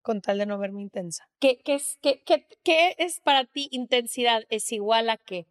con 0.00 0.22
tal 0.22 0.38
de 0.38 0.46
no 0.46 0.58
verme 0.58 0.80
intensa. 0.80 1.24
¿Qué, 1.38 1.58
qué 1.58 1.74
es, 1.74 1.98
qué, 2.00 2.22
qué- 2.24 2.46
qué 2.64 2.94
es 2.96 3.20
para 3.20 3.44
ti 3.44 3.68
intensidad? 3.70 4.44
¿Es 4.48 4.72
igual 4.72 5.10
a 5.10 5.18
qué? 5.18 5.46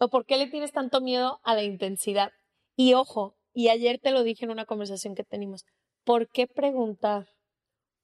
¿O 0.00 0.08
por 0.08 0.24
qué 0.24 0.36
le 0.36 0.46
tienes 0.46 0.72
tanto 0.72 1.00
miedo 1.00 1.40
a 1.42 1.54
la 1.54 1.64
intensidad? 1.64 2.30
Y 2.76 2.94
ojo, 2.94 3.36
y 3.52 3.68
ayer 3.68 3.98
te 3.98 4.12
lo 4.12 4.22
dije 4.22 4.44
en 4.44 4.50
una 4.52 4.64
conversación 4.64 5.14
que 5.14 5.24
tenemos, 5.24 5.64
¿por 6.04 6.28
qué 6.30 6.46
preguntar 6.46 7.26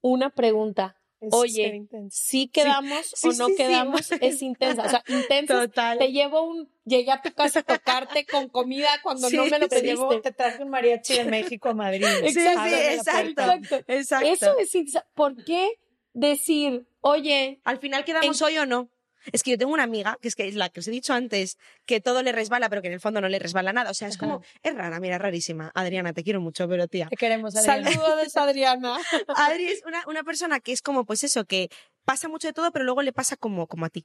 una 0.02 0.30
pregunta? 0.30 1.00
Es 1.26 1.32
Oye, 1.32 1.86
si 2.10 2.48
quedamos 2.48 3.06
sí, 3.14 3.28
o 3.28 3.32
no 3.32 3.46
sí, 3.46 3.52
sí, 3.52 3.56
quedamos, 3.56 4.12
es 4.20 4.42
intensa. 4.42 4.82
O 4.84 4.88
sea, 4.88 5.04
intensa 5.08 5.60
Total. 5.60 5.98
te 5.98 6.12
llevo 6.12 6.42
un, 6.42 6.68
llegué 6.84 7.10
a 7.12 7.22
tu 7.22 7.32
casa 7.32 7.60
a 7.60 7.62
tocarte 7.62 8.26
con 8.26 8.48
comida 8.48 8.88
cuando 9.02 9.28
Sí, 9.28 9.36
no 9.36 9.46
me 9.46 9.58
lo 9.58 9.68
Te, 9.68 9.80
llevo- 9.82 10.08
pediste. 10.08 10.30
te 10.30 10.36
traje 10.36 10.62
un 10.62 10.70
mariachi 10.70 11.14
de 11.14 11.24
México 11.24 11.68
a 11.70 11.74
Madrid. 11.74 12.04
Sí, 12.24 12.32
sí, 12.32 12.40
exacto. 12.40 13.42
Exacto. 13.42 13.76
Exacto. 13.88 14.26
Eso 14.28 14.56
es. 14.58 15.02
¿Por 15.14 15.42
qué 15.44 15.78
decir, 16.12 16.86
oye, 17.00 17.60
Al 17.64 17.78
final 17.78 18.04
quedamos 18.04 18.40
hoy 18.42 18.58
o 18.58 18.66
no. 18.66 18.88
Es 19.32 19.42
que 19.42 19.52
yo 19.52 19.58
tengo 19.58 19.72
una 19.72 19.82
amiga, 19.84 20.18
que 20.20 20.28
es 20.28 20.34
que 20.34 20.46
es 20.48 20.54
la 20.54 20.68
que 20.68 20.80
os 20.80 20.88
he 20.88 20.90
dicho 20.90 21.12
antes, 21.14 21.58
que 21.86 22.00
todo 22.00 22.22
le 22.22 22.32
resbala, 22.32 22.68
pero 22.68 22.82
que 22.82 22.88
en 22.88 22.94
el 22.94 23.00
fondo 23.00 23.20
no 23.20 23.28
le 23.28 23.38
resbala 23.38 23.72
nada. 23.72 23.90
O 23.90 23.94
sea, 23.94 24.08
es 24.08 24.16
como, 24.18 24.42
es 24.62 24.74
rara, 24.74 25.00
mira, 25.00 25.18
rarísima. 25.18 25.70
Adriana, 25.74 26.12
te 26.12 26.22
quiero 26.22 26.40
mucho, 26.40 26.68
pero 26.68 26.86
tía. 26.88 27.08
Te 27.08 27.16
queremos, 27.16 27.56
Adriana. 27.56 27.90
saludos 27.90 28.36
Adriana? 28.36 28.98
Adri 29.36 29.66
es 29.68 29.82
una, 29.86 30.02
una 30.06 30.22
persona 30.24 30.60
que 30.60 30.72
es 30.72 30.82
como, 30.82 31.04
pues 31.04 31.24
eso, 31.24 31.44
que 31.44 31.68
pasa 32.04 32.28
mucho 32.28 32.48
de 32.48 32.52
todo, 32.52 32.70
pero 32.72 32.84
luego 32.84 33.02
le 33.02 33.12
pasa 33.12 33.36
como, 33.36 33.66
como 33.66 33.86
a 33.86 33.90
ti. 33.90 34.04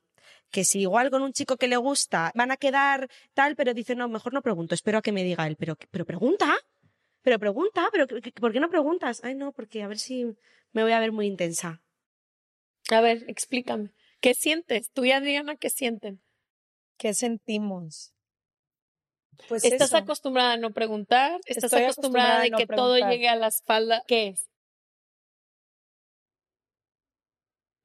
Que 0.51 0.63
si 0.63 0.81
igual 0.81 1.09
con 1.11 1.21
un 1.21 1.33
chico 1.33 1.57
que 1.57 1.67
le 1.67 1.77
gusta 1.77 2.31
van 2.35 2.51
a 2.51 2.57
quedar 2.57 3.09
tal, 3.33 3.55
pero 3.55 3.73
dice, 3.73 3.95
no, 3.95 4.07
mejor 4.07 4.33
no 4.33 4.41
pregunto, 4.41 4.73
espero 4.75 4.99
a 4.99 5.01
que 5.01 5.11
me 5.11 5.23
diga 5.23 5.45
él. 5.47 5.55
Pero, 5.57 5.75
pero 5.91 6.05
pregunta, 6.05 6.55
pero 7.21 7.37
pregunta, 7.39 7.89
pero 7.91 8.07
¿qué- 8.07 8.21
qué- 8.21 8.31
¿por 8.31 8.53
qué 8.53 8.59
no 8.59 8.69
preguntas? 8.69 9.19
Ay, 9.23 9.35
no, 9.35 9.51
porque 9.51 9.83
a 9.83 9.87
ver 9.87 9.99
si 9.99 10.25
me 10.71 10.83
voy 10.83 10.93
a 10.93 10.99
ver 10.99 11.11
muy 11.11 11.27
intensa. 11.27 11.81
A 12.91 13.01
ver, 13.01 13.23
explícame. 13.27 13.89
¿Qué 14.21 14.33
sientes? 14.33 14.91
Tú 14.91 15.05
y 15.05 15.11
Adriana, 15.11 15.55
¿qué 15.55 15.69
sienten? 15.69 16.21
¿Qué 16.97 17.13
sentimos? 17.13 18.13
Pues 19.47 19.63
¿Estás 19.63 19.89
eso. 19.89 19.97
acostumbrada 19.97 20.53
a 20.53 20.57
no 20.57 20.71
preguntar? 20.71 21.39
¿Estás 21.45 21.65
Estoy 21.65 21.83
acostumbrada, 21.83 22.27
acostumbrada 22.27 22.39
a 22.39 22.43
de 22.43 22.49
no 22.49 22.57
que 22.57 22.67
todo 22.67 22.97
llegue 22.97 23.29
a 23.29 23.35
la 23.35 23.47
espalda? 23.47 24.03
¿Qué 24.07 24.27
es? 24.27 24.49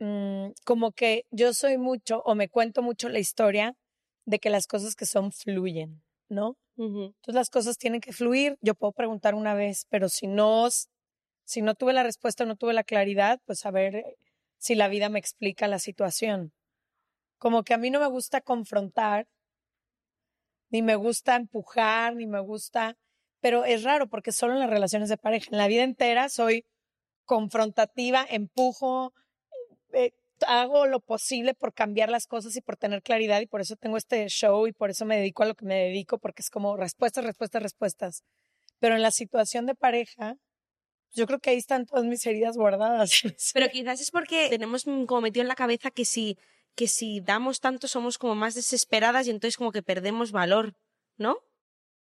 Mm, 0.01 0.51
como 0.65 0.91
que 0.93 1.25
yo 1.31 1.55
soy 1.55 1.79
mucho 1.79 2.21
o 2.25 2.35
me 2.35 2.49
cuento 2.49 2.83
mucho 2.83 3.09
la 3.09 3.21
historia 3.21 3.77
de 4.27 4.39
que 4.41 4.51
las 4.51 4.67
cosas 4.67 4.97
que 4.97 5.07
son 5.07 5.31
fluyen, 5.33 6.03
¿no? 6.29 6.57
Entonces 6.77 7.35
las 7.35 7.51
cosas 7.51 7.79
tienen 7.79 8.01
que 8.01 8.13
fluir. 8.13 8.57
Yo 8.61 8.75
puedo 8.75 8.93
preguntar 8.93 9.37
una 9.37 9.55
vez, 9.55 9.87
pero 9.91 10.09
si 10.09 10.27
no, 10.27 10.69
si 11.45 11.63
no 11.63 11.77
tuve 11.77 11.93
la 11.93 12.03
respuesta, 12.03 12.45
no 12.45 12.57
tuve 12.57 12.73
la 12.73 12.83
claridad, 12.83 13.39
pues 13.47 13.65
a 13.65 13.71
ver 13.71 14.03
si 14.65 14.75
la 14.75 14.89
vida 14.89 15.11
me 15.11 15.19
explica 15.19 15.69
la 15.69 15.79
situación. 15.79 16.55
Como 17.37 17.65
que 17.65 17.75
a 17.75 17.77
mí 17.77 17.91
no 17.91 18.01
me 18.01 18.07
gusta 18.07 18.41
confrontar, 18.41 19.29
ni 20.71 20.81
me 20.81 20.97
gusta 20.97 21.37
empujar, 21.37 22.17
ni 22.17 22.27
me 22.27 22.41
gusta, 22.41 22.97
pero 23.41 23.67
es 23.67 23.83
raro 23.83 24.09
porque 24.09 24.33
solo 24.33 24.55
en 24.55 24.61
las 24.61 24.71
relaciones 24.71 25.11
de 25.11 25.19
pareja, 25.19 25.51
en 25.53 25.59
la 25.59 25.69
vida 25.69 25.83
entera 25.83 26.31
soy 26.31 26.65
confrontativa, 27.27 28.25
empujo, 28.27 29.13
eh, 29.93 30.15
hago 30.47 30.87
lo 30.87 31.01
posible 31.01 31.53
por 31.53 31.75
cambiar 31.75 32.09
las 32.09 32.27
cosas 32.27 32.57
y 32.57 32.63
por 32.63 32.79
tener 32.79 33.03
claridad 33.03 33.43
y 33.43 33.47
por 33.47 33.61
eso 33.61 33.77
tengo 33.77 33.99
este 33.99 34.27
show 34.29 34.67
y 34.67 34.73
por 34.73 34.89
eso 34.89 35.05
me 35.05 35.19
dedico 35.19 35.43
a 35.43 35.47
lo 35.47 35.57
que 35.57 35.67
me 35.67 35.75
dedico 35.75 36.17
porque 36.17 36.41
es 36.41 36.49
como 36.49 36.75
respuestas, 36.79 37.23
respuestas, 37.23 37.63
respuestas. 37.63 38.25
Pero 38.79 38.95
en 38.95 39.03
la 39.03 39.11
situación 39.11 39.67
de 39.67 39.75
pareja, 39.75 40.39
yo 41.15 41.27
creo 41.27 41.39
que 41.39 41.51
ahí 41.51 41.57
están 41.57 41.87
todas 41.87 42.05
mis 42.05 42.25
heridas 42.27 42.57
guardadas. 42.57 43.11
Pero 43.55 43.69
quizás 43.71 44.01
es 44.01 44.11
porque 44.11 44.49
tenemos 44.51 44.85
como 44.85 45.21
metido 45.21 45.43
en 45.43 45.49
la 45.49 45.55
cabeza 45.55 45.91
que 45.91 46.05
si, 46.05 46.37
que 46.75 46.89
si 46.89 47.21
damos 47.21 47.61
tanto 47.61 47.89
somos 47.89 48.19
como 48.19 48.35
más 48.35 48.55
desesperadas 48.55 49.27
y 49.27 49.31
entonces 49.31 49.57
como 49.57 49.73
que 49.73 49.83
perdemos 49.83 50.33
valor, 50.33 50.75
¿no? 51.17 51.39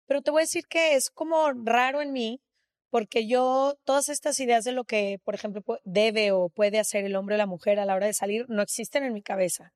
Pero 0.05 0.22
te 0.22 0.32
voy 0.32 0.41
a 0.41 0.43
decir 0.43 0.66
que 0.68 0.95
es 0.95 1.10
como 1.10 1.51
raro 1.53 2.01
en 2.01 2.12
mí, 2.12 2.41
porque 2.89 3.28
yo, 3.28 3.78
todas 3.84 4.10
estas 4.10 4.39
ideas 4.39 4.64
de 4.64 4.72
lo 4.72 4.84
que, 4.84 5.20
por 5.24 5.36
ejemplo, 5.36 5.64
debe 5.84 6.32
o 6.32 6.49
puede 6.49 6.80
hacer 6.80 7.05
el 7.05 7.16
hombre 7.16 7.36
o 7.36 7.38
la 7.38 7.45
mujer 7.45 7.80
a 7.80 7.86
la 7.86 7.95
hora 7.95 8.07
de 8.07 8.14
salir, 8.14 8.45
no 8.49 8.64
existen 8.64 9.03
en 9.03 9.14
mi 9.14 9.22
cabeza. 9.22 9.72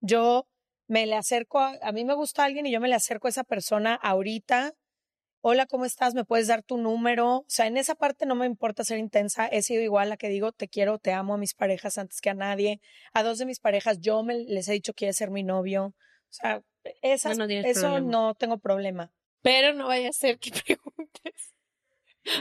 Yo 0.00 0.46
me 0.88 1.06
le 1.06 1.14
acerco, 1.14 1.58
a, 1.58 1.78
a 1.82 1.92
mí 1.92 2.04
me 2.04 2.14
gusta 2.14 2.44
alguien 2.44 2.66
y 2.66 2.72
yo 2.72 2.80
me 2.80 2.88
le 2.88 2.94
acerco 2.94 3.28
a 3.28 3.30
esa 3.30 3.44
persona 3.44 3.94
ahorita. 3.94 4.74
Hola, 5.48 5.66
¿cómo 5.66 5.84
estás? 5.84 6.12
¿Me 6.12 6.24
puedes 6.24 6.48
dar 6.48 6.64
tu 6.64 6.76
número? 6.76 7.36
O 7.36 7.44
sea, 7.46 7.68
en 7.68 7.76
esa 7.76 7.94
parte 7.94 8.26
no 8.26 8.34
me 8.34 8.46
importa 8.46 8.82
ser 8.82 8.98
intensa. 8.98 9.46
He 9.46 9.62
sido 9.62 9.80
igual 9.80 10.10
a 10.10 10.16
que 10.16 10.28
digo 10.28 10.50
te 10.50 10.66
quiero, 10.66 10.98
te 10.98 11.12
amo 11.12 11.34
a 11.34 11.38
mis 11.38 11.54
parejas 11.54 11.98
antes 11.98 12.20
que 12.20 12.30
a 12.30 12.34
nadie. 12.34 12.80
A 13.12 13.22
dos 13.22 13.38
de 13.38 13.46
mis 13.46 13.60
parejas 13.60 14.00
yo 14.00 14.24
me, 14.24 14.40
les 14.40 14.66
he 14.66 14.72
dicho 14.72 14.92
quieres 14.92 15.16
ser 15.16 15.30
mi 15.30 15.44
novio. 15.44 15.94
O 15.94 16.32
sea, 16.32 16.64
esas, 17.00 17.38
No, 17.38 17.44
no 17.44 17.46
tienes 17.46 17.64
eso 17.64 17.82
problema. 17.82 18.10
no 18.10 18.34
tengo 18.34 18.58
problema. 18.58 19.12
Pero 19.42 19.72
no 19.72 19.86
vaya 19.86 20.08
a 20.08 20.12
ser 20.12 20.40
que 20.40 20.50
preguntes. 20.66 21.54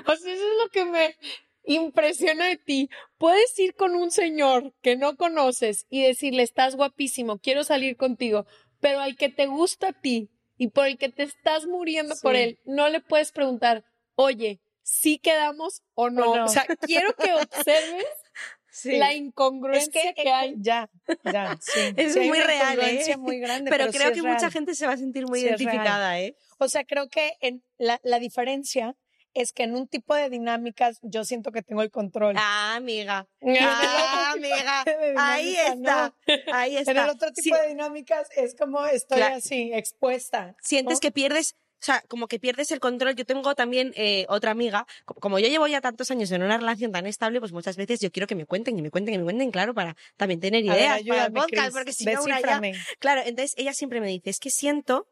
O 0.08 0.16
sea, 0.16 0.34
eso 0.34 0.44
es 0.44 0.64
lo 0.64 0.70
que 0.72 0.86
me 0.86 1.16
impresiona 1.64 2.48
de 2.48 2.58
ti. 2.58 2.90
Puedes 3.20 3.60
ir 3.60 3.76
con 3.76 3.94
un 3.94 4.10
señor 4.10 4.74
que 4.82 4.96
no 4.96 5.16
conoces 5.16 5.86
y 5.90 6.02
decirle, 6.02 6.42
estás 6.42 6.76
guapísimo, 6.76 7.38
quiero 7.38 7.64
salir 7.64 7.98
contigo, 7.98 8.48
pero 8.80 9.00
al 9.00 9.16
que 9.16 9.30
te 9.30 9.46
gusta 9.46 9.90
a 9.90 9.94
ti 9.94 10.32
y 10.58 10.70
por 10.70 10.88
el 10.88 10.98
que 10.98 11.10
te 11.10 11.24
estás 11.24 11.66
muriendo 11.66 12.16
por 12.22 12.36
él, 12.36 12.60
no 12.66 12.90
le 12.90 13.02
puedes 13.02 13.32
preguntar, 13.32 13.84
oye, 14.16 14.62
¿sí 14.84 15.18
quedamos 15.18 15.84
o 15.94 16.10
no? 16.10 16.32
O, 16.32 16.36
no. 16.38 16.48
sea, 16.48 16.66
quiero 16.82 17.14
que 17.16 17.34
observes 17.34 18.06
la 18.86 19.14
incongruencia 19.14 20.14
que, 20.14 20.30
hay. 20.30 20.56
Ya, 20.58 20.90
ya, 21.24 21.58
sí. 21.60 21.80
Es 21.98 22.14
Sí 22.14 22.20
muy 22.20 22.38
una 22.38 22.48
real, 22.48 22.80
¿eh? 22.82 23.18
muy 23.18 23.40
grande. 23.40 23.70
Pero, 23.72 23.92
creo 23.92 24.12
que 24.12 24.22
mucha 24.22 24.50
gente 24.52 24.76
se 24.76 24.88
va 24.88 24.94
a 24.94 24.98
sentir 24.98 25.26
muy 25.28 25.42
identificada, 25.42 26.20
¿eh? 26.20 26.36
O 26.58 26.68
sea, 26.68 26.86
creo 26.86 27.10
que 27.10 27.34
en 27.42 27.64
la, 27.78 28.00
la 28.04 28.20
diferencia 28.20 28.96
es 29.36 29.52
que 29.54 29.64
en 29.64 29.76
un 29.76 29.88
tipo 29.88 30.16
de 30.16 30.30
dinámicas 30.32 30.98
yo 31.04 31.24
siento 31.26 31.52
que 31.52 31.62
tengo 31.62 31.82
el 31.84 31.92
control. 31.92 32.36
Ah, 32.38 32.76
amiga. 32.76 33.28
Ah, 33.62 34.32
amiga. 34.34 34.84
tipo 34.86 35.20
Ahí 35.20 35.56
está. 35.56 36.14
Ahí 36.52 36.78
está. 36.78 36.92
En 36.92 36.98
el 36.98 37.10
otro 37.10 37.32
tipo 37.32 37.56
Si- 37.56 37.62
de 37.62 37.68
dinámicas 37.68 38.28
es 38.36 38.56
como 38.56 38.86
estoy 38.86 39.18
Claro. 39.18 39.36
así, 39.36 39.72
expuesta. 39.74 40.56
sientes 40.62 40.96
¿no? 40.96 41.00
que 41.02 41.12
pierdes, 41.12 41.56
o 41.82 41.86
sea, 41.86 42.02
como 42.08 42.28
que 42.28 42.40
pierdes 42.40 42.72
el 42.72 42.80
control. 42.80 43.14
Yo 43.16 43.26
tengo 43.26 43.54
también 43.56 43.92
eh, 43.96 44.26
otra 44.30 44.52
amiga, 44.52 44.88
co- 45.06 45.16
como 45.16 45.38
yo 45.40 45.48
llevo 45.50 45.68
ya 45.68 45.82
tantos 45.82 46.10
años 46.12 46.32
en 46.32 46.42
una 46.42 46.58
relación 46.58 46.92
tan 46.92 47.06
estable, 47.06 47.40
pues 47.40 47.52
muchas 47.52 47.76
veces 47.78 48.00
yo 48.00 48.12
quiero 48.12 48.28
que 48.28 48.36
me 48.36 48.46
cuenten, 48.46 48.76
que 48.76 48.82
me 48.82 48.90
cuenten, 48.90 49.14
que 49.14 49.20
me 49.20 49.24
cuenten, 49.26 49.52
claro, 49.52 49.74
para 49.74 49.96
también 50.18 50.40
tener 50.40 50.64
A 50.70 50.74
ver, 50.74 50.80
ideas 50.80 50.88
para 50.90 51.00
el 51.00 51.04
ayúdame, 51.12 51.42
podcast, 51.42 51.74
porque 51.76 51.94
si 51.94 52.06
no 52.06 52.24
una 52.24 52.40
ya... 52.42 52.62
Claro, 53.00 53.22
entonces 53.26 53.54
ella 53.58 53.74
siempre 53.74 54.00
me 54.02 54.08
dice, 54.08 54.30
es 54.30 54.40
que 54.40 54.50
siento 54.50 55.08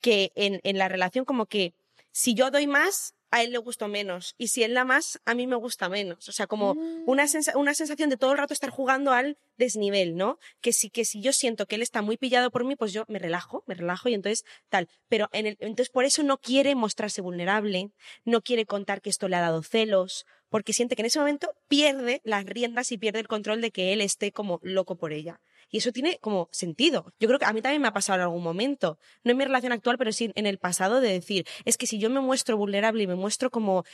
que 0.00 0.32
en, 0.34 0.60
en 0.64 0.78
la 0.78 0.88
relación 0.88 1.24
como 1.24 1.46
que 1.46 1.74
si 2.10 2.34
yo 2.34 2.50
doy 2.50 2.66
más, 2.66 3.14
a 3.30 3.42
él 3.42 3.50
le 3.52 3.58
gusto 3.58 3.88
menos. 3.88 4.34
Y 4.38 4.48
si 4.48 4.62
él 4.62 4.74
da 4.74 4.84
más, 4.84 5.20
a 5.24 5.34
mí 5.34 5.46
me 5.46 5.56
gusta 5.56 5.88
menos. 5.88 6.28
O 6.28 6.32
sea, 6.32 6.46
como 6.46 6.74
Mm. 6.74 7.02
una, 7.06 7.26
sensa- 7.26 7.56
una 7.56 7.74
sensación 7.74 8.08
de 8.10 8.16
todo 8.16 8.32
el 8.32 8.38
rato 8.38 8.54
estar 8.54 8.70
jugando 8.70 9.12
al 9.12 9.36
desnivel, 9.58 10.16
¿no? 10.16 10.38
Que 10.60 10.72
si, 10.72 10.90
que 10.90 11.04
si 11.04 11.20
yo 11.20 11.32
siento 11.32 11.66
que 11.66 11.74
él 11.76 11.82
está 11.82 12.02
muy 12.02 12.16
pillado 12.16 12.50
por 12.50 12.64
mí, 12.64 12.76
pues 12.76 12.92
yo 12.92 13.04
me 13.08 13.18
relajo, 13.18 13.64
me 13.66 13.74
relajo 13.74 14.08
y 14.08 14.14
entonces 14.14 14.44
tal. 14.68 14.88
Pero 15.08 15.28
en 15.32 15.46
el, 15.46 15.56
entonces 15.60 15.90
por 15.90 16.04
eso 16.04 16.22
no 16.22 16.38
quiere 16.38 16.74
mostrarse 16.74 17.20
vulnerable, 17.20 17.90
no 18.24 18.42
quiere 18.42 18.64
contar 18.66 19.00
que 19.02 19.10
esto 19.10 19.28
le 19.28 19.36
ha 19.36 19.40
dado 19.40 19.62
celos, 19.62 20.24
porque 20.48 20.72
siente 20.72 20.94
que 20.94 21.02
en 21.02 21.06
ese 21.06 21.18
momento 21.18 21.52
pierde 21.68 22.20
las 22.24 22.44
riendas 22.44 22.92
y 22.92 22.98
pierde 22.98 23.18
el 23.20 23.28
control 23.28 23.60
de 23.60 23.72
que 23.72 23.92
él 23.92 24.00
esté 24.00 24.30
como 24.32 24.60
loco 24.62 24.96
por 24.96 25.12
ella. 25.12 25.40
Y 25.70 25.78
eso 25.78 25.92
tiene 25.92 26.18
como 26.20 26.48
sentido. 26.52 27.12
Yo 27.20 27.28
creo 27.28 27.38
que 27.38 27.44
a 27.44 27.52
mí 27.52 27.60
también 27.62 27.82
me 27.82 27.88
ha 27.88 27.92
pasado 27.92 28.16
en 28.18 28.22
algún 28.22 28.42
momento, 28.42 28.98
no 29.24 29.32
en 29.32 29.36
mi 29.36 29.44
relación 29.44 29.72
actual, 29.72 29.98
pero 29.98 30.12
sí 30.12 30.30
en 30.34 30.46
el 30.46 30.58
pasado, 30.58 31.00
de 31.00 31.10
decir, 31.12 31.46
es 31.64 31.76
que 31.76 31.86
si 31.86 31.98
yo 31.98 32.08
me 32.10 32.20
muestro 32.20 32.56
vulnerable 32.56 33.02
y 33.02 33.06
me 33.06 33.14
muestro 33.16 33.50
como 33.50 33.84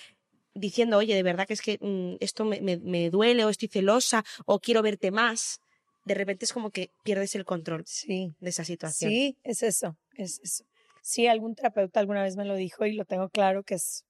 diciendo, 0.55 0.99
oye, 0.99 1.15
de 1.15 1.23
verdad 1.23 1.47
que 1.47 1.55
es 1.55 1.63
que 1.63 1.79
mm, 1.81 2.17
esto 2.21 2.45
me, 2.45 2.61
me- 2.61 2.79
me 2.79 3.11
duele 3.11 3.45
o 3.45 3.49
estoy 3.49 3.69
celosa 3.69 4.25
o 4.45 4.61
quiero 4.61 4.83
verte 4.83 5.11
más, 5.11 5.61
de 6.05 6.15
repente 6.15 6.45
es 6.45 6.53
como 6.53 6.71
que 6.71 6.91
pierdes 7.05 7.35
el 7.35 7.45
control 7.45 7.85
Sí, 7.87 8.35
de 8.41 8.51
esa 8.51 8.65
situación. 8.65 9.11
sí, 9.13 9.39
es 9.45 9.63
eso, 9.63 9.97
es 10.17 10.41
eso. 10.43 10.65
Sí, 11.03 11.27
algún 11.27 11.55
terapeuta 11.55 12.01
alguna 12.01 12.23
vez 12.23 12.37
me 12.37 12.45
lo 12.45 12.55
dijo 12.55 12.85
y 12.87 12.95
lo 12.95 13.05
tengo 13.05 13.29
claro 13.31 13.63
que 13.65 13.75
es 13.77 14.05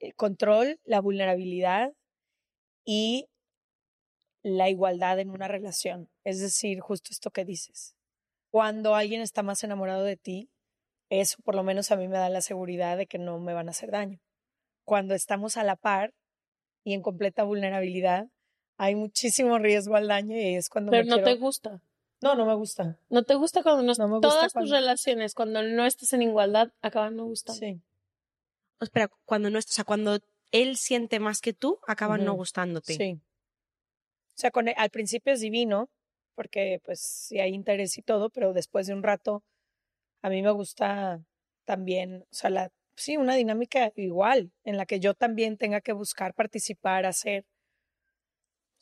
el 0.00 0.14
control, 0.14 0.78
la 0.84 1.00
vulnerabilidad 1.00 1.92
y 2.84 3.26
la 4.48 4.68
igualdad 4.70 5.18
en 5.18 5.30
una 5.30 5.48
relación. 5.48 6.08
Es 6.22 6.38
decir, 6.40 6.78
justo 6.78 7.08
esto 7.10 7.32
que 7.32 7.44
dices. 7.44 7.96
Cuando 8.52 8.94
alguien 8.94 9.20
está 9.20 9.42
más 9.42 9.64
enamorado 9.64 10.04
de 10.04 10.16
ti, 10.16 10.48
eso 11.10 11.36
por 11.42 11.56
lo 11.56 11.64
menos 11.64 11.90
a 11.90 11.96
mí 11.96 12.06
me 12.06 12.16
da 12.18 12.28
la 12.28 12.40
seguridad 12.40 12.96
de 12.96 13.06
que 13.06 13.18
no 13.18 13.40
me 13.40 13.54
van 13.54 13.66
a 13.66 13.72
hacer 13.72 13.90
daño. 13.90 14.20
Cuando 14.84 15.14
estamos 15.14 15.56
a 15.56 15.64
la 15.64 15.74
par 15.74 16.14
y 16.84 16.94
en 16.94 17.02
completa 17.02 17.42
vulnerabilidad, 17.42 18.28
hay 18.76 18.94
muchísimo 18.94 19.58
riesgo 19.58 19.96
al 19.96 20.06
daño 20.06 20.36
y 20.36 20.54
es 20.54 20.68
cuando 20.68 20.92
Pero 20.92 21.02
me 21.04 21.10
no 21.10 21.16
quiero- 21.16 21.30
te 21.32 21.40
gusta. 21.40 21.82
No, 22.22 22.34
no 22.36 22.46
me 22.46 22.54
gusta. 22.54 22.98
No 23.10 23.24
te 23.24 23.34
gusta 23.34 23.64
cuando 23.64 23.82
no, 23.82 23.92
No 23.98 24.06
me 24.08 24.14
gusta 24.18 24.28
todas 24.28 24.52
tus 24.52 24.70
relaciones, 24.70 25.34
cuando 25.34 25.62
no 25.64 25.84
estás 25.84 26.12
en 26.12 26.22
igualdad, 26.22 26.72
acaban 26.82 27.16
no 27.16 27.24
gustando. 27.24 27.58
Sí. 27.58 27.80
Espera, 28.80 29.10
cuando 29.24 29.50
no, 29.50 29.58
o 29.58 29.62
sea, 29.62 29.84
cuando 29.84 30.18
él 30.52 30.76
siente 30.76 31.18
más 31.18 31.40
que 31.40 31.52
tú, 31.52 31.78
acaban 31.88 32.24
no 32.24 32.32
Ujú. 32.32 32.38
gustándote. 32.42 32.94
Sí. 32.94 33.20
O 34.36 34.38
sea, 34.38 34.50
con, 34.50 34.68
al 34.68 34.90
principio 34.90 35.32
es 35.32 35.40
divino, 35.40 35.88
porque 36.34 36.80
pues 36.84 37.00
sí 37.00 37.40
hay 37.40 37.54
interés 37.54 37.96
y 37.96 38.02
todo, 38.02 38.28
pero 38.28 38.52
después 38.52 38.86
de 38.86 38.92
un 38.92 39.02
rato, 39.02 39.42
a 40.22 40.28
mí 40.28 40.42
me 40.42 40.50
gusta 40.50 41.22
también, 41.64 42.24
o 42.24 42.34
sea, 42.34 42.50
la, 42.50 42.70
sí, 42.96 43.16
una 43.16 43.34
dinámica 43.34 43.92
igual, 43.96 44.52
en 44.64 44.76
la 44.76 44.84
que 44.84 45.00
yo 45.00 45.14
también 45.14 45.56
tenga 45.56 45.80
que 45.80 45.92
buscar 45.92 46.34
participar, 46.34 47.06
hacer. 47.06 47.46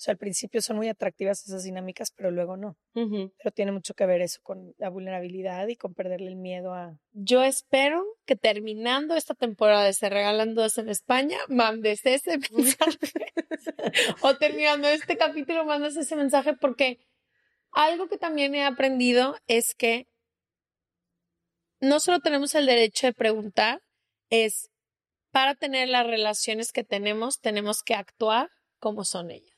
Sea, 0.04 0.12
al 0.12 0.18
principio 0.18 0.60
son 0.60 0.76
muy 0.76 0.90
atractivas 0.90 1.46
esas 1.46 1.64
dinámicas, 1.64 2.10
pero 2.14 2.30
luego 2.30 2.58
no. 2.58 2.76
Pero 2.92 3.52
tiene 3.54 3.72
mucho 3.72 3.94
que 3.94 4.04
ver 4.04 4.20
eso 4.20 4.38
con 4.42 4.74
la 4.76 4.90
vulnerabilidad 4.90 5.66
y 5.68 5.76
con 5.76 5.94
perderle 5.94 6.26
el 6.28 6.36
miedo 6.36 6.74
a... 6.74 6.98
Yo 7.12 7.42
espero 7.42 8.04
que 8.26 8.36
terminando 8.36 9.16
esta 9.16 9.34
temporada 9.34 9.84
de 9.84 9.94
Se 9.94 10.10
Regalan 10.10 10.54
Dos 10.54 10.76
en 10.76 10.90
España, 10.90 11.38
mandes 11.48 12.04
ese 12.04 12.36
mensaje. 12.52 13.32
o 14.20 14.36
terminando 14.36 14.88
este 14.88 15.16
capítulo, 15.16 15.64
mandes 15.64 15.96
ese 15.96 16.16
mensaje 16.16 16.52
porque 16.52 16.98
algo 17.72 18.06
que 18.06 18.18
también 18.18 18.54
he 18.54 18.62
aprendido 18.62 19.38
es 19.46 19.74
que 19.74 20.06
no 21.80 21.98
solo 21.98 22.20
tenemos 22.20 22.54
el 22.54 22.66
derecho 22.66 23.06
de 23.06 23.14
preguntar, 23.14 23.80
es 24.28 24.68
para 25.30 25.54
tener 25.54 25.88
las 25.88 26.06
relaciones 26.06 26.72
que 26.72 26.84
tenemos, 26.84 27.40
tenemos 27.40 27.82
que 27.82 27.94
actuar 27.94 28.50
como 28.78 29.02
son 29.04 29.30
ellas. 29.30 29.53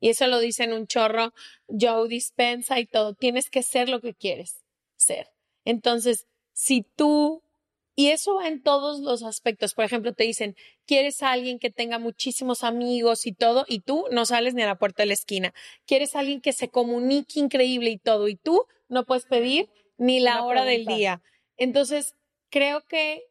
Y 0.00 0.08
eso 0.08 0.26
lo 0.26 0.40
dicen 0.40 0.72
un 0.72 0.86
chorro 0.86 1.32
Joe 1.68 2.08
Dispensa 2.08 2.80
y 2.80 2.86
todo. 2.86 3.14
Tienes 3.14 3.50
que 3.50 3.62
ser 3.62 3.88
lo 3.88 4.00
que 4.00 4.14
quieres 4.14 4.64
ser. 4.96 5.28
Entonces, 5.64 6.26
si 6.52 6.82
tú, 6.82 7.42
y 7.94 8.08
eso 8.08 8.36
va 8.36 8.48
en 8.48 8.62
todos 8.62 9.00
los 9.00 9.22
aspectos, 9.22 9.74
por 9.74 9.84
ejemplo, 9.84 10.12
te 10.12 10.24
dicen, 10.24 10.56
quieres 10.86 11.22
a 11.22 11.32
alguien 11.32 11.58
que 11.58 11.70
tenga 11.70 11.98
muchísimos 11.98 12.64
amigos 12.64 13.26
y 13.26 13.32
todo, 13.32 13.64
y 13.68 13.80
tú 13.80 14.06
no 14.10 14.24
sales 14.24 14.54
ni 14.54 14.62
a 14.62 14.66
la 14.66 14.78
puerta 14.78 15.02
de 15.02 15.08
la 15.08 15.14
esquina. 15.14 15.54
Quieres 15.86 16.16
a 16.16 16.20
alguien 16.20 16.40
que 16.40 16.52
se 16.52 16.68
comunique 16.68 17.38
increíble 17.40 17.90
y 17.90 17.98
todo, 17.98 18.28
y 18.28 18.36
tú 18.36 18.64
no 18.88 19.04
puedes 19.04 19.26
pedir 19.26 19.68
ni 19.98 20.20
la 20.20 20.36
Una 20.36 20.44
hora 20.46 20.64
del 20.64 20.86
día. 20.86 21.22
Entonces, 21.56 22.14
creo 22.48 22.82
que 22.86 23.22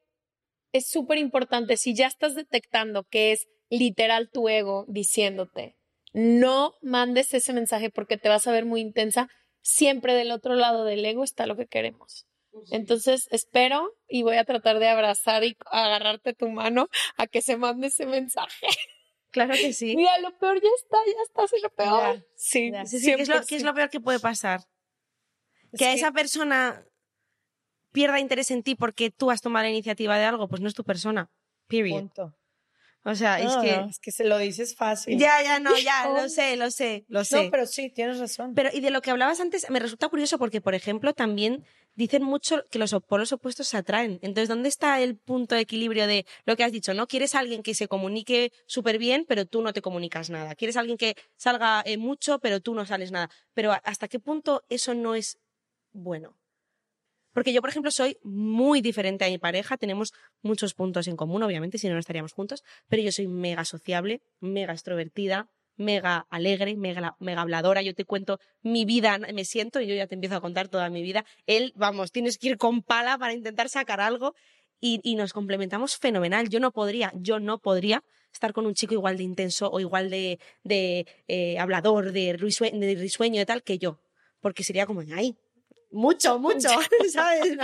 es 0.72 0.88
súper 0.88 1.18
importante, 1.18 1.78
si 1.78 1.96
ya 1.96 2.06
estás 2.06 2.36
detectando 2.36 3.04
que 3.04 3.32
es 3.32 3.48
literal 3.70 4.30
tu 4.30 4.50
ego 4.50 4.86
diciéndote, 4.88 5.79
no 6.14 6.74
mandes 6.82 7.34
ese 7.34 7.54
mensaje 7.54 7.90
porque 7.90 8.18
te 8.18 8.30
vas 8.30 8.48
a 8.48 8.52
ver 8.52 8.66
muy 8.66 8.82
intensa, 8.82 9.30
siempre 9.62 10.14
del 10.14 10.32
otro 10.32 10.56
lado 10.56 10.86
del 10.86 11.06
ego 11.06 11.24
está 11.24 11.46
lo 11.46 11.56
que 11.56 11.68
queremos. 11.68 12.26
Entonces, 12.72 13.28
espero 13.32 13.94
y 14.08 14.24
voy 14.24 14.38
a 14.38 14.44
tratar 14.44 14.80
de 14.80 14.88
abrazar 14.90 15.44
y 15.44 15.56
agarrarte 15.68 16.34
tu 16.34 16.50
mano 16.50 16.88
a 17.16 17.28
que 17.28 17.42
se 17.42 17.58
mande 17.58 17.88
ese 17.88 18.06
mensaje. 18.06 18.68
Claro 19.32 19.54
que 19.54 19.74
sí. 19.74 19.96
Mira, 19.96 20.18
lo 20.20 20.36
peor 20.40 20.60
ya 20.60 20.70
está, 20.76 20.98
ya 21.06 21.22
está, 21.22 21.48
sí, 21.48 21.62
lo 21.62 21.70
peor. 21.70 22.16
Ya, 22.16 22.26
sí, 22.36 22.72
ya. 22.72 22.86
Sí, 22.86 23.00
sí, 23.00 23.16
¿qué, 23.16 23.22
es 23.22 23.30
lo, 23.30 23.36
100%. 23.36 23.46
qué 23.48 23.56
es 23.58 23.64
lo 23.64 23.74
peor 23.76 23.90
que 23.92 24.00
puede 24.00 24.20
pasar? 24.20 24.62
Es 25.72 25.80
que, 25.80 25.86
que- 25.86 25.94
esa 25.94 26.12
persona 26.12 26.84
pierda 27.92 28.20
interés 28.20 28.50
en 28.50 28.64
ti 28.64 28.74
porque 28.74 29.12
tú 29.12 29.30
has 29.30 29.42
tomado 29.42 29.64
la 29.64 29.70
iniciativa 29.70 30.18
de 30.18 30.26
algo, 30.26 30.48
pues 30.48 30.62
no 30.62 30.68
es 30.68 30.74
tu 30.74 30.84
persona. 30.84 31.30
Period. 31.68 32.00
Punto. 32.00 32.36
O 33.04 33.16
sea, 33.16 33.40
es 33.40 33.56
No, 33.56 33.62
que... 33.62 33.78
no, 33.78 33.90
es 33.90 34.00
que 34.00 34.12
se 34.12 34.26
lo 34.26 34.38
dices 34.38 34.76
fácil. 34.76 35.18
Ya, 35.18 35.42
ya, 35.42 35.60
no, 35.60 35.78
ya, 35.78 36.08
lo 36.14 36.28
sé, 36.30 36.58
lo 36.58 36.70
sé, 36.70 37.06
lo 37.08 37.24
sé. 37.24 37.46
No, 37.46 37.52
pero 37.52 37.66
sí, 37.66 37.90
tienes 37.90 38.20
razón. 38.20 38.54
Pero, 38.54 38.70
y 38.74 38.82
de 38.82 38.92
lo 38.92 39.02
que 39.02 39.12
hablabas 39.12 39.40
antes, 39.40 39.70
me 39.70 39.80
resulta 39.80 40.10
curioso 40.10 40.38
porque, 40.38 40.60
por 40.62 40.76
ejemplo, 40.76 41.14
también 41.14 41.64
dicen 41.96 42.24
mucho 42.24 42.64
que 42.70 42.80
los 42.80 42.94
polos 43.08 43.32
opuestos 43.32 43.68
se 43.68 43.78
atraen. 43.78 44.20
Entonces, 44.22 44.50
¿dónde 44.50 44.70
está 44.70 45.00
el 45.02 45.18
punto 45.18 45.56
de 45.56 45.62
equilibrio 45.62 46.08
de 46.08 46.26
lo 46.46 46.56
que 46.56 46.64
has 46.64 46.72
dicho? 46.72 46.94
¿No 46.94 47.08
quieres 47.08 47.36
a 47.36 47.40
alguien 47.40 47.64
que 47.64 47.74
se 47.74 47.88
comunique 47.88 48.52
súper 48.68 48.98
bien, 48.98 49.26
pero 49.28 49.46
tú 49.46 49.62
no 49.62 49.74
te 49.74 49.82
comunicas 49.82 50.30
nada? 50.30 50.56
¿Quieres 50.56 50.78
a 50.78 50.82
alguien 50.82 50.98
que 50.98 51.16
salga 51.36 51.82
eh, 51.86 51.98
mucho, 51.98 52.40
pero 52.40 52.60
tú 52.62 52.74
no 52.74 52.86
sales 52.86 53.12
nada? 53.12 53.30
Pero 53.54 53.74
¿hasta 53.84 54.08
qué 54.08 54.20
punto 54.20 54.64
eso 54.70 54.94
no 54.94 55.16
es 55.16 55.40
bueno? 55.92 56.39
Porque 57.34 57.54
yo, 57.54 57.62
por 57.62 57.70
ejemplo, 57.70 57.92
soy 57.92 58.18
muy 58.24 58.82
diferente 58.82 59.26
a 59.26 59.30
mi 59.30 59.38
pareja, 59.38 59.78
tenemos 59.78 60.14
muchos 60.42 60.74
puntos 60.74 61.08
en 61.08 61.16
común, 61.16 61.44
obviamente, 61.44 61.78
si 61.78 61.88
no, 61.88 61.94
no 61.94 62.00
estaríamos 62.00 62.34
juntos, 62.34 62.64
pero 62.88 63.02
yo 63.04 63.12
soy 63.12 63.28
mega 63.28 63.66
sociable, 63.66 64.22
mega 64.40 64.74
extrovertida, 64.74 65.50
mega 65.76 66.28
alegre, 66.30 66.76
mega, 66.76 67.16
mega 67.20 67.42
habladora, 67.42 67.82
yo 67.82 67.96
te 67.96 68.04
cuento 68.06 68.40
mi 68.62 68.84
vida, 68.86 69.18
me 69.18 69.46
siento 69.46 69.80
y 69.80 69.88
yo 69.88 69.96
ya 69.96 70.08
te 70.08 70.16
empiezo 70.16 70.36
a 70.36 70.42
contar 70.42 70.68
toda 70.68 70.90
mi 70.90 71.02
vida. 71.02 71.26
Él, 71.48 71.72
vamos, 71.76 72.12
tienes 72.12 72.38
que 72.38 72.50
ir 72.50 72.58
con 72.58 72.84
pala 72.84 73.18
para 73.18 73.34
intentar 73.34 73.70
sacar 73.70 74.02
algo 74.02 74.36
y, 74.82 75.16
nos 75.16 75.34
complementamos 75.34 75.98
fenomenal. 75.98 76.50
Yo 76.50 76.60
no 76.60 76.72
podría, 76.72 77.12
yo 77.16 77.40
no 77.40 77.60
podría 77.60 78.04
estar 78.32 78.54
con 78.54 78.66
un 78.66 78.74
chico 78.74 78.94
igual 78.94 79.18
de 79.18 79.24
intenso 79.24 79.70
o 79.72 79.80
igual 79.80 80.10
de, 80.10 80.40
de 80.64 81.06
eh, 81.28 81.60
hablador, 81.60 82.12
de, 82.12 82.38
risue- 82.38 82.78
de 82.78 82.96
risueño 82.96 83.42
y 83.42 83.46
tal 83.46 83.64
que 83.64 83.78
yo, 83.78 84.00
porque 84.40 84.64
sería 84.64 84.86
como, 84.86 85.02
ay, 85.16 85.36
mucho, 85.92 86.40
mucho, 86.40 86.70
¿sabes? 87.12 87.58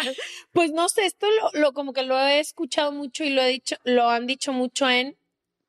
Pues 0.52 0.72
no 0.72 0.90
sé, 0.90 1.06
esto 1.06 1.28
lo, 1.30 1.60
lo 1.62 1.74
como 1.74 1.94
que 1.94 2.04
lo 2.04 2.20
he 2.20 2.40
escuchado 2.40 2.92
mucho 2.92 3.24
y 3.24 3.30
lo 3.30 3.42
he 3.42 3.48
dicho, 3.50 3.76
lo 3.84 4.10
han 4.10 4.26
dicho 4.28 4.52
mucho 4.54 4.90
en 4.90 5.16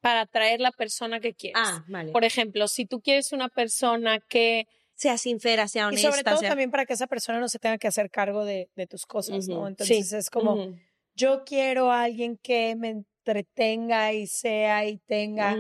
para 0.01 0.21
atraer 0.23 0.61
la 0.61 0.71
persona 0.73 1.19
que 1.21 1.35
quieres. 1.35 1.61
Ah, 1.63 1.85
vale. 1.89 2.13
Por 2.13 2.25
ejemplo, 2.25 2.69
si 2.69 2.87
tú 2.87 3.01
quieres 3.01 3.33
una 3.33 3.49
persona 3.49 4.21
que 4.21 4.67
sea 4.95 5.19
sincera, 5.19 5.67
sea 5.69 5.83
Y 5.85 5.87
honesta. 5.89 6.11
sobre 6.11 6.25
todo 6.25 6.37
sea- 6.39 6.49
también 6.51 6.71
para 6.71 6.87
que 6.87 6.93
esa 6.95 7.07
persona 7.07 7.41
no 7.41 7.49
se 7.49 7.59
tenga 7.59 7.77
que 7.77 7.89
hacer 7.89 8.11
cargo 8.11 8.45
de, 8.45 8.69
de 8.77 8.87
tus 8.87 9.05
cosas. 9.05 9.49
¿no? 9.49 9.67
Entonces 9.67 10.13
es 10.13 10.31
como, 10.31 10.75
yo 11.15 11.45
quiero 11.45 11.91
a 11.91 12.05
alguien 12.05 12.39
que 12.39 12.77
me 12.77 12.91
entretenga 12.91 14.13
y 14.13 14.27
sea 14.27 14.87
y 14.87 14.99
tenga. 14.99 15.57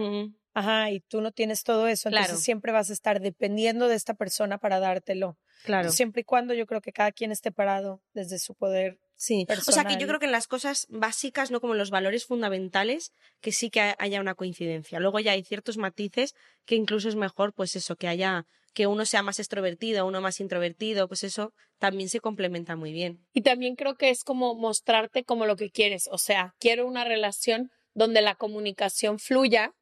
Ajá, 0.58 0.90
y 0.90 1.00
tú 1.00 1.20
no 1.20 1.32
tienes 1.32 1.62
todo 1.64 1.86
eso, 1.86 2.08
entonces 2.08 2.28
Claro. 2.30 2.40
siempre 2.40 2.72
vas 2.72 2.88
a 2.90 2.92
estar 2.94 3.20
dependiendo 3.20 3.88
de 3.88 3.94
esta 3.94 4.14
persona 4.14 4.58
para 4.58 4.80
dártelo. 4.80 5.36
Claro. 5.64 5.90
Siempre 5.90 6.22
y 6.22 6.24
cuando 6.24 6.54
yo 6.54 6.66
creo 6.66 6.80
que 6.80 6.92
cada 6.92 7.12
quien 7.12 7.30
esté 7.32 7.52
parado 7.52 8.00
desde 8.14 8.38
su 8.38 8.54
poder. 8.54 8.98
Sí, 9.16 9.44
o 9.48 9.54
sea 9.54 9.56
que 9.56 9.60
yo 9.60 9.64
personal. 9.64 10.06
creo 10.08 10.18
que 10.20 10.26
en 10.26 10.32
las 10.32 10.46
cosas 10.46 10.86
básicas, 10.90 11.50
no 11.50 11.60
como 11.60 11.72
en 11.74 11.78
los 11.78 11.90
valores 11.90 12.24
fundamentales, 12.26 13.12
que 13.40 13.52
sí 13.52 13.70
que 13.70 13.80
ha- 13.80 13.96
haya 13.98 14.20
una 14.20 14.34
coincidencia. 14.34 15.00
Luego 15.00 15.20
ya 15.20 15.32
hay 15.32 15.42
ciertos 15.44 15.76
matices 15.78 16.34
que 16.64 16.74
incluso 16.74 17.08
es 17.08 17.16
mejor, 17.16 17.52
pues 17.54 17.76
eso, 17.76 17.96
que 17.96 18.08
haya, 18.08 18.46
que 18.74 18.86
uno 18.86 19.04
sea 19.06 19.22
más 19.22 19.38
extrovertido, 19.38 20.06
uno 20.06 20.20
más 20.20 20.40
introvertido, 20.40 21.08
pues 21.08 21.22
eso 21.24 21.52
también 21.78 22.08
se 22.10 22.20
complementa 22.20 22.76
muy 22.76 22.92
bien. 22.92 23.26
Y 23.32 23.40
también 23.42 23.74
creo 23.76 23.94
que 23.96 24.10
es 24.10 24.22
como 24.24 24.54
mostrarte 24.54 25.24
como 25.24 25.46
lo 25.46 25.56
que 25.56 25.70
quieres. 25.70 26.08
O 26.10 26.18
sea, 26.18 26.54
quiero 26.60 26.86
una 26.86 27.04
relación 27.04 27.70
donde 27.96 28.20
la 28.20 28.34
comunicación 28.34 29.18
fluya 29.18 29.74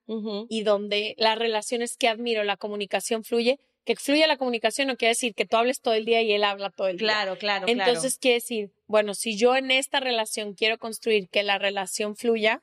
y 0.48 0.62
donde 0.62 1.16
las 1.18 1.36
relaciones 1.36 1.96
que 1.96 2.08
admiro, 2.08 2.44
la 2.44 2.56
comunicación 2.56 3.24
fluye. 3.24 3.58
Que 3.84 3.96
fluya 3.96 4.28
la 4.28 4.38
comunicación 4.38 4.86
no 4.86 4.96
quiere 4.96 5.10
decir 5.10 5.34
que 5.34 5.44
tú 5.44 5.56
hables 5.56 5.80
todo 5.80 5.94
el 5.94 6.04
día 6.04 6.22
y 6.22 6.32
él 6.32 6.44
habla 6.44 6.70
todo 6.70 6.86
el 6.86 6.96
día. 6.96 7.08
Claro, 7.08 7.36
claro, 7.36 7.66
Entonces 7.68 8.16
quiere 8.16 8.36
decir, 8.36 8.70
bueno, 8.86 9.14
si 9.14 9.36
yo 9.36 9.56
en 9.56 9.72
esta 9.72 9.98
relación 9.98 10.54
quiero 10.54 10.78
construir 10.78 11.28
que 11.28 11.42
la 11.42 11.58
relación 11.58 12.14
fluya, 12.14 12.62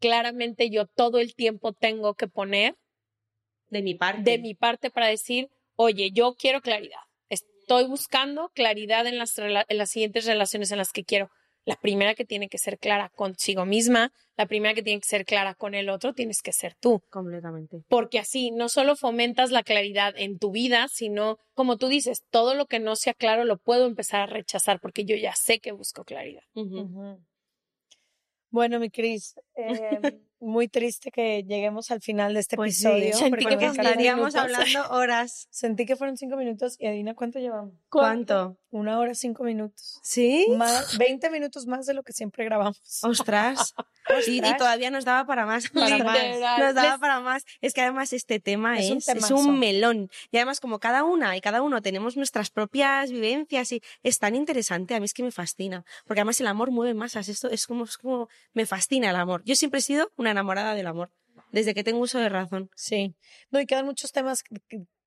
claramente 0.00 0.70
yo 0.70 0.86
todo 0.86 1.18
el 1.18 1.34
tiempo 1.34 1.74
tengo 1.74 2.14
que 2.14 2.26
poner 2.26 2.74
de 3.68 3.82
mi 3.82 3.94
parte. 3.94 4.22
de 4.22 4.38
mi 4.38 4.54
parte 4.54 4.90
para 4.90 5.08
decir, 5.08 5.50
oye, 5.76 6.10
yo 6.10 6.34
quiero 6.38 6.62
claridad. 6.62 7.00
Estoy 7.28 7.84
buscando 7.84 8.48
claridad 8.54 9.06
en 9.06 9.18
las, 9.18 9.38
en 9.38 9.76
las 9.78 9.90
siguientes 9.90 10.24
relaciones 10.24 10.70
en 10.72 10.78
las 10.78 10.90
que 10.90 11.04
quiero. 11.04 11.30
La 11.66 11.74
primera 11.74 12.14
que 12.14 12.24
tiene 12.24 12.48
que 12.48 12.58
ser 12.58 12.78
clara 12.78 13.10
consigo 13.10 13.66
misma, 13.66 14.12
la 14.36 14.46
primera 14.46 14.72
que 14.72 14.84
tiene 14.84 15.00
que 15.00 15.08
ser 15.08 15.24
clara 15.24 15.54
con 15.54 15.74
el 15.74 15.88
otro, 15.88 16.14
tienes 16.14 16.40
que 16.40 16.52
ser 16.52 16.76
tú. 16.76 17.02
Completamente. 17.10 17.82
Porque 17.88 18.20
así 18.20 18.52
no 18.52 18.68
solo 18.68 18.94
fomentas 18.94 19.50
la 19.50 19.64
claridad 19.64 20.14
en 20.16 20.38
tu 20.38 20.52
vida, 20.52 20.86
sino, 20.88 21.38
como 21.54 21.76
tú 21.76 21.88
dices, 21.88 22.24
todo 22.30 22.54
lo 22.54 22.66
que 22.66 22.78
no 22.78 22.94
sea 22.94 23.14
claro 23.14 23.44
lo 23.44 23.58
puedo 23.58 23.86
empezar 23.86 24.20
a 24.20 24.26
rechazar 24.26 24.80
porque 24.80 25.04
yo 25.04 25.16
ya 25.16 25.34
sé 25.34 25.58
que 25.58 25.72
busco 25.72 26.04
claridad. 26.04 26.44
Bueno, 28.50 28.78
mi 28.78 28.88
Cris, 28.88 29.34
Eh, 29.56 30.20
muy 30.38 30.68
triste 30.68 31.10
que 31.10 31.42
lleguemos 31.44 31.90
al 31.90 32.00
final 32.00 32.34
de 32.34 32.40
este 32.40 32.56
Pues 32.56 32.76
sí, 32.78 32.86
episodio. 32.86 33.16
sentí 33.16 33.42
porque 33.44 33.58
que 33.58 33.66
estaríamos 33.66 34.34
hablando 34.34 34.80
horas. 34.90 35.48
Sentí 35.50 35.86
que 35.86 35.96
fueron 35.96 36.16
cinco 36.16 36.36
minutos 36.36 36.76
y 36.78 36.86
adivina 36.86 37.14
cuánto 37.14 37.38
llevamos. 37.38 37.74
¿Cuánto? 37.88 38.58
Una 38.70 38.98
hora 38.98 39.14
cinco 39.14 39.42
minutos. 39.44 39.98
¿Sí? 40.02 40.46
Más, 40.56 40.98
20 40.98 41.30
minutos 41.30 41.66
más 41.66 41.86
de 41.86 41.94
lo 41.94 42.02
que 42.02 42.12
siempre 42.12 42.44
grabamos. 42.44 42.80
Ostras. 43.02 43.74
Y, 44.26 44.38
y 44.46 44.56
todavía 44.56 44.90
nos 44.90 45.04
daba 45.04 45.26
para 45.26 45.46
más. 45.46 45.68
Para 45.70 45.98
más. 46.04 46.18
Nos 46.58 46.74
daba 46.74 46.90
Les- 46.92 47.00
para 47.00 47.20
más. 47.20 47.44
Es 47.60 47.72
que 47.72 47.80
además 47.80 48.12
este 48.12 48.38
tema 48.38 48.78
Es 48.78 48.86
es, 48.90 49.08
un 49.08 49.16
es 49.16 49.30
un 49.30 49.58
melón. 49.58 50.10
Y 50.30 50.36
además 50.36 50.60
como 50.60 50.78
cada 50.78 51.02
una 51.04 51.36
y 51.36 51.40
cada 51.40 51.62
uno 51.62 51.80
tenemos 51.82 52.16
nuestras 52.16 52.50
propias 52.50 53.10
vivencias 53.10 53.72
y 53.72 53.82
es 54.02 54.18
tan 54.18 54.34
interesante. 54.36 54.94
A 54.94 55.00
mí 55.00 55.06
es 55.06 55.14
que 55.14 55.22
me 55.22 55.32
fascina. 55.32 55.84
Porque 56.04 56.20
además 56.20 56.40
el 56.40 56.46
amor 56.46 56.70
mueve 56.70 56.94
masas. 56.94 57.28
Esto 57.28 57.48
es 57.50 57.66
como, 57.66 57.84
es 57.84 57.96
como 57.96 58.28
me 58.52 58.66
fascina 58.66 59.10
el 59.10 59.16
amor. 59.16 59.42
Yo 59.44 59.56
siempre 59.56 59.78
he 59.80 59.82
sido 59.82 60.12
una 60.16 60.25
enamorada 60.30 60.74
del 60.74 60.86
amor. 60.86 61.10
Desde 61.52 61.74
que 61.74 61.84
tengo 61.84 62.00
uso 62.00 62.18
de 62.18 62.28
razón. 62.28 62.70
Sí. 62.74 63.14
No, 63.50 63.60
y 63.60 63.66
quedan 63.66 63.86
muchos 63.86 64.12
temas 64.12 64.42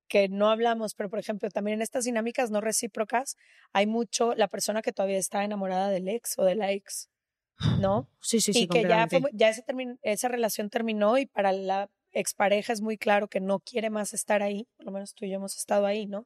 que, 0.07 0.29
no 0.29 0.49
hablamos, 0.49 0.95
pero 0.95 1.09
por 1.09 1.19
ejemplo, 1.19 1.49
también 1.49 1.75
en 1.75 1.81
estas 1.81 2.05
dinámicas 2.05 2.49
no 2.49 2.61
recíprocas 2.61 3.35
hay 3.73 3.85
mucho 3.85 4.33
la 4.35 4.47
persona 4.47 4.81
que 4.81 4.91
todavía 4.91 5.17
está 5.17 5.43
enamorada 5.43 5.89
del 5.89 6.07
ex 6.07 6.39
o 6.39 6.43
de 6.43 6.55
la 6.55 6.71
ex, 6.71 7.09
¿no? 7.79 8.09
Sí, 8.21 8.41
sí, 8.41 8.53
sí. 8.53 8.63
y 8.63 8.67
que 8.67 8.83
ya, 8.83 9.07
fue 9.07 9.21
ya 9.33 9.49
ese 9.49 9.63
esa 10.01 10.27
relación 10.27 10.69
terminó 10.69 11.17
y 11.17 11.27
para 11.27 11.51
la 11.51 11.89
expareja 12.11 12.73
es 12.73 12.81
muy 12.81 12.97
claro 12.97 13.27
que 13.27 13.39
no 13.39 13.59
quiere 13.59 13.91
más 13.91 14.13
estar 14.13 14.41
ahí, 14.41 14.67
por 14.77 14.87
lo 14.87 14.91
menos 14.91 15.13
tú 15.13 15.25
y 15.25 15.29
yo 15.29 15.35
hemos 15.35 15.55
estado 15.55 15.85
ahí, 15.85 16.07
¿no? 16.07 16.25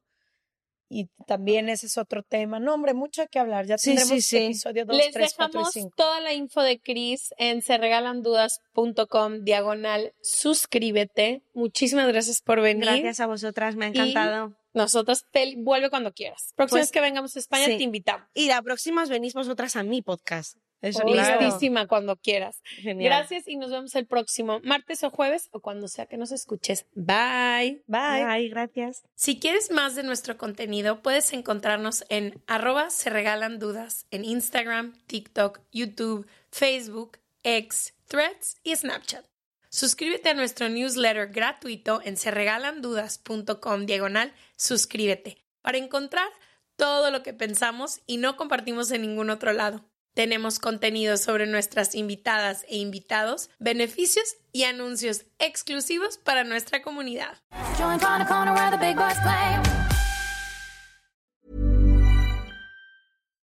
Y 0.88 1.08
también 1.26 1.68
ese 1.68 1.86
es 1.86 1.96
otro 1.98 2.22
tema. 2.22 2.60
No, 2.60 2.74
hombre, 2.74 2.94
mucho 2.94 3.26
que 3.28 3.38
hablar. 3.38 3.66
Ya 3.66 3.78
Sí, 3.78 3.90
sí, 3.92 3.96
tendremos 3.96 4.24
sí. 4.24 4.36
episodio 4.36 4.84
2, 4.84 4.96
Les 4.96 5.10
3, 5.12 5.34
4 5.34 5.46
y 5.46 5.52
dejamos 5.52 5.72
5. 5.72 5.90
toda 5.96 6.20
la 6.20 6.32
info 6.34 6.62
de 6.62 6.78
Chris 6.80 7.34
en 7.38 7.62
serregalandudas.com 7.62 9.44
diagonal 9.44 10.12
suscríbete. 10.22 11.42
Muchísimas 11.54 12.06
gracias 12.08 12.40
por 12.42 12.60
venir. 12.60 12.84
Gracias 12.84 13.20
a 13.20 13.26
vosotras, 13.26 13.76
me 13.76 13.86
ha 13.86 13.88
Y- 13.88 13.92
encantado. 13.92 14.54
Nosotras 14.72 15.24
te 15.30 15.54
vuelve 15.56 15.88
cuando 15.88 16.12
quieras. 16.12 16.52
Próxima 16.56 16.80
Pues, 16.80 16.90
que 16.90 17.00
vengamos 17.00 17.36
a 17.36 17.38
España 17.38 17.66
sí. 17.66 17.76
te 17.76 17.84
invitamos. 17.84 18.26
Y 18.34 18.48
la 18.48 18.60
próxima 18.60 19.04
os 19.04 19.08
venís 19.08 19.32
vosotras 19.32 19.76
a 19.76 19.84
mi 19.84 20.02
podcast. 20.02 20.56
Eso, 20.84 21.02
Obvio. 21.02 21.14
claro. 21.14 21.40
Listísima 21.40 21.86
cuando 21.86 22.16
quieras. 22.16 22.60
Genial. 22.64 23.04
Gracias 23.04 23.48
y 23.48 23.56
nos 23.56 23.70
vemos 23.70 23.94
el 23.94 24.06
próximo 24.06 24.60
martes 24.64 25.02
o 25.04 25.10
jueves 25.10 25.48
o 25.52 25.60
cuando 25.60 25.88
sea 25.88 26.06
que 26.06 26.16
nos 26.16 26.32
escuches. 26.32 26.86
Bye. 26.94 27.82
Bye. 27.86 28.24
Bye, 28.24 28.48
gracias. 28.48 29.02
Si 29.14 29.38
quieres 29.40 29.70
más 29.70 29.94
de 29.94 30.02
nuestro 30.02 30.36
contenido, 30.36 31.02
puedes 31.02 31.32
encontrarnos 31.32 32.04
en 32.08 32.42
arroba 32.46 32.90
se 32.90 33.10
regalan 33.10 33.58
dudas 33.58 34.06
en 34.10 34.24
Instagram, 34.24 34.94
TikTok, 35.06 35.60
YouTube, 35.72 36.26
Facebook, 36.50 37.18
X, 37.42 37.94
Threads 38.06 38.56
y 38.62 38.76
Snapchat. 38.76 39.24
Suscríbete 39.70 40.28
a 40.28 40.34
nuestro 40.34 40.68
newsletter 40.68 41.28
gratuito 41.32 42.00
en 42.04 42.16
serregalandudas.com 42.16 43.86
diagonal 43.86 44.32
suscríbete 44.56 45.44
para 45.62 45.78
encontrar 45.78 46.28
todo 46.76 47.10
lo 47.10 47.22
que 47.22 47.32
pensamos 47.32 48.00
y 48.06 48.18
no 48.18 48.36
compartimos 48.36 48.90
en 48.90 49.02
ningún 49.02 49.30
otro 49.30 49.52
lado. 49.52 49.84
Tenemos 50.14 50.60
contenido 50.60 51.16
sobre 51.16 51.46
nuestras 51.46 51.94
invitadas 51.94 52.64
e 52.68 52.76
invitados, 52.76 53.50
beneficios 53.58 54.36
y 54.52 54.62
anuncios 54.62 55.26
exclusivos 55.40 56.18
para 56.18 56.44
nuestra 56.44 56.82
comunidad. 56.82 57.36